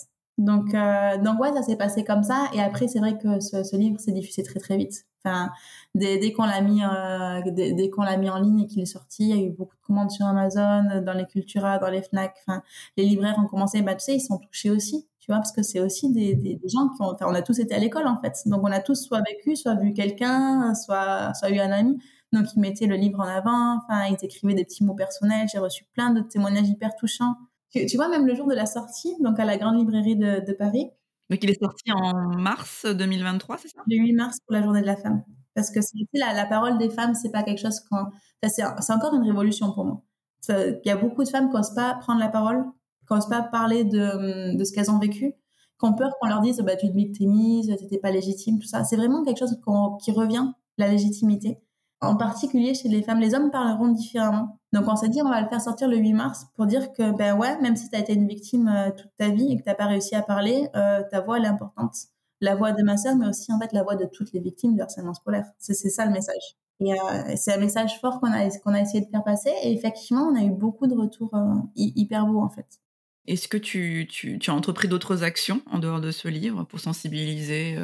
Donc, 0.40 0.74
euh, 0.74 1.18
donc 1.18 1.38
ouais, 1.38 1.52
ça 1.52 1.62
s'est 1.62 1.76
passé 1.76 2.02
comme 2.02 2.22
ça. 2.22 2.46
Et 2.54 2.62
après, 2.62 2.88
c'est 2.88 2.98
vrai 2.98 3.18
que 3.18 3.40
ce, 3.40 3.62
ce 3.62 3.76
livre 3.76 4.00
s'est 4.00 4.12
diffusé 4.12 4.42
très 4.42 4.58
très 4.58 4.78
vite. 4.78 5.04
Enfin, 5.22 5.50
dès, 5.94 6.32
qu'on 6.32 6.46
l'a 6.46 6.62
mis, 6.62 6.82
euh, 6.82 7.42
dès, 7.52 7.74
dès 7.74 7.90
qu'on 7.90 8.02
l'a 8.04 8.16
mis 8.16 8.30
en 8.30 8.38
ligne 8.40 8.60
et 8.60 8.66
qu'il 8.66 8.80
est 8.80 8.86
sorti, 8.86 9.24
il 9.24 9.36
y 9.36 9.38
a 9.38 9.44
eu 9.44 9.50
beaucoup 9.50 9.76
de 9.76 9.82
commandes 9.82 10.10
sur 10.10 10.24
Amazon, 10.24 11.02
dans 11.04 11.12
les 11.12 11.26
Cultura, 11.26 11.76
dans 11.78 11.90
les 11.90 12.00
Fnac. 12.00 12.34
Enfin, 12.48 12.62
les 12.96 13.04
libraires 13.04 13.36
ont 13.38 13.46
commencé. 13.46 13.82
Bah, 13.82 13.94
tu 13.94 14.02
sais, 14.02 14.16
ils 14.16 14.20
sont 14.20 14.38
touchés 14.38 14.70
aussi, 14.70 15.06
tu 15.20 15.30
vois, 15.30 15.36
parce 15.36 15.52
que 15.52 15.62
c'est 15.62 15.80
aussi 15.80 16.10
des, 16.10 16.34
des, 16.34 16.54
des, 16.54 16.68
gens 16.70 16.88
qui 16.88 17.02
ont. 17.02 17.12
Enfin, 17.12 17.26
on 17.28 17.34
a 17.34 17.42
tous 17.42 17.58
été 17.58 17.74
à 17.74 17.78
l'école 17.78 18.06
en 18.06 18.18
fait. 18.18 18.40
Donc, 18.46 18.62
on 18.64 18.72
a 18.72 18.80
tous 18.80 18.94
soit 18.94 19.20
vécu, 19.20 19.56
soit 19.56 19.74
vu 19.74 19.92
quelqu'un, 19.92 20.74
soit 20.74 21.34
soit 21.34 21.50
eu 21.50 21.58
un 21.58 21.70
ami. 21.70 21.98
Donc, 22.32 22.46
ils 22.56 22.60
mettaient 22.60 22.86
le 22.86 22.96
livre 22.96 23.20
en 23.20 23.28
avant. 23.28 23.76
Enfin, 23.76 24.06
ils 24.06 24.24
écrivaient 24.24 24.54
des 24.54 24.64
petits 24.64 24.84
mots 24.84 24.94
personnels. 24.94 25.48
J'ai 25.52 25.58
reçu 25.58 25.84
plein 25.92 26.10
de 26.10 26.22
témoignages 26.22 26.68
hyper 26.68 26.96
touchants. 26.96 27.34
Tu, 27.72 27.96
vois, 27.96 28.08
même 28.08 28.26
le 28.26 28.34
jour 28.34 28.48
de 28.48 28.54
la 28.54 28.66
sortie, 28.66 29.14
donc 29.20 29.38
à 29.38 29.44
la 29.44 29.56
Grande 29.56 29.78
Librairie 29.78 30.16
de, 30.16 30.44
de 30.44 30.52
Paris? 30.52 30.90
Donc 31.28 31.44
il 31.44 31.50
est 31.50 31.60
sorti 31.60 31.92
en 31.92 32.36
mars 32.36 32.84
2023, 32.86 33.58
c'est 33.58 33.68
ça? 33.68 33.80
Le 33.86 33.96
8 33.96 34.12
mars 34.14 34.38
pour 34.44 34.54
la 34.54 34.62
Journée 34.62 34.80
de 34.80 34.86
la 34.86 34.96
Femme. 34.96 35.22
Parce 35.54 35.70
que 35.70 35.78
la, 36.14 36.32
la 36.32 36.46
parole 36.46 36.78
des 36.78 36.90
femmes, 36.90 37.14
c'est 37.14 37.30
pas 37.30 37.42
quelque 37.42 37.60
chose 37.60 37.80
quand. 37.88 38.10
c'est 38.42 38.92
encore 38.92 39.14
une 39.14 39.22
révolution 39.22 39.72
pour 39.72 39.84
moi. 39.84 40.02
Il 40.48 40.80
y 40.84 40.90
a 40.90 40.96
beaucoup 40.96 41.22
de 41.22 41.28
femmes 41.28 41.48
qui 41.50 41.56
n'osent 41.56 41.74
pas 41.74 41.94
prendre 41.94 42.18
la 42.18 42.28
parole, 42.28 42.64
qui 43.06 43.14
n'osent 43.14 43.28
pas 43.28 43.42
parler 43.42 43.84
de, 43.84 44.56
de 44.56 44.64
ce 44.64 44.72
qu'elles 44.72 44.90
ont 44.90 44.98
vécu, 44.98 45.32
qui 45.32 45.86
ont 45.86 45.94
peur 45.94 46.12
qu'on 46.20 46.28
leur 46.28 46.40
dise 46.40 46.58
bah, 46.60 46.76
tu 46.76 46.88
te 46.88 46.96
victimises, 46.96 47.66
tu 47.66 47.84
n'étais 47.84 47.98
pas 47.98 48.10
légitime, 48.10 48.58
tout 48.58 48.66
ça. 48.66 48.82
C'est 48.82 48.96
vraiment 48.96 49.22
quelque 49.24 49.38
chose 49.38 49.60
qui 50.02 50.10
revient, 50.12 50.52
la 50.78 50.88
légitimité 50.88 51.58
en 52.00 52.16
particulier 52.16 52.74
chez 52.74 52.88
les 52.88 53.02
femmes. 53.02 53.20
Les 53.20 53.34
hommes 53.34 53.50
parleront 53.50 53.88
différemment. 53.88 54.58
Donc 54.72 54.84
on 54.88 54.96
s'est 54.96 55.08
dit 55.08 55.20
on 55.22 55.28
va 55.28 55.40
le 55.40 55.48
faire 55.48 55.60
sortir 55.60 55.88
le 55.88 55.96
8 55.96 56.12
mars 56.12 56.46
pour 56.54 56.66
dire 56.66 56.92
que 56.92 57.12
ben 57.16 57.36
ouais, 57.36 57.60
même 57.60 57.76
si 57.76 57.90
tu 57.90 57.96
as 57.96 58.00
été 58.00 58.14
une 58.14 58.26
victime 58.26 58.68
euh, 58.68 58.90
toute 58.90 59.10
ta 59.18 59.28
vie 59.28 59.52
et 59.52 59.60
que 59.60 59.68
tu 59.68 59.76
pas 59.76 59.86
réussi 59.86 60.14
à 60.14 60.22
parler, 60.22 60.68
euh, 60.76 61.02
ta 61.10 61.20
voix 61.20 61.38
elle 61.38 61.44
est 61.44 61.48
importante. 61.48 61.94
La 62.40 62.54
voix 62.54 62.72
de 62.72 62.82
ma 62.82 62.96
sœur, 62.96 63.16
mais 63.16 63.26
aussi 63.26 63.52
en 63.52 63.58
fait 63.58 63.72
la 63.72 63.82
voix 63.82 63.96
de 63.96 64.06
toutes 64.06 64.32
les 64.32 64.40
victimes 64.40 64.74
du 64.74 64.80
harcèlement 64.80 65.12
scolaire. 65.12 65.44
C'est 65.58 65.74
ça 65.74 66.06
le 66.06 66.12
message. 66.12 66.56
Et 66.82 66.94
euh, 66.94 66.96
c'est 67.36 67.52
un 67.52 67.58
message 67.58 68.00
fort 68.00 68.20
qu'on 68.20 68.32
a 68.32 68.38
a 68.38 68.80
essayé 68.80 69.04
de 69.04 69.10
faire 69.10 69.22
passer. 69.22 69.52
Et 69.62 69.74
effectivement, 69.74 70.22
on 70.22 70.34
a 70.34 70.42
eu 70.42 70.50
beaucoup 70.50 70.86
de 70.86 70.94
retours 70.94 71.30
hyper 71.76 72.24
beaux 72.24 72.40
en 72.40 72.48
fait. 72.48 72.80
Est-ce 73.26 73.48
que 73.48 73.58
tu, 73.58 74.08
tu, 74.08 74.40
as 74.50 74.54
entrepris 74.54 74.88
d'autres 74.88 75.22
actions 75.22 75.60
en 75.70 75.78
dehors 75.78 76.00
de 76.00 76.10
ce 76.10 76.28
livre 76.28 76.64
pour 76.64 76.80
sensibiliser 76.80 77.76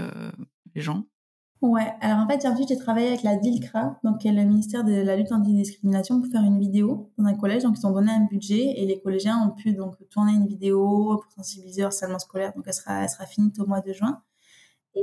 les 0.74 0.80
gens? 0.80 1.04
Ouais, 1.62 1.94
alors 2.02 2.18
en 2.18 2.28
fait, 2.28 2.44
ensuite 2.46 2.68
j'ai 2.68 2.76
travaillé 2.76 3.08
avec 3.08 3.22
la 3.22 3.34
DILCRA, 3.34 3.98
donc 4.04 4.18
qui 4.18 4.28
est 4.28 4.32
le 4.32 4.44
ministère 4.44 4.84
de 4.84 4.92
la 4.92 5.16
lutte 5.16 5.32
anti-discrimination, 5.32 6.20
pour 6.20 6.30
faire 6.30 6.42
une 6.42 6.58
vidéo 6.58 7.10
dans 7.16 7.24
un 7.24 7.34
collège. 7.34 7.62
Donc 7.62 7.76
ils 7.78 7.86
ont 7.86 7.92
donné 7.92 8.12
un 8.12 8.26
budget 8.26 8.74
et 8.76 8.84
les 8.84 9.00
collégiens 9.00 9.38
ont 9.42 9.50
pu 9.50 9.72
donc 9.72 9.96
tourner 10.10 10.32
une 10.32 10.46
vidéo 10.46 11.16
pour 11.16 11.32
sensibiliser 11.32 11.82
au 11.82 11.86
harcèlement 11.86 12.18
scolaire. 12.18 12.52
Donc 12.54 12.64
elle 12.66 12.74
sera, 12.74 13.06
finie 13.26 13.52
au 13.58 13.66
mois 13.66 13.80
de 13.80 13.92
juin. 13.92 14.22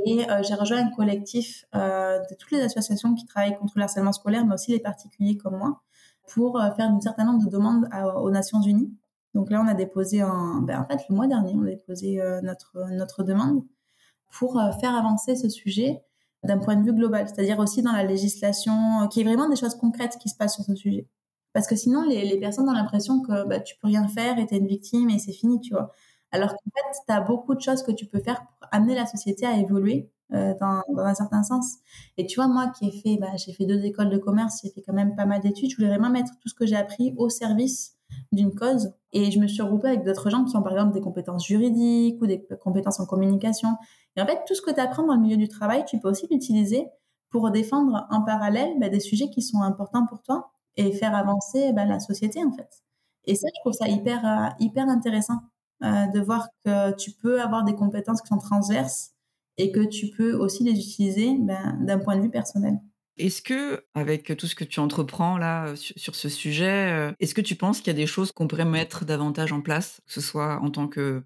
Et 0.06 0.30
euh, 0.30 0.44
j'ai 0.44 0.54
rejoint 0.54 0.78
un 0.78 0.90
collectif 0.92 1.66
euh, 1.76 2.20
de 2.20 2.36
toutes 2.36 2.52
les 2.52 2.62
associations 2.62 3.16
qui 3.16 3.26
travaillent 3.26 3.58
contre 3.58 3.74
le 3.78 3.84
harcèlement 3.84 4.12
scolaire, 4.14 4.46
mais 4.46 4.54
aussi 4.54 4.72
les 4.72 4.80
particuliers 4.80 5.38
comme 5.38 5.58
moi, 5.58 5.82
pour 6.28 6.62
euh, 6.62 6.72
faire 6.74 6.90
un 6.90 7.02
certain 7.02 7.26
nombre 7.26 7.46
de 7.46 7.50
demandes 7.50 7.90
aux 8.22 8.32
Nations 8.32 8.62
Unies. 8.62 8.94
Donc 9.34 9.50
là, 9.50 9.62
on 9.64 9.68
a 9.68 9.74
déposé, 9.74 10.22
un, 10.22 10.62
ben, 10.62 10.80
en 10.80 10.86
fait, 10.86 11.04
le 11.10 11.16
mois 11.16 11.28
dernier, 11.28 11.54
on 11.56 11.64
a 11.64 11.70
déposé 11.70 12.22
notre, 12.44 12.78
notre 12.92 13.24
demande 13.24 13.64
pour 14.32 14.62
faire 14.80 14.96
avancer 14.96 15.36
ce 15.36 15.50
sujet 15.50 16.04
d'un 16.44 16.58
point 16.58 16.76
de 16.76 16.84
vue 16.84 16.94
global, 16.94 17.28
c'est-à-dire 17.28 17.60
aussi 17.60 17.82
dans 17.82 17.92
la 17.92 18.04
législation, 18.04 19.02
euh, 19.04 19.08
qui 19.08 19.22
est 19.22 19.24
vraiment 19.24 19.50
des 19.50 19.56
choses 19.56 19.76
concrètes 19.76 20.18
qui 20.20 20.30
se 20.30 20.36
passent 20.36 20.56
sur 20.56 20.64
ce 20.64 20.76
sujet. 20.76 21.08
Parce 21.54 21.68
que 21.68 21.76
sinon, 21.76 22.04
les, 22.08 22.26
les 22.26 22.40
personnes 22.40 22.68
ont 22.70 22.74
l'impression 22.74 23.22
que 23.22 23.48
bah, 23.48 23.60
tu 23.60 23.76
peux 23.78 23.88
rien 23.88 24.08
faire 24.08 24.40
et 24.40 24.48
tu 24.48 24.56
es 24.56 24.58
une 24.58 24.68
victime 24.68 25.10
et 25.10 25.20
c'est 25.20 25.34
fini, 25.34 25.60
tu 25.62 25.74
vois. 25.74 25.92
Alors 26.32 26.50
qu'en 26.50 26.72
fait, 26.74 26.98
tu 27.08 27.14
as 27.14 27.22
beaucoup 27.22 27.54
de 27.56 27.62
choses 27.62 27.84
que 27.84 27.92
tu 27.92 28.08
peux 28.08 28.20
faire 28.20 28.42
pour 28.42 28.68
amener 28.72 28.96
la 28.96 29.06
société 29.06 29.46
à 29.46 29.58
évoluer 29.58 30.10
euh, 30.34 30.56
dans, 30.60 30.82
dans, 30.90 31.04
un 31.04 31.14
certain 31.14 31.44
sens. 31.44 31.76
Et 32.18 32.26
tu 32.26 32.36
vois, 32.36 32.48
moi 32.48 32.70
qui 32.70 32.88
ai 32.88 32.92
fait, 32.92 33.18
bah, 33.22 33.36
j'ai 33.36 33.54
fait 33.54 33.66
deux 33.66 33.86
écoles 33.86 34.10
de 34.10 34.18
commerce, 34.18 34.62
j'ai 34.64 34.72
fait 34.72 34.82
quand 34.82 34.94
même 34.94 35.16
pas 35.16 35.28
mal 35.28 35.42
d'études, 35.42 35.70
je 35.70 35.76
voulais 35.76 35.90
vraiment 35.90 36.10
mettre 36.10 36.32
tout 36.42 36.50
ce 36.50 36.56
que 36.56 36.66
j'ai 36.66 36.76
appris 36.76 37.14
au 37.18 37.30
service 37.30 37.98
d'une 38.32 38.54
cause. 38.54 38.94
Et 39.12 39.32
je 39.32 39.40
me 39.40 39.48
suis 39.48 39.62
regroupée 39.62 39.90
avec 39.90 40.04
d'autres 40.04 40.30
gens 40.30 40.44
qui 40.44 40.56
ont 40.56 40.62
par 40.62 40.74
exemple 40.74 40.94
des 40.94 41.02
compétences 41.02 41.46
juridiques 41.46 42.22
ou 42.22 42.28
des 42.28 42.46
compétences 42.62 43.00
en 43.00 43.06
communication. 43.06 43.70
Et 44.16 44.22
en 44.22 44.26
fait, 44.26 44.40
tout 44.48 44.56
ce 44.56 44.62
que 44.62 44.72
tu 44.72 44.80
apprends 44.80 45.06
dans 45.06 45.16
le 45.16 45.22
milieu 45.22 45.38
du 45.38 45.48
travail, 45.48 45.86
tu 45.86 46.00
peux 46.00 46.10
aussi 46.10 46.28
l'utiliser 46.30 46.88
pour 47.30 47.50
défendre 47.52 48.08
en 48.12 48.22
parallèle 48.22 48.74
bah, 48.80 48.90
des 48.90 49.00
sujets 49.00 49.30
qui 49.30 49.42
sont 49.42 49.62
importants 49.62 50.06
pour 50.06 50.22
toi 50.22 50.52
et 50.78 50.92
faire 50.92 51.16
avancer 51.16 51.74
bah, 51.74 51.86
la 51.86 52.00
société 52.00 52.44
en 52.44 52.52
fait. 52.52 52.70
Et 53.26 53.36
ça, 53.36 53.48
je 53.56 53.60
trouve 53.62 53.74
ça 53.74 53.88
hyper, 53.88 54.26
euh, 54.26 54.50
hyper 54.60 54.88
intéressant 54.88 55.40
euh, 55.84 56.08
de 56.08 56.20
voir 56.20 56.48
que 56.66 56.96
tu 56.96 57.12
peux 57.12 57.42
avoir 57.42 57.64
des 57.64 57.76
compétences 57.76 58.22
qui 58.22 58.28
sont 58.28 58.38
transverses 58.38 59.12
et 59.58 59.72
que 59.72 59.82
tu 59.82 60.10
peux 60.10 60.34
aussi 60.34 60.64
les 60.64 60.72
utiliser 60.72 61.38
ben, 61.40 61.78
d'un 61.82 62.00
point 62.00 62.16
de 62.18 62.22
vue 62.22 62.30
personnel. 62.30 62.80
Est-ce 63.18 63.42
que, 63.42 63.86
avec 63.94 64.36
tout 64.38 64.48
ce 64.48 64.56
que 64.56 64.64
tu 64.64 64.80
entreprends 64.80 65.38
là 65.38 65.76
sur, 65.76 66.16
ce 66.16 66.30
sujet, 66.30 67.14
est-ce 67.20 67.36
que 67.36 67.42
tu 67.42 67.56
penses 67.56 67.80
qu'il 67.80 67.88
y 67.88 67.96
a 67.96 68.00
des 68.00 68.08
choses 68.08 68.32
qu'on 68.32 68.48
pourrait 68.48 68.66
mettre 68.66 69.06
davantage 69.06 69.52
en 69.52 69.62
place, 69.62 70.02
que 70.08 70.14
ce 70.14 70.22
soit 70.22 70.60
en 70.62 70.72
tant 70.72 70.88
que 70.88 71.24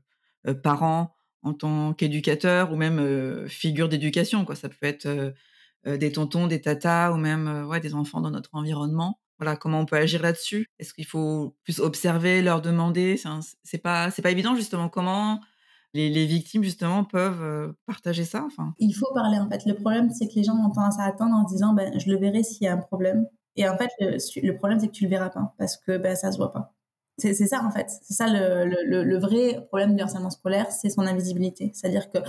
parent, 0.63 1.15
en 1.43 1.53
tant 1.53 1.93
qu'éducateur 1.93 2.71
ou 2.73 2.75
même 2.75 3.47
figure 3.47 3.87
d'éducation 3.87 4.43
quoi? 4.43 4.55
Ça 4.55 4.67
peut 4.67 4.85
être 4.85 5.33
des 5.85 6.11
tontons, 6.11 6.47
des 6.47 6.59
tatas 6.59 7.11
ou 7.11 7.17
même 7.17 7.65
ouais, 7.67 7.79
des 7.79 7.93
enfants 7.93 8.19
dans 8.19 8.31
notre 8.31 8.49
environnement. 8.53 9.21
Voilà, 9.39 9.55
comment 9.55 9.79
on 9.79 9.85
peut 9.85 9.95
agir 9.95 10.21
là-dessus? 10.21 10.69
Est-ce 10.79 10.93
qu'il 10.93 11.05
faut 11.05 11.55
plus 11.63 11.79
observer, 11.79 12.41
leur 12.41 12.61
demander? 12.61 13.21
C'est 13.63 13.77
pas, 13.77 14.11
c'est 14.11 14.21
pas 14.21 14.31
évident 14.31 14.55
justement. 14.55 14.89
Comment 14.89 15.39
les, 15.93 16.25
victimes 16.25 16.63
justement 16.63 17.03
peuvent 17.03 17.41
euh, 17.41 17.73
partager 17.85 18.23
ça 18.23 18.43
enfin? 18.45 18.73
Il 18.79 18.93
faut 18.93 19.11
parler 19.13 19.39
en 19.39 19.49
fait. 19.49 19.65
Le 19.65 19.73
problème 19.73 20.09
c'est 20.11 20.27
que 20.27 20.35
les 20.35 20.43
gens 20.43 20.55
ont 20.55 20.69
tendance 20.69 20.99
à 20.99 21.03
attendre 21.03 21.35
en 21.35 21.43
disant 21.43 21.73
ben 21.73 21.97
je 21.97 22.09
le 22.09 22.17
verrai 22.17 22.43
s'il 22.43 22.63
y 22.63 22.67
a 22.67 22.73
un 22.73 22.77
problème. 22.77 23.25
Et 23.55 23.67
en 23.67 23.77
fait 23.77 23.89
le, 23.99 24.51
problème 24.57 24.79
c'est 24.79 24.87
que 24.87 24.93
tu 24.93 25.05
le 25.05 25.09
verras 25.09 25.29
pas 25.29 25.53
parce 25.57 25.77
que 25.77 25.97
ben 25.97 26.15
ça 26.15 26.31
se 26.31 26.37
voit 26.37 26.53
pas. 26.53 26.73
C'est 27.17 27.33
ça 27.33 27.63
en 27.63 27.71
fait. 27.71 27.89
C'est 28.03 28.13
ça 28.13 28.27
le, 28.27 28.65
le, 28.65 29.03
le, 29.03 29.17
vrai 29.17 29.65
problème 29.69 29.95
du 29.95 30.03
harcèlement 30.03 30.29
scolaire, 30.29 30.69
c'est 30.69 30.89
son 30.89 31.01
invisibilité. 31.01 31.71
C'est-à-dire 31.73 32.11
que 32.11 32.19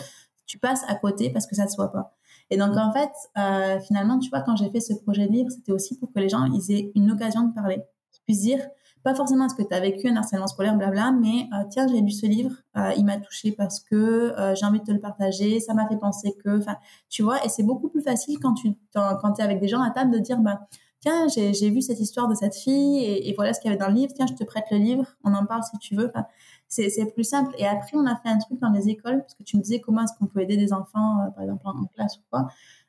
tu 0.46 0.58
passes 0.58 0.82
à 0.88 0.94
côté 0.94 1.28
parce 1.30 1.46
que 1.46 1.54
ça 1.54 1.68
se 1.68 1.76
voit 1.76 1.92
pas. 1.92 2.16
Et 2.50 2.56
donc 2.56 2.76
en 2.76 2.92
fait, 2.92 3.10
euh, 3.36 3.78
finalement, 3.80 4.18
tu 4.18 4.30
vois, 4.30 4.40
quand 4.40 4.56
j'ai 4.56 4.70
fait 4.70 4.80
ce 4.80 4.94
projet 4.94 5.26
de 5.26 5.32
livre, 5.32 5.50
c'était 5.50 5.72
aussi 5.72 5.98
pour 5.98 6.12
que 6.12 6.18
les 6.18 6.28
gens 6.28 6.44
ils 6.46 6.72
aient 6.72 6.90
une 6.94 7.10
occasion 7.10 7.42
de 7.42 7.54
parler, 7.54 7.82
qu'ils 8.10 8.22
puissent 8.24 8.40
dire, 8.40 8.66
pas 9.08 9.14
forcément 9.14 9.46
est-ce 9.46 9.54
que 9.54 9.62
tu 9.62 9.72
as 9.72 9.80
vécu 9.80 10.06
un 10.06 10.16
harcèlement 10.16 10.46
scolaire, 10.46 10.76
blabla, 10.76 11.12
mais 11.12 11.48
euh, 11.54 11.64
tiens, 11.70 11.88
j'ai 11.88 12.02
lu 12.02 12.10
ce 12.10 12.26
livre, 12.26 12.54
euh, 12.76 12.92
il 12.98 13.06
m'a 13.06 13.16
touché 13.16 13.52
parce 13.52 13.80
que 13.80 13.94
euh, 13.94 14.54
j'ai 14.54 14.66
envie 14.66 14.80
de 14.80 14.84
te 14.84 14.90
le 14.90 15.00
partager, 15.00 15.60
ça 15.60 15.72
m'a 15.72 15.88
fait 15.88 15.96
penser 15.96 16.34
que, 16.44 16.58
enfin, 16.58 16.76
tu 17.08 17.22
vois, 17.22 17.42
et 17.42 17.48
c'est 17.48 17.62
beaucoup 17.62 17.88
plus 17.88 18.02
facile 18.02 18.38
quand 18.38 18.52
tu 18.52 18.74
quand 18.92 19.38
es 19.38 19.42
avec 19.42 19.60
des 19.60 19.68
gens 19.68 19.80
à 19.80 19.90
table 19.90 20.10
de 20.10 20.18
dire, 20.18 20.38
bah, 20.40 20.60
tiens, 21.00 21.26
j'ai 21.28 21.70
vu 21.70 21.80
cette 21.80 22.00
histoire 22.00 22.28
de 22.28 22.34
cette 22.34 22.54
fille 22.54 23.02
et, 23.02 23.32
voilà 23.34 23.54
ce 23.54 23.60
qu'il 23.60 23.70
y 23.70 23.72
avait 23.72 23.82
dans 23.82 23.88
le 23.88 23.94
livre, 23.94 24.12
tiens, 24.14 24.26
je 24.26 24.34
te 24.34 24.44
prête 24.44 24.66
le 24.70 24.76
livre, 24.76 25.06
on 25.24 25.32
en 25.32 25.46
parle 25.46 25.62
si 25.62 25.78
tu 25.78 25.94
veux. 25.94 26.10
Enfin, 26.14 26.26
c'est 26.68 27.10
plus 27.14 27.24
simple. 27.24 27.54
Et 27.56 27.66
après, 27.66 27.92
on 27.94 28.04
a 28.04 28.14
fait 28.16 28.28
un 28.28 28.36
truc 28.36 28.60
dans 28.60 28.70
les 28.70 28.90
écoles, 28.90 29.22
parce 29.22 29.34
que 29.36 29.42
tu 29.42 29.56
me 29.56 29.62
disais 29.62 29.80
comment 29.80 30.02
est-ce 30.02 30.12
qu'on 30.18 30.26
peut 30.26 30.40
aider 30.40 30.58
des 30.58 30.74
enfants, 30.74 31.32
par 31.34 31.44
exemple 31.44 31.62
en, 31.64 31.86
classe 31.94 32.18
ou 32.18 32.20
quoi. 32.30 32.48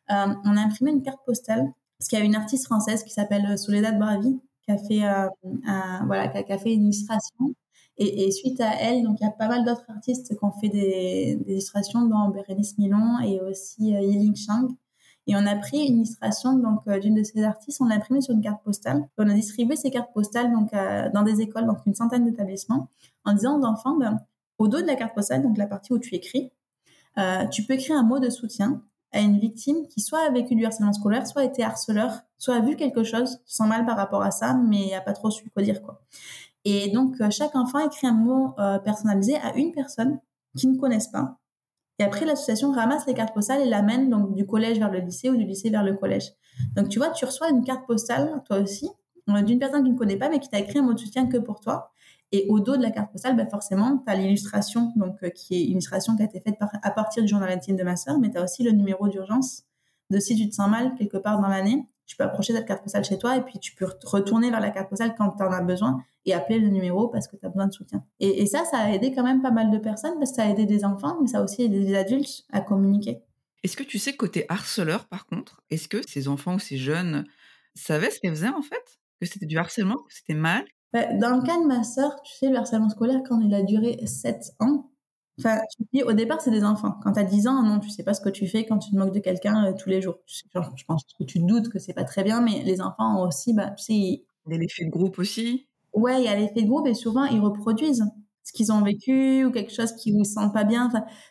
on 0.10 0.58
a 0.58 0.62
imprimé 0.62 0.92
une 0.92 1.02
carte 1.02 1.20
postale, 1.26 1.72
parce 1.98 2.10
qu'il 2.10 2.20
y 2.20 2.22
a 2.22 2.26
une 2.26 2.36
artiste 2.36 2.66
française 2.66 3.06
qui 3.06 3.12
s'appelle 3.12 3.58
Soledad 3.58 3.98
Bravi, 3.98 4.38
qui 4.70 4.72
a 4.72 4.78
fait, 4.78 5.04
euh, 5.04 6.06
voilà, 6.06 6.24
a, 6.24 6.58
fait 6.58 6.74
une 6.74 6.84
illustration. 6.84 7.56
Et, 8.02 8.32
suite 8.32 8.62
à 8.62 8.76
elle, 8.80 9.04
donc 9.04 9.18
il 9.20 9.26
y 9.26 9.28
a 9.28 9.32
pas 9.32 9.50
mal 9.50 9.66
d'autres 9.66 9.84
artistes 9.90 10.30
qui 10.30 10.46
ont 10.46 10.54
fait 10.54 10.70
des, 10.70 11.38
illustrations, 11.48 12.06
dont 12.06 12.30
Bérénice 12.30 12.78
Milon 12.78 13.20
et 13.20 13.42
aussi 13.42 13.94
euh, 13.94 14.00
Yiling 14.00 14.38
Chang. 14.38 14.70
Et 15.28 15.36
on 15.36 15.46
a 15.46 15.56
pris 15.58 15.86
une 15.86 15.98
illustration 15.98 16.58
donc 16.58 16.80
euh, 16.88 16.98
d'une 17.00 17.16
de 17.16 17.24
ces 17.24 17.44
artistes, 17.44 17.82
on 17.82 17.86
l'a 17.86 17.96
imprimée 17.96 18.22
sur 18.22 18.34
une 18.34 18.42
carte 18.42 18.64
postale. 18.64 19.06
On 19.18 19.30
a 19.30 19.34
distribué 19.34 19.76
ces 19.76 19.92
cartes 19.92 20.14
postales 20.14 20.52
donc 20.54 20.72
dans 21.14 21.24
des 21.24 21.42
écoles, 21.42 21.66
donc 21.66 21.80
une 21.86 21.94
centaine 21.94 22.24
d'établissements, 22.24 22.88
en 23.26 23.34
disant 23.34 23.60
aux 23.60 23.66
enfants, 23.66 23.98
ben, 23.98 24.18
au 24.60 24.70
dos 24.70 24.82
de 24.82 24.88
la 24.88 24.96
carte 24.96 25.14
postale, 25.14 25.44
donc 25.44 25.58
la 25.58 25.68
partie 25.68 25.92
où 25.92 26.00
tu 26.00 26.16
écris, 26.16 26.52
tu 27.52 27.66
peux 27.66 27.74
écrire 27.74 27.98
un 27.98 28.04
mot 28.04 28.20
de 28.20 28.30
soutien 28.30 28.82
à 29.12 29.20
une 29.22 29.40
victime 29.40 29.88
qui 29.88 30.02
soit 30.02 30.20
a 30.20 30.30
vécu 30.30 30.56
du 30.56 30.66
harcèlement 30.66 30.94
scolaire, 30.94 31.26
soit 31.26 31.42
a 31.42 31.46
été 31.46 31.64
harceleur, 31.64 32.22
soit 32.38 32.56
a 32.56 32.60
vu 32.60 32.76
quelque 32.76 33.04
chose, 33.04 33.40
sans 33.46 33.68
mal 33.68 33.86
par 33.86 33.98
rapport 33.98 34.22
à 34.22 34.32
ça, 34.32 34.54
mais 34.54 34.94
a 34.94 35.02
pas 35.02 35.14
trop 35.14 35.32
su 35.32 35.50
quoi 35.50 35.64
dire 35.64 35.82
quoi. 35.82 36.02
Et 36.66 36.90
donc 36.90 37.20
euh, 37.22 37.30
chaque 37.30 37.56
enfant 37.56 37.80
écrit 37.80 38.08
un 38.08 38.14
mot 38.14 38.54
euh, 38.60 38.80
personnalisé 38.80 39.36
à 39.38 39.56
une 39.56 39.72
personne 39.72 40.20
qu'ils 40.56 40.72
ne 40.72 40.78
connaissent 40.78 41.08
pas. 41.08 41.38
Et 42.00 42.04
après 42.04 42.26
l'association 42.26 42.72
ramasse 42.72 43.06
les 43.08 43.14
cartes 43.14 43.34
postales 43.34 43.62
et 43.62 43.66
l'amène 43.66 44.10
donc 44.10 44.36
du 44.36 44.46
collège 44.46 44.78
vers 44.80 44.92
le 44.92 45.00
lycée 45.00 45.30
ou 45.30 45.36
du 45.36 45.44
lycée 45.44 45.70
vers 45.70 45.84
le 45.84 45.94
collège. 45.96 46.32
Donc 46.76 46.90
tu 46.90 47.00
vois, 47.00 47.10
tu 47.10 47.26
reçois 47.26 47.50
une 47.50 47.64
carte 47.64 47.86
postale 47.88 48.42
toi 48.46 48.60
aussi 48.60 48.90
euh, 49.30 49.42
d'une 49.42 49.60
personne 49.60 49.84
qui 49.84 49.92
ne 49.92 49.98
connaît 49.98 50.18
pas 50.18 50.30
mais 50.30 50.40
qui 50.40 50.50
t'a 50.50 50.60
écrit 50.60 50.80
un 50.80 50.84
mot 50.84 50.94
de 50.94 51.00
soutien 51.00 51.28
que 51.28 51.38
pour 51.38 51.60
toi. 51.60 51.92
Et 52.32 52.46
au 52.50 52.60
dos 52.60 52.78
de 52.78 52.82
la 52.82 52.92
carte 52.92 53.12
postale, 53.12 53.36
bah 53.36 53.46
forcément, 53.48 54.04
tu 54.06 54.12
as 54.12 54.16
l'illustration, 54.16 54.94
donc 54.96 55.18
euh, 55.24 55.30
qui 55.30 55.56
est 55.56 55.64
illustration 55.64 56.16
qui 56.16 56.22
a 56.22 56.26
été 56.26 56.40
faite 56.40 56.58
à 56.60 56.92
partir 56.92 57.24
du 57.24 57.30
journal 57.30 57.50
intime 57.50 57.76
de 57.76 57.84
ma 57.84 57.96
sœur, 57.96 58.20
mais 58.20 58.30
tu 58.30 58.38
as 58.38 58.44
aussi 58.44 58.64
le 58.64 58.72
numéro 58.72 59.08
d'urgence 59.08 59.64
de 60.10 60.20
si 60.20 60.36
tu 60.36 60.50
te 60.50 60.56
sens 60.56 60.70
mal 60.70 60.96
quelque 60.96 61.18
part 61.18 61.40
dans 61.40 61.48
l'année, 61.48 61.88
tu 62.06 62.16
peux 62.16 62.24
approcher 62.24 62.54
cette 62.54 62.68
carte 62.68 62.82
postale 62.82 63.06
chez 63.06 63.20
toi 63.20 63.38
et 63.38 63.42
puis 63.42 63.60
tu 63.60 63.76
peux 63.76 63.88
retourner 64.04 64.50
vers 64.50 64.60
la 64.60 64.72
carte 64.72 64.90
postale 64.90 65.14
quand 65.16 65.30
tu 65.30 65.44
en 65.44 65.52
as 65.52 65.62
besoin 65.62 66.04
et 66.26 66.34
appeler 66.34 66.60
le 66.60 66.70
numéro 66.70 67.08
parce 67.08 67.28
que 67.28 67.36
tu 67.36 67.46
as 67.46 67.50
besoin 67.50 67.68
de 67.68 67.74
soutien. 67.74 68.04
Et, 68.20 68.46
ça, 68.48 68.66
ça 68.66 68.80
a 68.80 68.90
aidé 68.90 69.14
quand 69.14 69.24
même 69.24 69.44
pas 69.44 69.52
mal 69.52 69.70
de 69.70 69.78
personnes 69.78 70.18
parce 70.18 70.32
que 70.32 70.38
ça 70.38 70.44
a 70.44 70.50
aidé 70.50 70.66
des 70.66 70.86
enfants, 70.86 71.20
mais 71.22 71.28
ça 71.28 71.40
a 71.40 71.44
aussi 71.44 71.64
aidé 71.64 71.80
des 71.80 71.96
adultes 71.96 72.46
à 72.52 72.62
communiquer. 72.62 73.20
Est-ce 73.64 73.78
que 73.78 73.84
tu 73.84 74.00
sais 74.00 74.16
côté 74.16 74.46
harceleur, 74.50 75.06
par 75.06 75.28
contre, 75.28 75.62
est-ce 75.70 75.88
que 75.88 76.02
ces 76.08 76.28
enfants 76.28 76.56
ou 76.56 76.60
ces 76.60 76.78
jeunes 76.78 77.26
savaient 77.76 78.10
ce 78.10 78.20
qu'elles 78.20 78.32
faisaient 78.32 78.50
en 78.50 78.64
fait? 78.64 79.00
Que 79.22 79.28
c'était 79.28 79.46
du 79.46 79.58
harcèlement, 79.58 79.98
que 79.98 80.14
c'était 80.14 80.34
mal 80.34 80.66
dans 80.94 81.36
le 81.36 81.46
cas 81.46 81.60
de 81.60 81.66
ma 81.66 81.84
sœur, 81.84 82.22
tu 82.24 82.34
sais, 82.36 82.50
le 82.50 82.58
harcèlement 82.58 82.90
scolaire, 82.90 83.22
quand 83.28 83.40
il 83.42 83.54
a 83.54 83.62
duré 83.62 84.00
7 84.06 84.54
ans, 84.60 84.90
enfin, 85.40 85.60
tu 85.76 85.84
dis, 85.94 86.04
au 86.04 86.14
départ, 86.14 86.42
c'est 86.42 86.52
des 86.52 86.64
enfants. 86.64 86.96
Quand 87.04 87.14
tu 87.14 87.20
as 87.20 87.24
10 87.24 87.48
ans, 87.48 87.62
non, 87.64 87.80
tu 87.80 87.90
sais 87.90 88.04
pas 88.04 88.14
ce 88.14 88.22
que 88.22 88.30
tu 88.30 88.48
fais 88.48 88.66
quand 88.66 88.80
tu 88.80 88.92
te 88.92 88.96
moques 88.96 89.14
de 89.14 89.20
quelqu'un 89.20 89.66
euh, 89.66 89.74
tous 89.78 89.90
les 89.90 90.02
jours. 90.02 90.20
je 90.28 90.84
pense 90.88 91.04
que 91.18 91.24
tu 91.24 91.40
doutes 91.40 91.70
que 91.70 91.80
c'est 91.80 91.94
pas 91.94 92.06
très 92.06 92.24
bien, 92.24 92.42
mais 92.42 92.64
les 92.64 92.82
enfants 92.82 93.22
ont 93.22 93.28
aussi, 93.28 93.54
bah, 93.54 93.72
tu 93.72 93.84
sais. 93.84 93.94
Il 93.94 94.54
y 94.54 94.56
a 94.56 94.58
l'effet 94.58 94.86
de 94.86 94.90
groupe 94.90 95.20
aussi. 95.20 95.68
Ouais, 95.94 96.22
il 96.22 96.26
y 96.26 96.28
a 96.28 96.36
l'effet 96.36 96.62
de 96.62 96.68
groupe 96.68 96.88
et 96.88 96.94
souvent, 96.94 97.26
ils 97.26 97.40
reproduisent 97.40 98.06
ce 98.50 98.54
qu'ils 98.54 98.72
ont 98.72 98.82
vécu 98.82 99.46
ou 99.46 99.52
quelque 99.52 99.72
chose 99.72 99.94
qui 99.94 100.12
ne 100.14 100.24
se 100.24 100.34
sentent 100.34 100.54
pas 100.54 100.64
bien. 100.64 100.90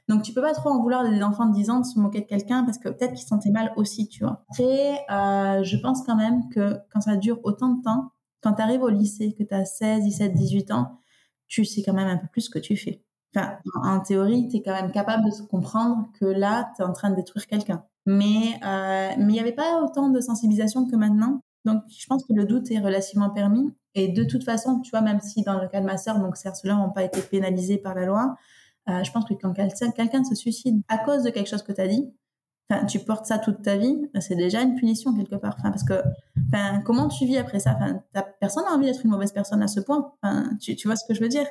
donc, 0.09 0.23
tu 0.23 0.33
peux 0.33 0.41
pas 0.41 0.53
trop 0.53 0.71
en 0.71 0.81
vouloir 0.81 1.09
des 1.09 1.21
enfants 1.23 1.47
de 1.47 1.55
10 1.55 1.71
ans 1.71 1.81
de 1.81 1.87
se 1.87 1.99
moquer 1.99 2.21
de 2.21 2.27
quelqu'un 2.27 2.65
parce 2.65 2.79
que 2.79 2.89
peut-être 2.89 3.13
qu'ils 3.15 3.23
se 3.23 3.29
sentaient 3.29 3.51
mal 3.51 3.73
aussi, 3.77 4.09
tu 4.09 4.23
vois. 4.23 4.45
Après, 4.51 5.05
euh, 5.11 5.65
je 5.65 5.77
pense 5.79 6.03
quand 6.05 6.17
même 6.17 6.49
que 6.51 6.77
quand 6.93 7.01
ça 7.01 7.17
dure 7.17 7.41
autant 7.43 7.71
de 7.71 7.83
temps, 7.83 8.13
quand 8.43 8.55
tu 8.55 8.63
arrives 8.63 8.83
au 8.83 8.89
lycée, 8.89 9.35
que 9.39 9.43
tu 9.43 9.55
as 9.55 9.65
16, 9.65 10.05
17, 10.05 10.35
18 10.35 10.71
ans, 10.73 11.01
tu 11.47 11.65
sais 11.65 11.83
quand 11.83 11.95
même 11.95 12.09
un 12.09 12.19
peu 12.19 12.27
plus 12.31 12.43
ce 12.43 12.51
que 12.51 12.59
tu 12.59 12.77
fais. 12.77 13.03
Enfin, 13.35 13.59
en 13.83 14.01
théorie, 14.01 14.49
tu 14.49 14.57
es 14.57 14.63
quand 14.63 14.73
même 14.73 14.91
capable 14.91 15.25
de 15.25 15.47
comprendre 15.47 16.09
que 16.19 16.25
là, 16.25 16.71
tu 16.77 16.83
es 16.83 16.85
en 16.85 16.93
train 16.93 17.11
de 17.11 17.17
détruire 17.17 17.47
quelqu'un. 17.47 17.85
Mais 18.07 18.59
euh, 18.65 19.11
mais 19.19 19.25
il 19.25 19.33
n'y 19.33 19.41
avait 19.41 19.53
pas 19.53 19.83
autant 19.83 20.09
de 20.09 20.21
sensibilisation 20.21 20.87
que 20.87 20.97
maintenant. 20.97 21.43
Donc, 21.65 21.83
je 21.89 22.07
pense 22.07 22.25
que 22.25 22.33
le 22.33 22.45
doute 22.47 22.71
est 22.71 22.79
relativement 22.79 23.31
permis. 23.31 23.71
Et 23.95 24.09
de 24.09 24.25
toute 24.25 24.45
façon, 24.45 24.81
tu 24.81 24.91
vois, 24.91 25.03
même 25.03 25.21
si 25.21 25.43
dans 25.43 25.61
le 25.61 25.69
cas 25.69 25.81
de 25.81 25.87
ma 25.87 25.99
sœur, 25.99 26.19
donc 26.19 26.37
ces 26.37 26.49
harceleurs 26.49 26.79
n'ont 26.79 26.93
pas 26.93 27.03
été 27.03 27.21
pénalisés 27.21 27.79
par 27.79 27.95
la 27.95 28.07
loi, 28.07 28.37
euh, 28.89 29.03
je 29.05 29.13
pense 29.13 29.25
que 29.27 29.35
quand 29.35 29.53
quelqu'un 29.53 30.25
se 30.25 30.35
suicide 30.35 30.81
à 30.89 30.99
cause 30.99 31.23
de 31.23 31.31
quelque 31.31 31.49
chose 31.49 31.63
que 31.63 31.73
tu 31.73 31.81
as 31.81 31.89
dit, 31.89 32.11
tu 32.89 32.99
portes 32.99 33.27
ça 33.27 33.39
toute 33.39 33.63
ta 33.63 33.77
vie, 33.77 33.99
c'est 34.21 34.37
déjà 34.37 34.63
une 34.63 34.75
punition 34.75 35.15
quelque 35.15 35.37
part. 35.37 35.57
Parce 35.63 35.85
que, 35.85 36.03
comment 36.85 37.09
tu 37.09 37.27
vis 37.27 37.39
après 37.39 37.61
ça? 37.61 37.77
Personne 38.41 38.65
n'a 38.65 38.73
envie 38.73 38.87
d'être 38.87 39.05
une 39.05 39.11
mauvaise 39.11 39.33
personne 39.33 39.63
à 39.63 39.69
ce 39.69 39.81
point. 39.81 40.13
Tu, 40.61 40.77
vois 40.87 40.97
ce 40.97 41.05
que 41.07 41.15
je 41.15 41.21
veux 41.21 41.29
dire? 41.29 41.47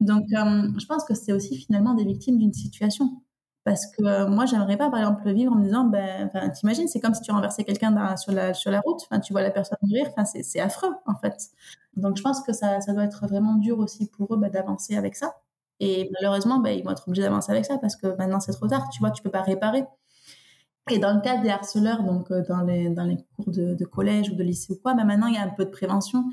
Donc, 0.00 0.24
euh, 0.32 0.68
je 0.78 0.86
pense 0.86 1.04
que 1.04 1.14
c'est 1.14 1.32
aussi 1.32 1.56
finalement 1.56 1.94
des 1.94 2.04
victimes 2.04 2.38
d'une 2.38 2.52
situation. 2.52 3.22
Parce 3.64 3.86
que 3.86 4.04
euh, 4.04 4.28
moi, 4.28 4.44
j'aimerais 4.44 4.76
pas, 4.76 4.90
par 4.90 5.00
exemple, 5.00 5.22
le 5.24 5.32
vivre 5.32 5.52
en 5.52 5.56
me 5.56 5.64
disant, 5.64 5.84
ben, 5.84 6.30
t'imagines, 6.54 6.86
c'est 6.86 7.00
comme 7.00 7.14
si 7.14 7.22
tu 7.22 7.32
renversais 7.32 7.64
quelqu'un 7.64 8.16
sur 8.16 8.32
la, 8.32 8.52
route. 8.80 9.08
Tu 9.24 9.32
vois 9.32 9.42
la 9.42 9.50
personne 9.50 9.78
mourir. 9.82 10.06
C'est 10.24 10.60
affreux, 10.60 10.92
en 11.06 11.14
fait. 11.16 11.34
Donc, 11.96 12.16
je 12.18 12.22
pense 12.22 12.42
que 12.42 12.52
ça, 12.52 12.80
ça 12.80 12.92
doit 12.92 13.04
être 13.04 13.26
vraiment 13.26 13.54
dur 13.54 13.78
aussi 13.78 14.06
pour 14.10 14.34
eux 14.34 14.36
ben, 14.38 14.50
d'avancer 14.50 14.96
avec 14.96 15.16
ça. 15.16 15.34
Et 15.80 16.10
malheureusement, 16.12 16.58
ben, 16.60 16.70
ils 16.70 16.84
vont 16.84 16.90
être 16.90 17.08
obligés 17.08 17.22
d'avancer 17.22 17.52
avec 17.52 17.64
ça 17.64 17.78
parce 17.78 17.96
que 17.96 18.08
maintenant, 18.16 18.40
c'est 18.40 18.52
trop 18.52 18.68
tard. 18.68 18.88
Tu 18.90 19.00
vois, 19.00 19.10
tu 19.10 19.22
peux 19.22 19.30
pas 19.30 19.42
réparer. 19.42 19.84
Et 20.90 20.98
dans 20.98 21.14
le 21.14 21.20
cas 21.20 21.38
des 21.38 21.48
harceleurs, 21.48 22.02
donc 22.02 22.30
euh, 22.30 22.42
dans 22.46 22.60
les, 22.60 22.90
dans 22.90 23.04
les 23.04 23.16
cours 23.36 23.50
de, 23.50 23.84
collège 23.84 24.30
ou 24.30 24.34
de 24.34 24.42
lycée 24.42 24.72
ou 24.72 24.76
quoi, 24.76 24.94
bah 24.94 25.04
maintenant 25.04 25.28
il 25.28 25.34
y 25.34 25.38
a 25.38 25.42
un 25.42 25.48
peu 25.48 25.64
de 25.64 25.70
prévention, 25.70 26.24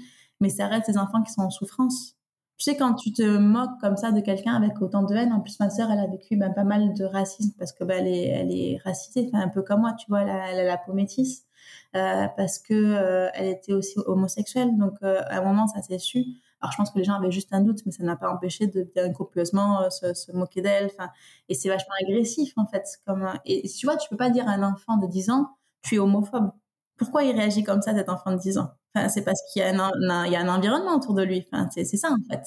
mais 0.41 0.49
ça 0.49 0.67
reste 0.67 0.87
des 0.87 0.97
enfants 0.97 1.21
qui 1.21 1.31
sont 1.31 1.41
en 1.41 1.49
souffrance. 1.49 2.17
Tu 2.57 2.65
sais, 2.65 2.77
quand 2.77 2.93
tu 2.93 3.11
te 3.11 3.37
moques 3.37 3.79
comme 3.79 3.97
ça 3.97 4.11
de 4.11 4.19
quelqu'un 4.19 4.53
avec 4.53 4.79
autant 4.81 5.03
de 5.03 5.15
haine, 5.15 5.33
en 5.33 5.39
plus, 5.39 5.59
ma 5.59 5.69
sœur, 5.69 5.89
elle 5.89 5.99
a 5.99 6.05
vécu 6.05 6.35
ben, 6.35 6.53
pas 6.53 6.63
mal 6.63 6.93
de 6.93 7.05
racisme 7.05 7.53
parce 7.57 7.71
que 7.71 7.83
ben, 7.83 8.05
elle, 8.05 8.07
est, 8.07 8.27
elle 8.27 8.81
racisée, 8.83 9.31
enfin, 9.33 9.43
un 9.43 9.47
peu 9.47 9.63
comme 9.63 9.81
moi, 9.81 9.93
tu 9.93 10.05
vois, 10.09 10.21
elle 10.21 10.29
a, 10.29 10.51
elle 10.51 10.59
a 10.59 10.63
la 10.65 10.77
peau 10.77 10.93
métisse, 10.93 11.45
euh, 11.95 12.27
parce 12.37 12.59
que 12.59 12.73
euh, 12.73 13.29
elle 13.33 13.47
était 13.47 13.73
aussi 13.73 13.97
homosexuelle. 14.05 14.77
Donc, 14.77 14.93
euh, 15.01 15.21
à 15.27 15.39
un 15.39 15.43
moment, 15.43 15.67
ça 15.67 15.81
s'est 15.81 15.97
su. 15.97 16.25
Alors, 16.62 16.71
je 16.71 16.78
pense 16.78 16.91
que 16.91 17.00
les 17.00 17.04
gens 17.04 17.15
avaient 17.15 17.32
juste 17.32 17.50
un 17.54 17.62
doute, 17.62 17.80
mais 17.86 17.91
ça 17.91 18.04
n'a 18.04 18.15
pas 18.15 18.32
empêché 18.32 18.67
de 18.67 18.84
bien 18.84 19.12
copieusement 19.13 19.89
se, 19.89 20.13
se, 20.13 20.32
moquer 20.32 20.62
d'elle. 20.62 20.91
Et 21.50 21.56
c'est 21.56 21.69
vachement 21.69 21.93
agressif, 22.02 22.54
en 22.58 22.65
fait. 22.65 22.84
Comme, 23.06 23.28
et 23.45 23.67
tu 23.67 23.86
vois, 23.86 23.97
tu 23.97 24.08
peux 24.10 24.17
pas 24.17 24.30
dire 24.30 24.47
à 24.47 24.52
un 24.52 24.63
enfant 24.63 24.97
de 24.97 25.08
10 25.08 25.32
ans, 25.32 25.58
tu 25.82 25.95
es 25.95 26.00
homophobe. 26.00 26.52
Pourquoi 26.97 27.24
il 27.24 27.36
réagit 27.36 27.63
comme 27.63 27.82
ça, 27.82 27.95
cet 27.95 28.10
enfant 28.10 28.32
de 28.32 28.38
10 28.38 28.60
ans? 28.60 28.71
Enfin, 28.95 29.08
c'est 29.10 29.23
parce 29.23 29.41
qu'il 29.54 29.62
y, 29.62 29.65
y 29.65 29.69
a 29.69 30.39
un 30.41 30.47
environnement 30.49 30.95
autour 30.97 31.13
de 31.13 31.23
lui. 31.23 31.45
Enfin, 31.51 31.67
c'est, 31.71 31.86
ça 31.86 32.10
en 32.12 32.17
fait. 32.30 32.43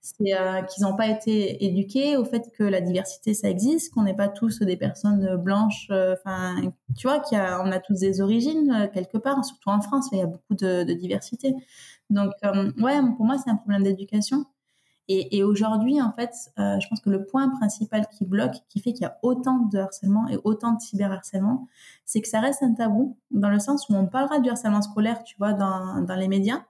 C'est 0.00 0.34
euh, 0.34 0.62
qu'ils 0.62 0.82
n'ont 0.84 0.96
pas 0.96 1.06
été 1.06 1.64
éduqués 1.64 2.16
au 2.16 2.24
fait 2.24 2.50
que 2.56 2.64
la 2.64 2.80
diversité 2.80 3.34
ça 3.34 3.48
existe, 3.50 3.92
qu'on 3.92 4.02
n'est 4.04 4.14
pas 4.16 4.28
tous 4.28 4.60
des 4.62 4.76
personnes 4.76 5.36
blanches. 5.36 5.88
Euh, 5.90 6.14
enfin, 6.18 6.56
tu 6.96 7.06
vois, 7.06 7.20
qu'on 7.20 7.36
a, 7.36 7.60
on 7.62 7.70
a 7.72 7.78
tous 7.78 7.98
des 8.00 8.20
origines 8.20 8.70
euh, 8.72 8.88
quelque 8.88 9.18
part, 9.18 9.44
surtout 9.44 9.68
en 9.70 9.80
France, 9.82 10.08
il 10.12 10.18
y 10.18 10.22
a 10.22 10.26
beaucoup 10.26 10.54
de, 10.54 10.82
de 10.84 10.92
diversité. 10.94 11.54
Donc, 12.10 12.32
ouais, 12.42 12.98
pour 13.16 13.24
moi, 13.26 13.36
c'est 13.42 13.50
un 13.50 13.56
problème 13.56 13.84
d'éducation. 13.84 14.44
Et, 15.14 15.44
aujourd'hui, 15.44 16.00
en 16.00 16.10
fait, 16.12 16.30
euh, 16.58 16.80
je 16.80 16.88
pense 16.88 17.00
que 17.00 17.10
le 17.10 17.26
point 17.26 17.48
principal 17.48 18.06
qui 18.08 18.24
bloque, 18.24 18.54
qui 18.70 18.80
fait 18.80 18.92
qu'il 18.92 19.02
y 19.02 19.06
a 19.06 19.18
autant 19.22 19.58
de 19.58 19.78
harcèlement 19.78 20.26
et 20.28 20.38
autant 20.44 20.72
de 20.72 20.80
cyberharcèlement, 20.80 21.66
c'est 22.06 22.22
que 22.22 22.28
ça 22.28 22.40
reste 22.40 22.62
un 22.62 22.72
tabou, 22.72 23.18
dans 23.30 23.50
le 23.50 23.58
sens 23.58 23.88
où 23.88 23.94
on 23.94 24.06
parlera 24.06 24.38
du 24.38 24.48
harcèlement 24.48 24.80
scolaire, 24.80 25.22
tu 25.24 25.36
vois, 25.38 25.52
dans, 25.52 26.00
dans 26.00 26.14
les 26.14 26.28
médias, 26.28 26.62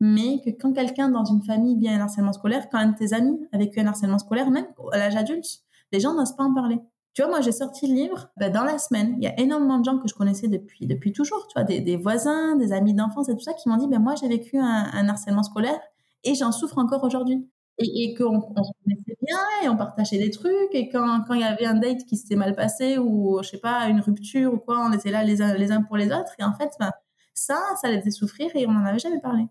mais 0.00 0.40
que 0.40 0.50
quand 0.50 0.72
quelqu'un 0.72 1.10
dans 1.10 1.24
une 1.24 1.42
famille 1.42 1.76
vit 1.76 1.90
un 1.90 2.00
harcèlement 2.00 2.32
scolaire, 2.32 2.68
quand 2.70 2.78
un 2.78 2.92
de 2.92 2.96
tes 2.96 3.12
amis 3.12 3.38
a 3.52 3.58
vécu 3.58 3.80
un 3.80 3.86
harcèlement 3.86 4.18
scolaire, 4.18 4.50
même 4.50 4.66
à 4.92 4.98
l'âge 4.98 5.16
adulte, 5.16 5.62
les 5.92 6.00
gens 6.00 6.14
n'osent 6.14 6.36
pas 6.36 6.44
en 6.44 6.54
parler. 6.54 6.80
Tu 7.12 7.22
vois, 7.22 7.30
moi, 7.30 7.40
j'ai 7.42 7.52
sorti 7.52 7.86
le 7.86 7.94
livre 7.94 8.28
ben, 8.36 8.50
dans 8.50 8.64
la 8.64 8.78
semaine. 8.78 9.14
Il 9.18 9.24
y 9.24 9.28
a 9.28 9.38
énormément 9.38 9.78
de 9.78 9.84
gens 9.84 9.98
que 9.98 10.08
je 10.08 10.14
connaissais 10.14 10.48
depuis, 10.48 10.86
depuis 10.86 11.12
toujours, 11.12 11.46
tu 11.48 11.54
vois, 11.54 11.64
des, 11.64 11.96
voisins, 11.96 12.56
des 12.56 12.72
amis 12.72 12.94
d'enfance 12.94 13.28
et 13.28 13.34
tout 13.34 13.42
ça, 13.42 13.52
qui 13.52 13.68
m'ont 13.68 13.76
dit, 13.76 13.86
ben, 13.86 14.00
moi, 14.00 14.14
j'ai 14.14 14.26
vécu 14.26 14.58
un 14.58 15.08
harcèlement 15.08 15.42
scolaire 15.42 15.78
et 16.24 16.34
j'en 16.34 16.50
souffre 16.50 16.78
encore 16.78 17.04
aujourd'hui 17.04 17.46
et, 17.78 18.14
qu'on 18.14 18.52
on 18.56 18.64
se 18.64 18.72
connaissait 18.82 19.16
bien 19.22 19.36
et 19.62 19.68
on 19.68 19.76
partageait 19.76 20.18
des 20.18 20.30
trucs. 20.30 20.74
Et 20.74 20.88
quand 20.88 21.22
quand 21.26 21.34
il 21.34 21.40
y 21.40 21.44
avait 21.44 21.66
un 21.66 21.74
date 21.74 22.04
qui 22.06 22.16
s'était 22.16 22.36
mal 22.36 22.54
passé 22.54 22.98
ou 22.98 23.40
je 23.42 23.48
sais 23.50 23.58
pas 23.58 23.88
une 23.88 24.00
rupture 24.00 24.54
ou 24.54 24.58
quoi 24.58 24.78
on 24.80 24.92
était 24.92 25.10
là 25.10 25.24
les 25.24 25.42
uns 25.42 25.54
les 25.54 25.72
uns 25.72 25.82
pour 25.82 25.96
les 25.96 26.06
autres. 26.06 26.34
Et 26.38 26.44
en 26.44 26.54
fait 26.54 26.70
ben, 26.80 26.92
ça 27.34 27.60
ça 27.80 27.90
les 27.90 28.00
faisait 28.00 28.10
souffrir 28.10 28.50
et 28.54 28.66
on 28.66 28.72
n'en 28.72 28.84
avait 28.84 28.98
jamais 28.98 29.20
parlé. 29.20 29.44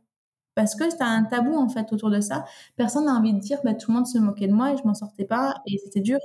Parce 0.55 0.75
que 0.75 0.89
c'était 0.89 1.03
un 1.03 1.23
tabou 1.23 1.55
en 1.55 1.69
fait 1.69 1.91
autour 1.93 2.11
de 2.11 2.21
ça. 2.21 2.45
Personne 2.75 3.05
n'a 3.05 3.13
envie 3.13 3.33
de 3.33 3.39
dire 3.39 3.59
bah, 3.63 3.73
tout 3.73 3.91
le 3.91 3.97
monde 3.97 4.07
se 4.07 4.19
moquait 4.19 4.47
de 4.47 4.53
moi 4.53 4.73
et 4.73 4.77
je 4.77 4.83
m'en 4.83 4.93
sortais 4.93 5.25
pas 5.25 5.55
et 5.67 5.77
c'était 5.79 6.01
dur. 6.01 6.19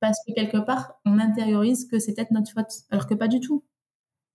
Parce 0.00 0.18
que 0.26 0.32
quelque 0.34 0.58
part 0.58 1.00
on 1.04 1.18
intériorise 1.18 1.86
que 1.88 1.98
c'est 1.98 2.14
peut-être 2.14 2.30
notre 2.32 2.52
faute 2.52 2.72
alors 2.90 3.06
que 3.06 3.14
pas 3.14 3.28
du 3.28 3.40
tout 3.40 3.64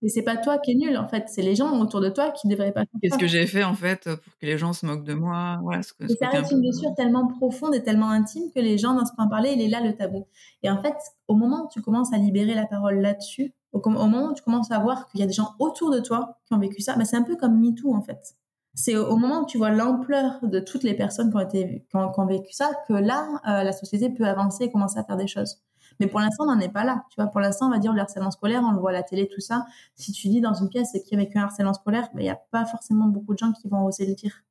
et 0.02 0.08
c'est 0.08 0.22
pas 0.22 0.36
toi 0.36 0.58
qui 0.58 0.72
es 0.72 0.74
nul, 0.74 0.96
en 0.98 1.06
fait. 1.06 1.24
C'est 1.28 1.42
les 1.42 1.54
gens 1.54 1.80
autour 1.80 2.00
de 2.00 2.10
toi 2.10 2.30
qui 2.30 2.46
devraient 2.46 2.72
pas 2.72 2.80
faire 2.80 3.00
Qu'est-ce 3.00 3.18
que 3.18 3.26
j'ai 3.26 3.46
fait, 3.46 3.64
en 3.64 3.74
fait, 3.74 4.04
pour 4.04 4.36
que 4.38 4.46
les 4.46 4.58
gens 4.58 4.72
se 4.72 4.84
moquent 4.84 5.04
de 5.04 5.14
moi? 5.14 5.58
Voilà, 5.62 5.82
ce 5.82 5.94
que, 5.94 6.04
Et 6.04 6.16
ça 6.16 6.28
reste 6.28 6.52
une 6.52 6.60
blessure 6.60 6.94
tellement 6.94 7.26
profonde 7.26 7.74
et 7.74 7.82
tellement 7.82 8.10
intime 8.10 8.50
que 8.54 8.60
les 8.60 8.76
gens 8.76 8.94
n'osent 8.94 9.14
pas 9.16 9.22
en 9.22 9.28
parler. 9.28 9.52
Il 9.54 9.62
est 9.62 9.68
là 9.68 9.80
le 9.80 9.94
tabou. 9.94 10.26
Et 10.62 10.70
en 10.70 10.80
fait, 10.80 10.94
au 11.28 11.34
moment 11.34 11.64
où 11.64 11.68
tu 11.72 11.80
commences 11.80 12.12
à 12.12 12.18
libérer 12.18 12.54
la 12.54 12.66
parole 12.66 13.00
là-dessus, 13.00 13.54
au, 13.72 13.78
au, 13.78 13.90
moment 13.90 14.30
où 14.30 14.34
tu 14.34 14.42
commences 14.42 14.70
à 14.70 14.78
voir 14.78 15.06
qu'il 15.08 15.20
y 15.20 15.22
a 15.22 15.26
des 15.26 15.32
gens 15.32 15.54
autour 15.58 15.90
de 15.90 16.00
toi 16.00 16.38
qui 16.46 16.54
ont 16.54 16.58
vécu 16.58 16.82
ça, 16.82 16.96
bah, 16.96 17.04
c'est 17.04 17.16
un 17.16 17.22
peu 17.22 17.36
comme 17.36 17.58
MeToo, 17.58 17.94
en 17.94 18.02
fait. 18.02 18.34
C'est 18.74 18.96
au 18.96 19.16
moment 19.16 19.42
où 19.42 19.46
tu 19.46 19.56
vois 19.56 19.70
l'ampleur 19.70 20.38
de 20.42 20.58
toutes 20.58 20.82
les 20.82 20.94
personnes 20.94 21.30
qui 21.30 21.36
ont, 21.36 21.40
été, 21.40 21.86
qui 21.88 21.96
ont, 21.96 22.10
qui 22.10 22.20
ont 22.20 22.26
vécu 22.26 22.52
ça 22.52 22.72
que 22.88 22.92
là, 22.92 23.26
euh, 23.48 23.62
la 23.62 23.72
société 23.72 24.10
peut 24.10 24.26
avancer 24.26 24.64
et 24.64 24.70
commencer 24.70 24.98
à 24.98 25.04
faire 25.04 25.16
des 25.16 25.28
choses. 25.28 25.62
Mais 26.00 26.06
pour 26.06 26.20
l'instant, 26.20 26.44
on 26.44 26.54
n'en 26.54 26.60
est 26.60 26.72
pas 26.72 26.84
là. 26.84 27.04
Tu 27.10 27.16
vois, 27.20 27.30
pour 27.30 27.40
l'instant, 27.40 27.66
on 27.66 27.70
va 27.70 27.78
dire 27.78 27.92
le 27.92 28.00
harcèlement 28.00 28.30
scolaire, 28.30 28.62
on 28.64 28.72
le 28.72 28.78
voit 28.78 28.90
à 28.90 28.92
la 28.92 29.02
télé, 29.02 29.28
tout 29.28 29.40
ça. 29.40 29.66
Si 29.94 30.12
tu 30.12 30.28
dis 30.28 30.40
dans 30.40 30.54
une 30.54 30.68
pièce 30.68 30.96
qui 31.06 31.14
a 31.14 31.18
vécu 31.18 31.38
un 31.38 31.44
harcèlement 31.44 31.74
scolaire, 31.74 32.08
il 32.12 32.16
ben, 32.16 32.22
n'y 32.22 32.30
a 32.30 32.40
pas 32.50 32.64
forcément 32.66 33.06
beaucoup 33.06 33.34
de 33.34 33.38
gens 33.38 33.52
qui 33.52 33.68
vont 33.68 33.84
oser 33.84 34.06
le 34.06 34.14
dire. 34.14 34.42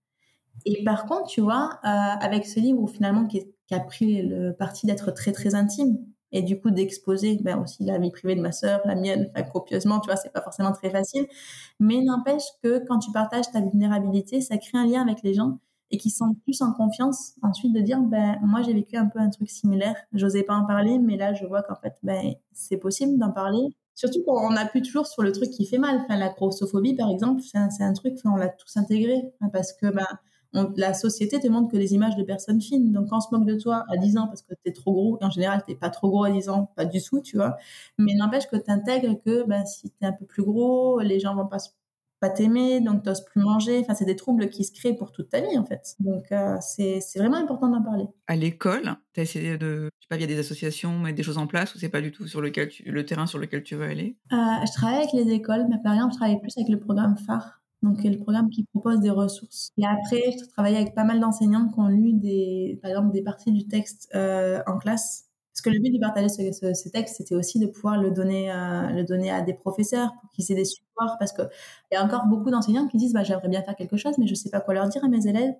Et 0.65 0.83
par 0.83 1.05
contre, 1.05 1.27
tu 1.27 1.41
vois, 1.41 1.79
euh, 1.83 1.87
avec 1.87 2.45
ce 2.45 2.59
livre 2.59 2.87
finalement 2.87 3.25
qui, 3.25 3.43
a 3.71 3.79
pris 3.79 4.21
le 4.21 4.53
parti 4.53 4.85
d'être 4.85 5.09
très 5.09 5.31
très 5.31 5.55
intime 5.55 5.97
et 6.31 6.43
du 6.43 6.61
coup 6.61 6.69
d'exposer 6.69 7.39
ben, 7.41 7.57
aussi 7.59 7.83
la 7.83 7.97
vie 7.97 8.11
privée 8.11 8.35
de 8.35 8.41
ma 8.41 8.51
sœur, 8.51 8.81
la 8.85 8.93
mienne, 8.93 9.31
copieusement, 9.51 9.99
tu 9.99 10.05
vois, 10.05 10.15
c'est 10.15 10.31
pas 10.31 10.43
forcément 10.43 10.71
très 10.71 10.91
facile. 10.91 11.25
Mais 11.79 12.01
n'empêche 12.01 12.43
que 12.61 12.85
quand 12.87 12.99
tu 12.99 13.11
partages 13.11 13.49
ta 13.51 13.61
vulnérabilité, 13.61 14.41
ça 14.41 14.57
crée 14.59 14.77
un 14.77 14.85
lien 14.85 15.01
avec 15.01 15.23
les 15.23 15.33
gens 15.33 15.57
et 15.93 15.97
qui 15.97 16.09
sont 16.09 16.33
plus 16.43 16.61
en 16.63 16.73
confiance 16.73 17.35
ensuite 17.43 17.71
de 17.71 17.79
dire 17.79 18.01
ben 18.01 18.37
moi 18.41 18.63
j'ai 18.63 18.73
vécu 18.73 18.97
un 18.97 19.05
peu 19.05 19.19
un 19.19 19.29
truc 19.29 19.49
similaire. 19.49 19.95
J'osais 20.11 20.41
pas 20.41 20.55
en 20.55 20.65
parler 20.65 20.97
mais 20.97 21.17
là 21.17 21.35
je 21.35 21.45
vois 21.45 21.61
qu'en 21.61 21.75
fait 21.75 21.95
ben 22.01 22.33
c'est 22.51 22.77
possible 22.77 23.19
d'en 23.19 23.31
parler. 23.31 23.61
Surtout 23.93 24.23
qu'on 24.23 24.55
appuie 24.55 24.81
toujours 24.81 25.05
sur 25.05 25.21
le 25.21 25.31
truc 25.31 25.51
qui 25.51 25.67
fait 25.67 25.77
mal. 25.77 26.01
Enfin 26.03 26.17
la 26.17 26.29
grossophobie 26.29 26.95
par 26.95 27.11
exemple 27.11 27.41
c'est 27.43 27.59
un, 27.59 27.69
un, 27.79 27.93
truc 27.93 28.17
on 28.25 28.35
l'a 28.35 28.49
tous 28.49 28.75
intégré 28.75 29.21
hein, 29.39 29.49
parce 29.53 29.71
que 29.71 29.85
ben 29.93 30.07
on, 30.55 30.73
la 30.77 30.95
société 30.95 31.39
te 31.39 31.47
montre 31.47 31.71
que 31.71 31.77
des 31.77 31.93
images 31.93 32.15
de 32.15 32.23
personnes 32.23 32.59
fines. 32.59 32.91
Donc 32.91 33.09
quand 33.09 33.17
on 33.17 33.21
se 33.21 33.27
moque 33.31 33.45
de 33.45 33.55
toi 33.55 33.85
à 33.87 33.97
10 33.97 34.17
ans 34.17 34.25
parce 34.25 34.41
que 34.41 34.55
t'es 34.63 34.71
trop 34.71 34.93
gros 34.93 35.19
et 35.21 35.25
en 35.25 35.29
général 35.29 35.63
t'es 35.67 35.75
pas 35.75 35.91
trop 35.91 36.09
gros 36.09 36.23
à 36.23 36.31
10 36.31 36.49
ans 36.49 36.71
pas 36.75 36.85
du 36.85 37.03
tout 37.03 37.21
tu 37.21 37.37
vois 37.37 37.57
mais 37.99 38.15
n'empêche 38.15 38.47
que 38.47 38.55
t'intègres 38.55 39.21
que 39.23 39.43
ben 39.43 39.63
si 39.67 39.91
t'es 39.91 40.07
un 40.07 40.13
peu 40.13 40.25
plus 40.25 40.43
gros 40.43 40.99
les 41.01 41.19
gens 41.19 41.35
vont 41.35 41.47
pas 41.47 41.59
se 41.59 41.69
pas 42.23 42.29
t'aimer, 42.29 42.79
donc 42.79 43.03
t'oses 43.03 43.25
plus 43.25 43.41
manger. 43.41 43.79
Enfin, 43.79 43.95
c'est 43.95 44.05
des 44.05 44.15
troubles 44.15 44.49
qui 44.49 44.63
se 44.63 44.71
créent 44.71 44.95
pour 44.95 45.11
toute 45.11 45.29
ta 45.29 45.41
vie, 45.41 45.57
en 45.57 45.65
fait. 45.65 45.95
Donc, 45.99 46.31
euh, 46.31 46.55
c'est 46.61 47.01
vraiment 47.17 47.35
important 47.35 47.67
d'en 47.67 47.81
parler. 47.81 48.05
À 48.27 48.37
l'école, 48.37 48.95
t'as 49.13 49.23
essayé 49.23 49.57
de, 49.57 49.89
je 49.99 50.05
sais 50.05 50.07
pas, 50.09 50.15
via 50.15 50.25
des 50.25 50.39
associations, 50.39 50.97
mettre 50.99 51.17
des 51.17 51.23
choses 51.23 51.37
en 51.37 51.47
place 51.47 51.75
ou 51.75 51.79
c'est 51.79 51.89
pas 51.89 51.99
du 51.99 52.13
tout 52.13 52.25
sur 52.25 52.39
lequel 52.39 52.69
tu, 52.69 52.83
le 52.83 53.05
terrain 53.05 53.27
sur 53.27 53.39
lequel 53.39 53.61
tu 53.63 53.75
veux 53.75 53.83
aller? 53.83 54.15
Euh, 54.31 54.35
Je 54.35 54.71
travaille 54.71 54.99
avec 54.99 55.11
les 55.11 55.33
écoles, 55.33 55.65
mais 55.69 55.77
par 55.83 55.93
exemple, 55.93 56.13
je 56.13 56.19
travaille 56.19 56.39
plus 56.39 56.57
avec 56.57 56.69
le 56.69 56.79
programme 56.79 57.17
phare. 57.17 57.61
Donc, 57.81 58.01
le 58.01 58.17
programme 58.17 58.49
qui 58.49 58.63
propose 58.63 59.01
des 59.01 59.09
ressources. 59.09 59.71
Et 59.77 59.85
après, 59.85 60.21
je 60.39 60.45
travaille 60.45 60.77
avec 60.77 60.95
pas 60.95 61.03
mal 61.03 61.19
d'enseignantes 61.19 61.73
qui 61.73 61.79
ont 61.81 61.89
lu 61.89 62.13
des, 62.13 62.79
par 62.81 62.89
exemple, 62.89 63.11
des 63.11 63.21
parties 63.21 63.51
du 63.51 63.67
texte 63.67 64.09
euh, 64.15 64.61
en 64.65 64.77
classe 64.77 65.25
parce 65.53 65.61
que 65.61 65.69
le 65.69 65.79
but 65.79 65.91
de 65.91 65.99
partager 65.99 66.29
ce, 66.29 66.73
ce, 66.73 66.89
texte, 66.89 67.17
c'était 67.17 67.35
aussi 67.35 67.59
de 67.59 67.67
pouvoir 67.67 68.01
le 68.01 68.09
donner, 68.09 68.51
euh, 68.51 68.89
le 68.89 69.03
donner 69.03 69.29
à 69.29 69.41
des 69.41 69.53
professeurs 69.53 70.11
pour 70.19 70.31
qu'ils 70.31 70.51
aient 70.51 70.55
des 70.55 70.65
supports. 70.65 71.15
Parce 71.19 71.31
qu'il 71.31 71.47
y 71.91 71.95
a 71.95 72.03
encore 72.03 72.25
beaucoup 72.25 72.49
d'enseignants 72.49 72.87
qui 72.87 72.97
disent 72.97 73.13
bah, 73.13 73.23
J'aimerais 73.23 73.49
bien 73.49 73.61
faire 73.61 73.75
quelque 73.75 73.95
chose, 73.95 74.17
mais 74.17 74.25
je 74.25 74.31
ne 74.31 74.35
sais 74.35 74.49
pas 74.49 74.61
quoi 74.61 74.73
leur 74.73 74.89
dire 74.89 75.03
à 75.03 75.07
mes 75.07 75.27
élèves. 75.27 75.53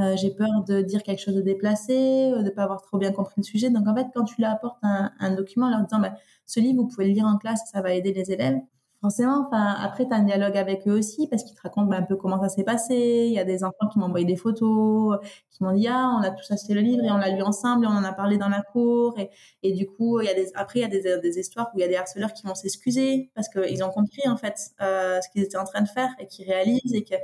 Euh, 0.00 0.16
j'ai 0.16 0.30
peur 0.32 0.64
de 0.68 0.82
dire 0.82 1.02
quelque 1.02 1.20
chose 1.20 1.34
de 1.34 1.40
déplacé, 1.40 2.30
euh, 2.30 2.38
de 2.40 2.44
ne 2.44 2.50
pas 2.50 2.64
avoir 2.64 2.82
trop 2.82 2.98
bien 2.98 3.10
compris 3.10 3.36
le 3.38 3.42
sujet. 3.42 3.70
Donc, 3.70 3.88
en 3.88 3.94
fait, 3.96 4.08
quand 4.14 4.24
tu 4.24 4.40
leur 4.42 4.50
apportes 4.52 4.78
un, 4.82 5.12
un 5.18 5.34
document 5.34 5.70
leur 5.70 5.80
disant 5.82 5.98
bah, 5.98 6.14
Ce 6.44 6.60
livre, 6.60 6.82
vous 6.82 6.88
pouvez 6.88 7.06
le 7.06 7.14
lire 7.14 7.24
en 7.24 7.38
classe, 7.38 7.62
ça 7.72 7.80
va 7.80 7.94
aider 7.94 8.12
les 8.12 8.30
élèves 8.30 8.58
forcément, 9.00 9.44
enfin, 9.46 9.76
après, 9.80 10.06
tu 10.06 10.12
as 10.12 10.16
un 10.16 10.22
dialogue 10.24 10.56
avec 10.56 10.86
eux 10.88 10.92
aussi 10.98 11.28
parce 11.28 11.44
qu'ils 11.44 11.54
te 11.56 11.62
racontent 11.62 11.86
ben, 11.86 11.98
un 11.98 12.02
peu 12.02 12.16
comment 12.16 12.40
ça 12.40 12.48
s'est 12.48 12.64
passé. 12.64 13.26
Il 13.28 13.32
y 13.32 13.38
a 13.38 13.44
des 13.44 13.62
enfants 13.64 13.88
qui 13.92 13.98
m'ont 13.98 14.06
envoyé 14.06 14.26
des 14.26 14.36
photos, 14.36 15.18
qui 15.50 15.62
m'ont 15.62 15.72
dit, 15.72 15.86
ah, 15.88 16.16
on 16.18 16.22
a 16.22 16.30
tous 16.30 16.50
acheté 16.50 16.74
le 16.74 16.80
livre 16.80 17.04
et 17.04 17.10
on 17.10 17.16
l'a 17.16 17.30
lu 17.30 17.42
ensemble 17.42 17.84
et 17.84 17.88
on 17.88 17.92
en 17.92 18.04
a 18.04 18.12
parlé 18.12 18.38
dans 18.38 18.48
la 18.48 18.62
cour. 18.62 19.18
Et, 19.18 19.30
et 19.62 19.72
du 19.72 19.86
coup, 19.86 20.20
il 20.20 20.26
y 20.26 20.30
a 20.30 20.34
des, 20.34 20.50
après, 20.54 20.80
il 20.80 20.82
y 20.82 20.84
a 20.84 20.88
des, 20.88 21.18
des 21.20 21.38
histoires 21.38 21.70
où 21.74 21.78
il 21.78 21.82
y 21.82 21.84
a 21.84 21.88
des 21.88 21.96
harceleurs 21.96 22.32
qui 22.32 22.46
vont 22.46 22.54
s'excuser 22.54 23.30
parce 23.34 23.48
qu'ils 23.48 23.84
ont 23.84 23.90
compris, 23.90 24.28
en 24.28 24.36
fait, 24.36 24.56
euh, 24.82 25.20
ce 25.20 25.28
qu'ils 25.30 25.42
étaient 25.42 25.58
en 25.58 25.64
train 25.64 25.82
de 25.82 25.88
faire 25.88 26.10
et 26.18 26.26
qui 26.26 26.44
réalisent 26.44 26.94
et 26.94 27.04
que, 27.04 27.14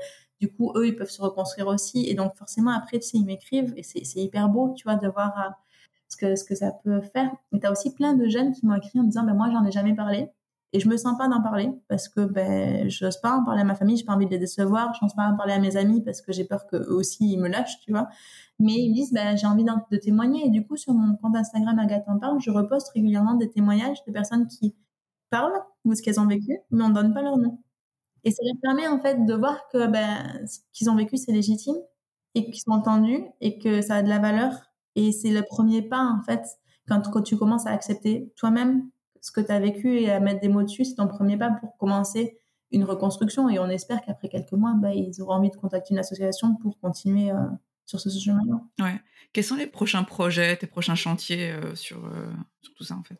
du 0.40 0.52
coup, 0.52 0.72
eux, 0.76 0.86
ils 0.86 0.96
peuvent 0.96 1.10
se 1.10 1.22
reconstruire 1.22 1.66
aussi. 1.68 2.08
Et 2.08 2.14
donc, 2.14 2.34
forcément, 2.36 2.70
après, 2.70 2.98
tu 2.98 3.08
sais, 3.08 3.18
ils 3.18 3.24
m'écrivent 3.24 3.74
et 3.76 3.82
c'est 3.82 4.20
hyper 4.20 4.48
beau, 4.48 4.72
tu 4.76 4.84
vois, 4.84 4.96
de 4.96 5.08
voir 5.08 5.32
euh, 5.38 5.50
ce, 6.08 6.16
que, 6.16 6.36
ce 6.36 6.44
que 6.44 6.54
ça 6.54 6.72
peut 6.84 7.00
faire. 7.00 7.30
Mais 7.52 7.60
tu 7.60 7.66
as 7.66 7.72
aussi 7.72 7.92
plein 7.92 8.14
de 8.14 8.28
jeunes 8.28 8.52
qui 8.52 8.64
m'ont 8.66 8.76
écrit 8.76 9.00
en 9.00 9.04
disant, 9.04 9.24
ben, 9.24 9.34
moi, 9.34 9.48
j'en 9.52 9.64
ai 9.64 9.72
jamais 9.72 9.94
parlé 9.94 10.28
et 10.74 10.80
je 10.80 10.88
me 10.88 10.96
sens 10.96 11.16
pas 11.16 11.28
d'en 11.28 11.40
parler 11.40 11.70
parce 11.88 12.08
que 12.08 12.20
ben 12.26 12.90
j'ose 12.90 13.18
pas 13.18 13.32
en 13.32 13.44
parler 13.44 13.60
à 13.62 13.64
ma 13.64 13.76
famille, 13.76 13.96
j'ai 13.96 14.04
pas 14.04 14.14
envie 14.14 14.26
de 14.26 14.32
les 14.32 14.40
décevoir, 14.40 14.92
je 14.94 15.04
n'ose 15.04 15.14
pas 15.14 15.28
en 15.28 15.36
parler 15.36 15.52
à 15.52 15.60
mes 15.60 15.76
amis 15.76 16.02
parce 16.02 16.20
que 16.20 16.32
j'ai 16.32 16.44
peur 16.44 16.66
qu'eux 16.66 16.90
aussi 16.90 17.32
ils 17.32 17.38
me 17.38 17.48
lâchent, 17.48 17.78
tu 17.80 17.92
vois. 17.92 18.08
Mais 18.58 18.72
ils 18.72 18.90
me 18.90 18.94
disent 18.94 19.12
ben 19.12 19.36
j'ai 19.36 19.46
envie 19.46 19.64
de 19.64 19.96
témoigner 19.98 20.46
et 20.46 20.50
du 20.50 20.66
coup 20.66 20.76
sur 20.76 20.92
mon 20.92 21.16
compte 21.16 21.36
Instagram 21.36 21.78
Agathe 21.78 22.04
en 22.08 22.18
parle, 22.18 22.40
je 22.40 22.50
reposte 22.50 22.90
régulièrement 22.92 23.34
des 23.34 23.48
témoignages 23.48 23.98
de 24.06 24.12
personnes 24.12 24.48
qui 24.48 24.74
parlent 25.30 25.62
ou 25.84 25.94
ce 25.94 26.02
qu'elles 26.02 26.20
ont 26.20 26.26
vécu, 26.26 26.58
mais 26.72 26.82
on 26.84 26.90
donne 26.90 27.14
pas 27.14 27.22
leur 27.22 27.38
nom. 27.38 27.60
Et 28.24 28.32
ça 28.32 28.42
leur 28.44 28.56
permet 28.62 28.88
en 28.88 28.98
fait 29.00 29.24
de 29.26 29.34
voir 29.34 29.68
que 29.72 29.86
ben 29.86 30.44
ce 30.46 30.58
qu'ils 30.72 30.90
ont 30.90 30.96
vécu 30.96 31.16
c'est 31.18 31.32
légitime 31.32 31.76
et 32.34 32.44
qu'ils 32.46 32.60
sont 32.60 32.72
entendus 32.72 33.24
et 33.40 33.58
que 33.60 33.80
ça 33.80 33.96
a 33.96 34.02
de 34.02 34.08
la 34.08 34.18
valeur 34.18 34.52
et 34.96 35.12
c'est 35.12 35.30
le 35.30 35.42
premier 35.42 35.82
pas 35.82 36.02
en 36.02 36.22
fait 36.22 36.44
quand, 36.88 37.10
quand 37.12 37.22
tu 37.22 37.36
commences 37.36 37.66
à 37.66 37.70
accepter 37.70 38.32
toi-même 38.36 38.90
ce 39.24 39.32
que 39.32 39.40
tu 39.40 39.50
as 39.50 39.58
vécu 39.58 40.00
et 40.00 40.10
à 40.10 40.20
mettre 40.20 40.42
des 40.42 40.48
mots 40.48 40.62
dessus, 40.62 40.84
c'est 40.84 40.96
ton 40.96 41.08
premier 41.08 41.38
pas 41.38 41.50
pour 41.50 41.78
commencer 41.78 42.36
une 42.70 42.84
reconstruction. 42.84 43.48
Et 43.48 43.58
on 43.58 43.70
espère 43.70 44.02
qu'après 44.02 44.28
quelques 44.28 44.52
mois, 44.52 44.74
bah, 44.76 44.92
ils 44.92 45.22
auront 45.22 45.32
envie 45.32 45.48
de 45.48 45.56
contacter 45.56 45.94
une 45.94 45.98
association 45.98 46.56
pour 46.56 46.78
continuer 46.78 47.30
euh, 47.30 47.38
sur 47.86 47.98
ce 47.98 48.10
chemin-là. 48.10 48.60
Ouais. 48.84 49.00
Quels 49.32 49.44
sont 49.44 49.56
les 49.56 49.66
prochains 49.66 50.02
projets, 50.02 50.54
tes 50.58 50.66
prochains 50.66 50.94
chantiers 50.94 51.52
euh, 51.52 51.74
sur, 51.74 52.04
euh, 52.04 52.30
sur, 52.60 52.74
tout 52.74 52.84
ça 52.84 52.96
en 52.96 53.02
fait? 53.02 53.16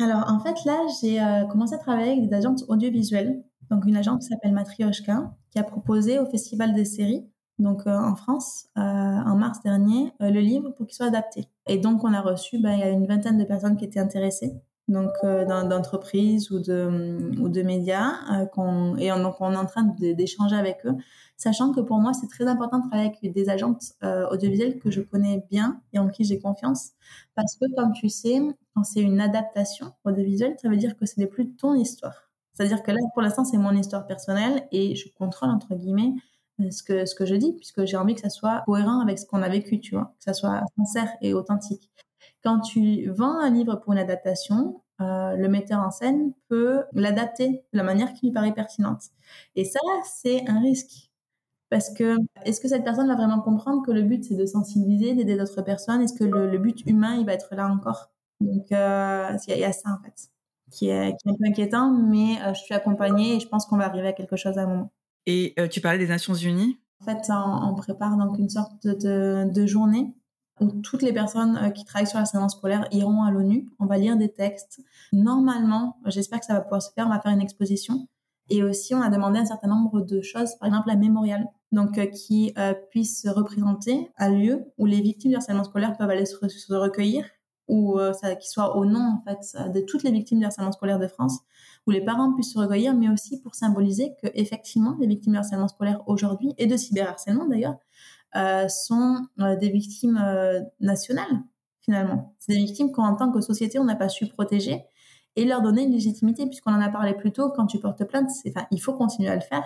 Alors 0.00 0.28
en 0.28 0.40
fait, 0.40 0.56
là, 0.64 0.76
j'ai 1.00 1.20
commencé 1.48 1.74
à 1.74 1.78
travailler 1.78 2.10
avec 2.10 2.28
des 2.28 2.34
agences 2.34 2.64
audiovisuelles. 2.66 3.44
Donc 3.70 3.86
une 3.86 3.96
agence 3.96 4.24
qui 4.24 4.30
s'appelle 4.30 4.52
Matryoshka, 4.52 5.32
qui 5.52 5.58
a 5.60 5.62
proposé 5.62 6.18
au 6.18 6.26
Festival 6.26 6.74
des 6.74 6.84
séries 6.84 7.24
donc 7.60 7.86
en 7.86 8.16
France, 8.16 8.66
en 8.74 9.36
mars 9.36 9.60
dernier, 9.62 10.12
le 10.18 10.40
livre 10.40 10.70
pour 10.70 10.88
qu'il 10.88 10.96
soit 10.96 11.06
adapté. 11.06 11.46
Et 11.68 11.78
donc 11.78 12.02
on 12.02 12.12
a 12.12 12.20
reçu, 12.20 12.58
ben, 12.58 12.72
il 12.72 12.80
y 12.80 12.82
a 12.82 12.90
une 12.90 13.06
vingtaine 13.06 13.38
de 13.38 13.44
personnes 13.44 13.76
qui 13.76 13.84
étaient 13.84 14.00
intéressées 14.00 14.52
donc 14.88 15.12
euh, 15.24 15.44
d'entreprises 15.44 16.50
ou 16.50 16.60
de, 16.60 17.38
ou 17.40 17.48
de 17.48 17.62
médias, 17.62 18.12
euh, 18.32 18.46
qu'on, 18.46 18.96
et 18.96 19.12
on, 19.12 19.22
donc 19.22 19.36
on 19.40 19.52
est 19.52 19.56
en 19.56 19.66
train 19.66 19.84
d'échanger 19.98 20.56
avec 20.56 20.84
eux, 20.84 20.94
sachant 21.36 21.72
que 21.72 21.80
pour 21.80 21.98
moi 21.98 22.12
c'est 22.12 22.28
très 22.28 22.46
important 22.46 22.78
de 22.78 22.88
travailler 22.88 23.10
avec 23.10 23.32
des 23.32 23.48
agentes 23.48 23.82
euh, 24.02 24.28
audiovisuelles 24.28 24.78
que 24.78 24.90
je 24.90 25.00
connais 25.00 25.44
bien 25.50 25.80
et 25.92 25.98
en 25.98 26.08
qui 26.08 26.24
j'ai 26.24 26.38
confiance, 26.38 26.90
parce 27.34 27.56
que 27.56 27.64
comme 27.74 27.92
tu 27.92 28.08
sais, 28.10 28.40
quand 28.74 28.84
c'est 28.84 29.00
une 29.00 29.20
adaptation 29.20 29.92
audiovisuelle, 30.04 30.56
ça 30.60 30.68
veut 30.68 30.76
dire 30.76 30.96
que 30.96 31.06
ce 31.06 31.18
n'est 31.18 31.26
plus 31.26 31.54
ton 31.54 31.74
histoire. 31.74 32.30
C'est-à-dire 32.52 32.82
que 32.82 32.90
là, 32.92 32.98
pour 33.14 33.22
l'instant, 33.22 33.44
c'est 33.44 33.56
mon 33.56 33.72
histoire 33.72 34.06
personnelle 34.06 34.68
et 34.70 34.94
je 34.94 35.08
contrôle 35.18 35.50
entre 35.50 35.74
guillemets 35.74 36.12
ce 36.70 36.82
que 36.82 37.04
ce 37.06 37.14
que 37.14 37.26
je 37.26 37.34
dis 37.34 37.52
puisque 37.54 37.84
j'ai 37.84 37.96
envie 37.96 38.14
que 38.14 38.20
ça 38.20 38.30
soit 38.30 38.62
cohérent 38.66 39.00
avec 39.00 39.18
ce 39.18 39.26
qu'on 39.26 39.42
a 39.42 39.48
vécu, 39.48 39.80
tu 39.80 39.94
vois, 39.94 40.14
que 40.18 40.24
ça 40.24 40.34
soit 40.34 40.60
sincère 40.76 41.10
et 41.20 41.34
authentique. 41.34 41.90
Quand 42.44 42.60
tu 42.60 43.08
vends 43.08 43.40
un 43.40 43.50
livre 43.50 43.76
pour 43.76 43.94
une 43.94 43.98
adaptation, 43.98 44.82
euh, 45.00 45.34
le 45.34 45.48
metteur 45.48 45.80
en 45.80 45.90
scène 45.90 46.34
peut 46.48 46.84
l'adapter 46.92 47.64
de 47.72 47.78
la 47.78 47.82
manière 47.82 48.12
qui 48.12 48.26
lui 48.26 48.32
paraît 48.32 48.52
pertinente. 48.52 49.04
Et 49.56 49.64
ça, 49.64 49.80
c'est 50.04 50.46
un 50.46 50.60
risque. 50.60 51.10
Parce 51.70 51.92
que, 51.92 52.16
est-ce 52.44 52.60
que 52.60 52.68
cette 52.68 52.84
personne 52.84 53.08
va 53.08 53.16
vraiment 53.16 53.40
comprendre 53.40 53.82
que 53.84 53.90
le 53.90 54.02
but, 54.02 54.24
c'est 54.24 54.36
de 54.36 54.44
sensibiliser, 54.44 55.14
d'aider 55.14 55.36
d'autres 55.36 55.62
personnes? 55.62 56.02
Est-ce 56.02 56.12
que 56.12 56.24
le, 56.24 56.58
but 56.58 56.86
humain, 56.86 57.16
il 57.16 57.24
va 57.24 57.32
être 57.32 57.54
là 57.54 57.66
encore? 57.66 58.10
Donc, 58.40 58.70
euh, 58.70 59.36
il 59.48 59.58
y, 59.58 59.64
a 59.64 59.72
ça, 59.72 59.88
en 59.98 60.04
fait, 60.04 60.28
qui 60.70 60.88
est, 60.90 61.16
un 61.24 61.34
peu 61.34 61.46
inquiétant, 61.46 61.90
mais 61.90 62.36
euh, 62.42 62.52
je 62.52 62.60
suis 62.60 62.74
accompagnée 62.74 63.36
et 63.36 63.40
je 63.40 63.48
pense 63.48 63.64
qu'on 63.64 63.78
va 63.78 63.86
arriver 63.86 64.08
à 64.08 64.12
quelque 64.12 64.36
chose 64.36 64.58
à 64.58 64.62
un 64.62 64.66
moment. 64.66 64.92
Et 65.26 65.54
tu 65.70 65.80
parlais 65.80 65.98
des 65.98 66.06
Nations 66.06 66.34
Unies? 66.34 66.78
En 67.00 67.06
fait, 67.06 67.30
on, 67.30 67.74
prépare 67.74 68.16
donc 68.18 68.38
une 68.38 68.50
sorte 68.50 68.86
de, 68.86 69.50
de 69.50 69.66
journée 69.66 70.14
où 70.60 70.70
toutes 70.82 71.02
les 71.02 71.12
personnes 71.12 71.56
euh, 71.56 71.70
qui 71.70 71.84
travaillent 71.84 72.06
sur 72.06 72.24
scène 72.26 72.48
scolaire 72.48 72.86
iront 72.92 73.22
à 73.22 73.30
l'ONU. 73.30 73.68
On 73.78 73.86
va 73.86 73.98
lire 73.98 74.16
des 74.16 74.28
textes. 74.28 74.80
Normalement, 75.12 75.96
j'espère 76.06 76.40
que 76.40 76.46
ça 76.46 76.54
va 76.54 76.60
pouvoir 76.60 76.82
se 76.82 76.92
faire, 76.92 77.06
on 77.06 77.10
va 77.10 77.20
faire 77.20 77.32
une 77.32 77.40
exposition. 77.40 78.08
Et 78.50 78.62
aussi, 78.62 78.94
on 78.94 79.00
a 79.00 79.08
demandé 79.08 79.38
un 79.38 79.46
certain 79.46 79.68
nombre 79.68 80.02
de 80.02 80.20
choses, 80.20 80.54
par 80.60 80.68
exemple 80.68 80.88
la 80.88 80.96
mémorial, 80.96 81.46
donc 81.72 81.98
euh, 81.98 82.06
qui 82.06 82.52
euh, 82.58 82.74
puisse 82.90 83.26
représenter 83.26 84.10
un 84.18 84.30
lieu 84.30 84.64
où 84.78 84.86
les 84.86 85.00
victimes 85.00 85.30
du 85.30 85.36
harcèlement 85.36 85.64
scolaire 85.64 85.96
peuvent 85.96 86.10
aller 86.10 86.26
se, 86.26 86.36
recueillir, 86.74 87.24
ou 87.66 87.98
qui 88.42 88.50
soit 88.50 88.76
au 88.76 88.84
nom 88.84 89.00
en 89.00 89.22
fait 89.24 89.72
de 89.72 89.80
toutes 89.80 90.02
les 90.02 90.10
victimes 90.10 90.38
du 90.38 90.44
harcèlement 90.44 90.72
scolaire 90.72 90.98
de 90.98 91.06
France, 91.06 91.38
où 91.86 91.90
les 91.90 92.04
parents 92.04 92.34
puissent 92.34 92.52
se 92.52 92.58
recueillir, 92.58 92.94
mais 92.94 93.08
aussi 93.08 93.40
pour 93.40 93.54
symboliser 93.54 94.12
que 94.22 94.28
effectivement 94.34 94.94
les 95.00 95.06
victimes 95.06 95.32
du 95.32 95.38
harcèlement 95.38 95.68
scolaire 95.68 96.02
aujourd'hui 96.06 96.52
et 96.58 96.66
de 96.66 96.76
cyberharcèlement 96.76 97.46
d'ailleurs 97.46 97.78
sont 98.68 99.18
euh, 99.40 99.56
des 99.56 99.70
victimes 99.70 100.18
euh, 100.22 100.60
nationales, 100.80 101.42
finalement. 101.80 102.34
C'est 102.38 102.52
des 102.52 102.58
victimes 102.58 102.92
qu'en 102.92 103.14
tant 103.14 103.30
que 103.30 103.40
société, 103.40 103.78
on 103.78 103.84
n'a 103.84 103.96
pas 103.96 104.08
su 104.08 104.26
protéger 104.26 104.84
et 105.36 105.44
leur 105.44 105.62
donner 105.62 105.82
une 105.82 105.92
légitimité, 105.92 106.46
puisqu'on 106.46 106.72
en 106.72 106.80
a 106.80 106.88
parlé 106.88 107.12
plus 107.14 107.32
tôt, 107.32 107.50
quand 107.50 107.66
tu 107.66 107.80
portes 107.80 108.04
plainte, 108.04 108.30
enfin, 108.48 108.66
il 108.70 108.80
faut 108.80 108.92
continuer 108.92 109.28
à 109.28 109.34
le 109.34 109.40
faire, 109.40 109.64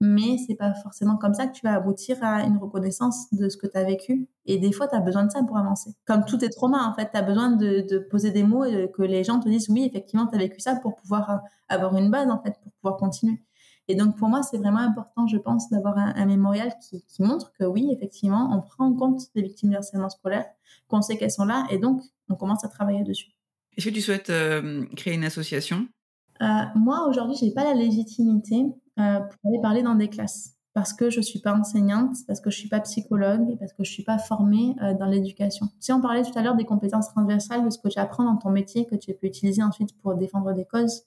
mais 0.00 0.38
c'est 0.46 0.54
pas 0.54 0.72
forcément 0.72 1.16
comme 1.16 1.34
ça 1.34 1.46
que 1.46 1.52
tu 1.52 1.60
vas 1.62 1.74
aboutir 1.74 2.16
à 2.22 2.42
une 2.44 2.56
reconnaissance 2.56 3.26
de 3.32 3.50
ce 3.50 3.58
que 3.58 3.66
tu 3.66 3.76
as 3.76 3.84
vécu. 3.84 4.28
Et 4.46 4.56
des 4.56 4.72
fois, 4.72 4.88
tu 4.88 4.96
as 4.96 5.00
besoin 5.00 5.24
de 5.24 5.30
ça 5.30 5.42
pour 5.42 5.58
avancer. 5.58 5.94
Comme 6.06 6.24
tout 6.24 6.42
est 6.42 6.48
trauma, 6.48 6.86
en 6.86 6.94
fait, 6.94 7.10
tu 7.10 7.18
as 7.18 7.22
besoin 7.22 7.50
de, 7.50 7.86
de, 7.86 7.98
poser 7.98 8.30
des 8.30 8.44
mots 8.44 8.64
et 8.64 8.90
que 8.90 9.02
les 9.02 9.24
gens 9.24 9.40
te 9.40 9.48
disent 9.48 9.68
oui, 9.68 9.84
effectivement, 9.84 10.26
tu 10.26 10.36
as 10.36 10.38
vécu 10.38 10.58
ça 10.60 10.76
pour 10.76 10.96
pouvoir 10.96 11.42
avoir 11.68 11.94
une 11.96 12.10
base, 12.10 12.30
en 12.30 12.40
fait, 12.42 12.54
pour 12.62 12.72
pouvoir 12.80 12.96
continuer. 12.96 13.42
Et 13.90 13.96
donc, 13.96 14.16
pour 14.16 14.28
moi, 14.28 14.44
c'est 14.44 14.56
vraiment 14.56 14.78
important, 14.78 15.26
je 15.26 15.36
pense, 15.36 15.68
d'avoir 15.68 15.98
un, 15.98 16.24
mémorial 16.24 16.72
qui, 16.80 17.02
montre 17.18 17.52
que 17.58 17.64
oui, 17.64 17.90
effectivement, 17.90 18.48
on 18.52 18.60
prend 18.60 18.86
en 18.86 18.94
compte 18.94 19.22
les 19.34 19.42
victimes 19.42 19.70
de 19.70 19.76
harcèlement 19.76 20.08
scolaire, 20.08 20.46
qu'on 20.86 21.02
sait 21.02 21.16
qu'elles 21.16 21.32
sont 21.32 21.44
là, 21.44 21.66
et 21.70 21.78
donc, 21.78 22.00
on 22.28 22.36
commence 22.36 22.64
à 22.64 22.68
travailler 22.68 23.02
dessus. 23.02 23.32
Est-ce 23.76 23.88
que 23.88 23.94
tu 23.94 24.00
souhaites 24.00 24.30
euh, 24.30 24.86
créer 24.94 25.14
une 25.14 25.24
association? 25.24 25.88
Euh, 26.40 26.46
Moi, 26.76 27.04
aujourd'hui, 27.08 27.36
je 27.36 27.46
n'ai 27.46 27.52
pas 27.52 27.64
la 27.64 27.74
légitimité 27.74 28.64
euh, 29.00 29.18
pour 29.18 29.50
aller 29.50 29.60
parler 29.60 29.82
dans 29.82 29.96
des 29.96 30.08
classes 30.08 30.54
parce 30.72 30.92
que 30.92 31.10
je 31.10 31.18
ne 31.18 31.24
suis 31.24 31.40
pas 31.40 31.52
enseignante, 31.52 32.14
parce 32.28 32.40
que 32.40 32.48
je 32.48 32.58
ne 32.58 32.60
suis 32.60 32.68
pas 32.68 32.78
psychologue 32.78 33.50
et 33.50 33.56
parce 33.56 33.72
que 33.72 33.82
je 33.82 33.90
ne 33.90 33.92
suis 33.92 34.04
pas 34.04 34.18
formée 34.18 34.76
dans 35.00 35.06
l'éducation. 35.06 35.66
Si 35.80 35.92
on 35.92 36.00
parlait 36.00 36.22
tout 36.22 36.38
à 36.38 36.42
l'heure 36.42 36.54
des 36.54 36.64
compétences 36.64 37.08
transversales, 37.08 37.64
de 37.64 37.70
ce 37.70 37.78
que 37.78 37.88
tu 37.88 37.98
apprends 37.98 38.22
dans 38.22 38.36
ton 38.36 38.50
métier, 38.50 38.86
que 38.86 38.94
tu 38.94 39.12
peux 39.12 39.26
utiliser 39.26 39.64
ensuite 39.64 40.00
pour 40.00 40.14
défendre 40.14 40.52
des 40.52 40.64
causes, 40.64 41.02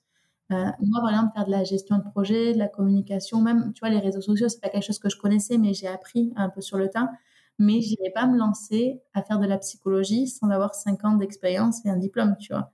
euh, 0.51 0.65
moi, 0.81 1.01
par 1.01 1.09
exemple, 1.09 1.33
faire 1.33 1.45
de 1.45 1.51
la 1.51 1.63
gestion 1.63 1.97
de 1.97 2.03
projet, 2.03 2.53
de 2.53 2.59
la 2.59 2.67
communication, 2.67 3.41
même, 3.41 3.73
tu 3.73 3.79
vois, 3.79 3.89
les 3.89 3.99
réseaux 3.99 4.21
sociaux, 4.21 4.49
c'est 4.49 4.61
pas 4.61 4.69
quelque 4.69 4.83
chose 4.85 4.99
que 4.99 5.09
je 5.09 5.17
connaissais, 5.17 5.57
mais 5.57 5.73
j'ai 5.73 5.87
appris 5.87 6.33
un 6.35 6.49
peu 6.49 6.61
sur 6.61 6.77
le 6.77 6.89
tas. 6.89 7.09
Mais 7.59 7.81
j'irai 7.81 8.09
pas 8.13 8.25
me 8.27 8.37
lancer 8.37 9.01
à 9.13 9.21
faire 9.23 9.39
de 9.39 9.45
la 9.47 9.57
psychologie 9.59 10.27
sans 10.27 10.49
avoir 10.49 10.75
5 10.75 11.03
ans 11.05 11.15
d'expérience 11.15 11.85
et 11.85 11.89
un 11.89 11.97
diplôme, 11.97 12.35
tu 12.39 12.51
vois. 12.53 12.71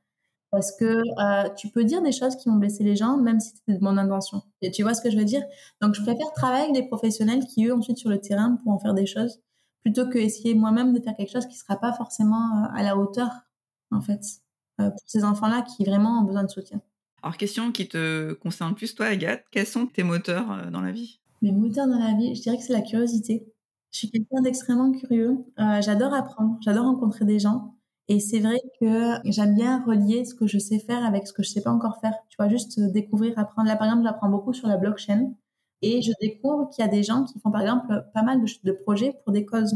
Parce 0.51 0.71
que 0.75 0.85
euh, 0.85 1.49
tu 1.57 1.69
peux 1.69 1.83
dire 1.83 2.01
des 2.01 2.11
choses 2.11 2.35
qui 2.37 2.49
vont 2.49 2.55
blesser 2.55 2.83
les 2.83 2.95
gens, 2.95 3.17
même 3.17 3.39
si 3.39 3.51
c'était 3.57 3.77
de 3.77 3.83
mon 3.83 3.97
intention. 3.97 4.41
Et 4.61 4.71
tu 4.71 4.83
vois 4.83 4.93
ce 4.95 5.01
que 5.01 5.11
je 5.11 5.17
veux 5.17 5.25
dire? 5.25 5.43
Donc, 5.81 5.95
je 5.95 6.01
préfère 6.01 6.31
travailler 6.33 6.63
avec 6.65 6.75
des 6.75 6.87
professionnels 6.87 7.45
qui, 7.45 7.65
eux, 7.67 7.73
ensuite, 7.75 7.97
sur 7.99 8.09
le 8.09 8.19
terrain, 8.19 8.55
pourront 8.63 8.79
faire 8.79 8.95
des 8.95 9.05
choses, 9.05 9.39
plutôt 9.83 10.07
que 10.09 10.17
essayer 10.17 10.55
moi-même 10.55 10.93
de 10.93 11.01
faire 11.01 11.15
quelque 11.15 11.31
chose 11.31 11.47
qui 11.47 11.57
sera 11.57 11.77
pas 11.79 11.93
forcément 11.93 12.63
euh, 12.65 12.67
à 12.75 12.83
la 12.83 12.97
hauteur, 12.97 13.29
en 13.91 14.01
fait, 14.01 14.21
pour 14.77 14.91
ces 15.07 15.23
enfants-là 15.25 15.61
qui 15.63 15.83
vraiment 15.85 16.19
ont 16.21 16.23
besoin 16.23 16.43
de 16.43 16.49
soutien. 16.49 16.81
Alors, 17.23 17.37
question 17.37 17.71
qui 17.71 17.87
te 17.87 18.33
concerne 18.33 18.75
plus, 18.75 18.95
toi, 18.95 19.07
Agathe, 19.07 19.43
quels 19.51 19.67
sont 19.67 19.87
tes 19.87 20.03
moteurs 20.03 20.51
euh, 20.51 20.69
dans 20.69 20.81
la 20.81 20.91
vie? 20.91 21.19
Mes 21.41 21.51
moteurs 21.51 21.87
dans 21.87 21.99
la 21.99 22.15
vie, 22.17 22.35
je 22.35 22.41
dirais 22.41 22.57
que 22.57 22.63
c'est 22.63 22.73
la 22.73 22.81
curiosité. 22.81 23.45
Je 23.91 23.97
suis 23.97 24.11
quelqu'un 24.11 24.41
d'extrêmement 24.41 24.91
curieux. 24.91 25.37
Euh, 25.59 25.81
j'adore 25.81 26.13
apprendre, 26.13 26.57
j'adore 26.61 26.85
rencontrer 26.85 27.25
des 27.25 27.39
gens. 27.39 27.75
Et 28.07 28.19
c'est 28.19 28.39
vrai 28.39 28.59
que 28.79 29.15
j'aime 29.25 29.55
bien 29.55 29.83
relier 29.85 30.25
ce 30.25 30.33
que 30.33 30.47
je 30.47 30.57
sais 30.57 30.79
faire 30.79 31.05
avec 31.05 31.27
ce 31.27 31.33
que 31.33 31.43
je 31.43 31.49
sais 31.49 31.61
pas 31.61 31.71
encore 31.71 31.99
faire. 32.01 32.13
Tu 32.29 32.35
vois, 32.37 32.49
juste 32.49 32.79
découvrir, 32.79 33.37
apprendre. 33.37 33.67
Là, 33.67 33.75
par 33.75 33.87
exemple, 33.87 34.03
j'apprends 34.03 34.29
beaucoup 34.29 34.53
sur 34.53 34.67
la 34.67 34.77
blockchain. 34.77 35.33
Et 35.81 36.01
je 36.01 36.11
découvre 36.19 36.69
qu'il 36.69 36.83
y 36.83 36.87
a 36.87 36.91
des 36.91 37.03
gens 37.03 37.23
qui 37.23 37.39
font, 37.39 37.51
par 37.51 37.61
exemple, 37.61 38.05
pas 38.13 38.23
mal 38.23 38.41
de, 38.41 38.47
de 38.63 38.71
projets 38.71 39.13
pour 39.23 39.31
des 39.31 39.45
causes 39.45 39.75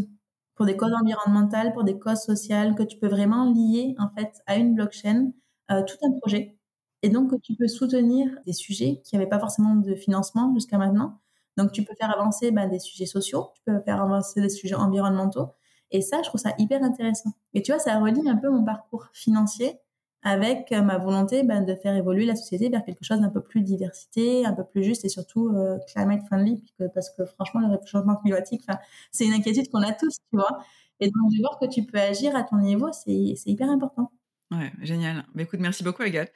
pour 0.55 0.65
des 0.65 0.77
causes 0.77 0.93
environnementales, 0.93 1.73
pour 1.73 1.83
des 1.83 1.97
causes 1.97 2.21
sociales, 2.21 2.75
que 2.75 2.83
tu 2.83 2.97
peux 2.97 3.07
vraiment 3.07 3.51
lier 3.51 3.95
en 3.97 4.09
fait 4.09 4.41
à 4.45 4.57
une 4.57 4.75
blockchain 4.75 5.31
euh, 5.71 5.83
tout 5.83 5.97
un 6.03 6.11
projet. 6.19 6.57
Et 7.03 7.09
donc, 7.09 7.39
tu 7.41 7.55
peux 7.55 7.67
soutenir 7.67 8.29
des 8.45 8.53
sujets 8.53 9.01
qui 9.03 9.15
n'avaient 9.15 9.29
pas 9.29 9.39
forcément 9.39 9.75
de 9.75 9.93
financement 9.95 10.53
jusqu'à 10.55 10.77
maintenant. 10.77 11.19
Donc, 11.57 11.71
tu 11.71 11.83
peux 11.83 11.93
faire 11.95 12.11
avancer 12.11 12.51
bah, 12.51 12.65
des 12.67 12.79
sujets 12.79 13.05
sociaux, 13.05 13.49
tu 13.55 13.61
peux 13.65 13.79
faire 13.81 14.01
avancer 14.01 14.41
des 14.41 14.49
sujets 14.49 14.75
environnementaux. 14.75 15.49
Et 15.91 16.01
ça, 16.01 16.21
je 16.23 16.29
trouve 16.29 16.41
ça 16.41 16.53
hyper 16.57 16.81
intéressant. 16.83 17.31
Et 17.53 17.61
tu 17.61 17.71
vois, 17.71 17.79
ça 17.79 17.99
relie 17.99 18.27
un 18.27 18.37
peu 18.37 18.49
mon 18.49 18.63
parcours 18.63 19.07
financier 19.13 19.79
avec 20.23 20.71
euh, 20.71 20.81
ma 20.81 20.97
volonté 20.97 21.43
bah, 21.43 21.59
de 21.61 21.75
faire 21.75 21.95
évoluer 21.95 22.25
la 22.25 22.35
société 22.35 22.69
vers 22.69 22.83
quelque 22.85 23.03
chose 23.03 23.19
d'un 23.19 23.29
peu 23.29 23.41
plus 23.41 23.61
diversité, 23.61 24.45
un 24.45 24.53
peu 24.53 24.63
plus 24.63 24.83
juste 24.83 25.05
et 25.05 25.09
surtout 25.09 25.49
euh, 25.49 25.77
climate 25.93 26.23
friendly, 26.25 26.63
parce 26.95 27.09
que 27.11 27.25
franchement, 27.25 27.61
le 27.67 27.77
changement 27.85 28.15
climatique, 28.15 28.63
c'est 29.11 29.25
une 29.25 29.33
inquiétude 29.33 29.69
qu'on 29.69 29.83
a 29.83 29.91
tous, 29.93 30.15
tu 30.31 30.37
vois. 30.37 30.59
Et 31.01 31.07
donc, 31.07 31.31
de 31.31 31.39
voir 31.41 31.59
que 31.59 31.65
tu 31.67 31.85
peux 31.85 31.99
agir 31.99 32.35
à 32.35 32.43
ton 32.43 32.57
niveau, 32.57 32.89
c'est 32.93 33.35
hyper 33.45 33.69
important. 33.69 34.09
Ouais, 34.51 34.71
génial. 34.81 35.25
Bah, 35.33 35.43
écoute, 35.43 35.59
merci 35.59 35.83
beaucoup, 35.83 36.03
Agathe. 36.03 36.31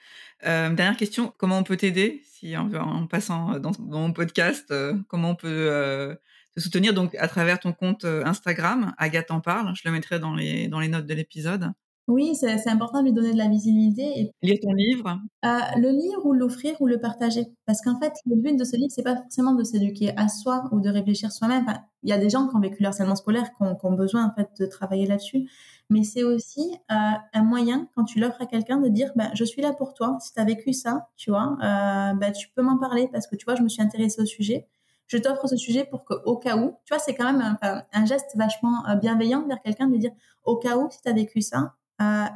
Euh, 0.45 0.69
dernière 0.69 0.97
question, 0.97 1.33
comment 1.37 1.59
on 1.59 1.63
peut 1.63 1.77
t'aider 1.77 2.23
si 2.25 2.55
en, 2.57 3.07
passant 3.07 3.59
dans, 3.59 3.71
mon 3.79 4.11
podcast, 4.13 4.71
euh, 4.71 4.95
comment 5.07 5.31
on 5.31 5.35
peut 5.35 5.47
euh, 5.69 6.15
te 6.55 6.59
soutenir? 6.59 6.93
Donc 6.93 7.15
à 7.15 7.27
travers 7.27 7.59
ton 7.59 7.73
compte 7.73 8.05
Instagram, 8.05 8.93
Agathe 8.97 9.31
en 9.31 9.41
parle. 9.41 9.75
Je 9.75 9.81
le 9.85 9.91
mettrai 9.91 10.19
dans 10.19 10.33
les 10.35 10.67
dans 10.67 10.79
les 10.79 10.87
notes 10.87 11.05
de 11.05 11.13
l'épisode. 11.13 11.71
Oui, 12.07 12.35
c'est 12.35 12.69
important 12.69 12.99
de 12.99 13.07
lui 13.07 13.11
donner 13.11 13.33
de 13.33 13.37
la 13.37 13.49
visibilité. 13.49 14.03
Et... 14.17 14.31
Lire 14.41 14.59
ton 14.61 14.71
livre 14.71 15.19
euh, 15.43 15.59
Le 15.75 15.89
lire 15.89 16.25
ou 16.25 16.31
l'offrir 16.31 16.79
ou 16.79 16.87
le 16.87 17.01
partager. 17.01 17.47
Parce 17.65 17.81
qu'en 17.81 17.99
fait, 17.99 18.13
le 18.25 18.37
but 18.37 18.55
de 18.55 18.63
ce 18.63 18.77
livre, 18.77 18.91
c'est 18.95 19.03
pas 19.03 19.17
forcément 19.17 19.53
de 19.53 19.63
s'éduquer 19.65 20.13
à 20.15 20.29
soi 20.29 20.69
ou 20.71 20.79
de 20.79 20.89
réfléchir 20.89 21.33
soi-même. 21.33 21.65
Il 22.03 22.09
y 22.09 22.13
a 22.13 22.17
des 22.17 22.29
gens 22.29 22.47
qui 22.47 22.55
ont 22.55 22.61
vécu 22.61 22.81
le 22.81 22.87
harcèlement 22.87 23.17
scolaire, 23.17 23.51
qui 23.51 23.63
ont, 23.83 23.91
besoin 23.91 24.25
en 24.25 24.33
fait 24.33 24.49
de 24.57 24.65
travailler 24.65 25.05
là-dessus. 25.05 25.49
Mais 25.89 26.03
c'est 26.03 26.23
aussi 26.23 26.77
euh, 26.91 26.95
un 27.33 27.43
moyen, 27.43 27.89
quand 27.93 28.05
tu 28.05 28.21
l'offres 28.21 28.41
à 28.41 28.45
quelqu'un, 28.45 28.77
de 28.77 28.87
dire 28.87 29.11
bah, 29.17 29.29
Je 29.33 29.43
suis 29.43 29.61
là 29.61 29.73
pour 29.73 29.93
toi. 29.93 30.17
Si 30.21 30.33
tu 30.33 30.39
as 30.39 30.45
vécu 30.45 30.71
ça, 30.71 31.09
tu 31.17 31.29
vois, 31.29 31.57
euh, 31.61 32.13
bah, 32.13 32.31
tu 32.31 32.47
peux 32.55 32.61
m'en 32.61 32.77
parler 32.77 33.09
parce 33.11 33.27
que 33.27 33.35
tu 33.35 33.43
vois, 33.43 33.55
je 33.55 33.63
me 33.63 33.69
suis 33.69 33.81
intéressée 33.81 34.21
au 34.21 34.25
sujet 34.25 34.67
je 35.09 35.17
t'offre 35.17 35.47
ce 35.47 35.55
sujet 35.55 35.85
pour 35.85 36.03
que, 36.03 36.13
au 36.25 36.35
cas 36.35 36.57
où, 36.57 36.75
tu 36.83 36.93
vois, 36.93 36.99
c'est 36.99 37.15
quand 37.15 37.31
même 37.31 37.57
un, 37.61 37.81
un, 37.93 38.05
geste 38.05 38.35
vachement 38.35 38.83
bienveillant 39.01 39.47
vers 39.47 39.61
quelqu'un 39.61 39.87
de 39.87 39.95
dire, 39.95 40.11
au 40.43 40.57
cas 40.57 40.75
où, 40.75 40.89
si 40.91 41.01
tu 41.01 41.07
as 41.07 41.13
vécu 41.13 41.39
ça, 41.39 41.59
euh, 41.59 41.69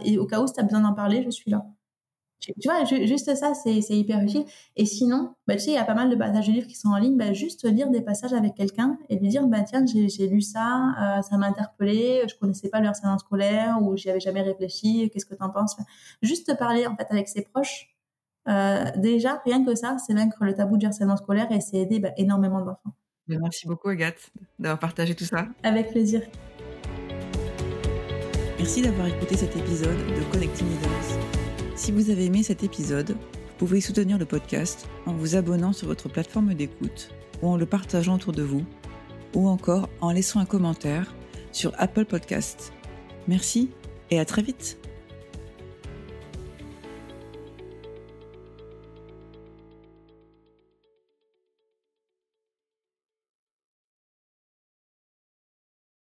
et 0.04 0.18
au 0.18 0.26
cas 0.26 0.42
où, 0.42 0.48
si 0.48 0.54
tu 0.54 0.60
as 0.60 0.64
besoin 0.64 0.82
d'en 0.82 0.94
parler, 0.94 1.24
je 1.24 1.30
suis 1.30 1.52
là. 1.52 1.66
Tu, 2.42 2.54
vois, 2.66 2.84
juste 2.86 3.36
ça, 3.36 3.54
c'est 3.54 3.78
hyper 3.90 4.20
utile. 4.24 4.46
Et 4.76 4.86
sinon, 4.88 5.36
bah, 5.46 5.54
tu 5.54 5.60
sais, 5.62 5.72
il 5.72 5.76
y 5.76 5.78
a 5.78 5.86
pas 5.86 5.94
mal 5.94 6.10
de 6.10 6.16
passages 6.16 6.48
de 6.48 6.54
livres 6.54 6.68
qui 6.68 6.76
sont 6.76 6.90
en 6.90 6.98
ligne. 6.98 7.16
Bah, 7.16 7.34
juste 7.34 7.66
lire 7.66 7.92
des 7.92 8.02
passages 8.02 8.34
avec 8.34 8.56
quelqu'un 8.56 8.98
et 9.10 9.20
lui 9.20 9.28
dire, 9.28 9.46
bah, 9.46 9.62
tiens, 9.62 9.86
j'ai 9.86 10.28
lu 10.28 10.42
ça, 10.42 10.96
euh, 11.00 11.22
ça 11.22 11.38
m'a 11.38 11.46
interpellé, 11.46 12.24
je 12.28 12.36
connaissais 12.36 12.70
pas 12.70 12.80
le 12.80 12.88
harcèlement 12.88 13.20
scolaire 13.20 13.78
ou 13.82 13.96
j'y 13.96 14.10
avais 14.10 14.20
jamais 14.20 14.42
réfléchi, 14.42 15.12
qu'est-ce 15.14 15.28
que 15.28 15.36
tu 15.36 15.44
en 15.44 15.52
penses? 15.52 15.78
Juste 16.24 16.58
parler 16.58 16.88
en 16.88 16.96
fait 16.96 17.08
avec 17.12 17.28
ses 17.28 17.44
proches. 17.44 17.96
Euh, 18.48 18.86
déjà, 18.96 19.40
rien 19.46 19.64
que 19.64 19.76
ça, 19.76 19.98
c'est 20.00 20.16
vaincre 20.16 20.44
le 20.44 20.56
tabou 20.56 20.78
du 20.78 20.88
harcèlement 20.88 21.18
scolaire 21.18 21.52
et 21.52 21.62
c'est 21.62 21.78
aider 21.78 22.00
bah, 22.00 22.10
énormément 22.18 22.60
d'enfants. 22.60 22.96
Merci 23.28 23.68
beaucoup 23.68 23.90
Agathe 23.90 24.32
d'avoir 24.58 24.80
partagé 24.80 25.14
tout 25.14 25.26
ça. 25.26 25.46
Avec 25.64 25.92
plaisir. 25.92 26.22
Merci 28.62 28.84
d'avoir 28.84 29.08
écouté 29.08 29.38
cet 29.38 29.58
épisode 29.58 29.98
de 29.98 30.32
Connecting 30.32 30.68
Leaders. 30.70 31.20
Si 31.76 31.92
vous 31.92 32.12
avez 32.12 32.26
aimé 32.26 32.44
cet 32.44 32.64
épisode, 32.64 33.10
vous 33.10 33.56
pouvez 33.58 33.82
soutenir 33.82 34.20
le 34.20 34.26
podcast 34.26 34.88
en 35.08 35.14
vous 35.14 35.36
abonnant 35.36 35.74
sur 35.74 35.88
votre 35.88 36.10
plateforme 36.10 36.54
d'écoute 36.54 37.10
ou 37.42 37.50
en 37.50 37.58
le 37.58 37.66
partageant 37.66 38.18
autour 38.18 38.34
de 38.34 38.44
vous 38.44 38.64
ou 39.34 39.48
encore 39.48 39.90
en 40.00 40.12
laissant 40.12 40.40
un 40.40 40.46
commentaire 40.46 41.16
sur 41.52 41.74
Apple 41.80 42.06
Podcasts. 42.06 42.72
Merci 43.28 43.72
et 44.12 44.20
à 44.20 44.26
très 44.26 44.44
vite 44.44 44.78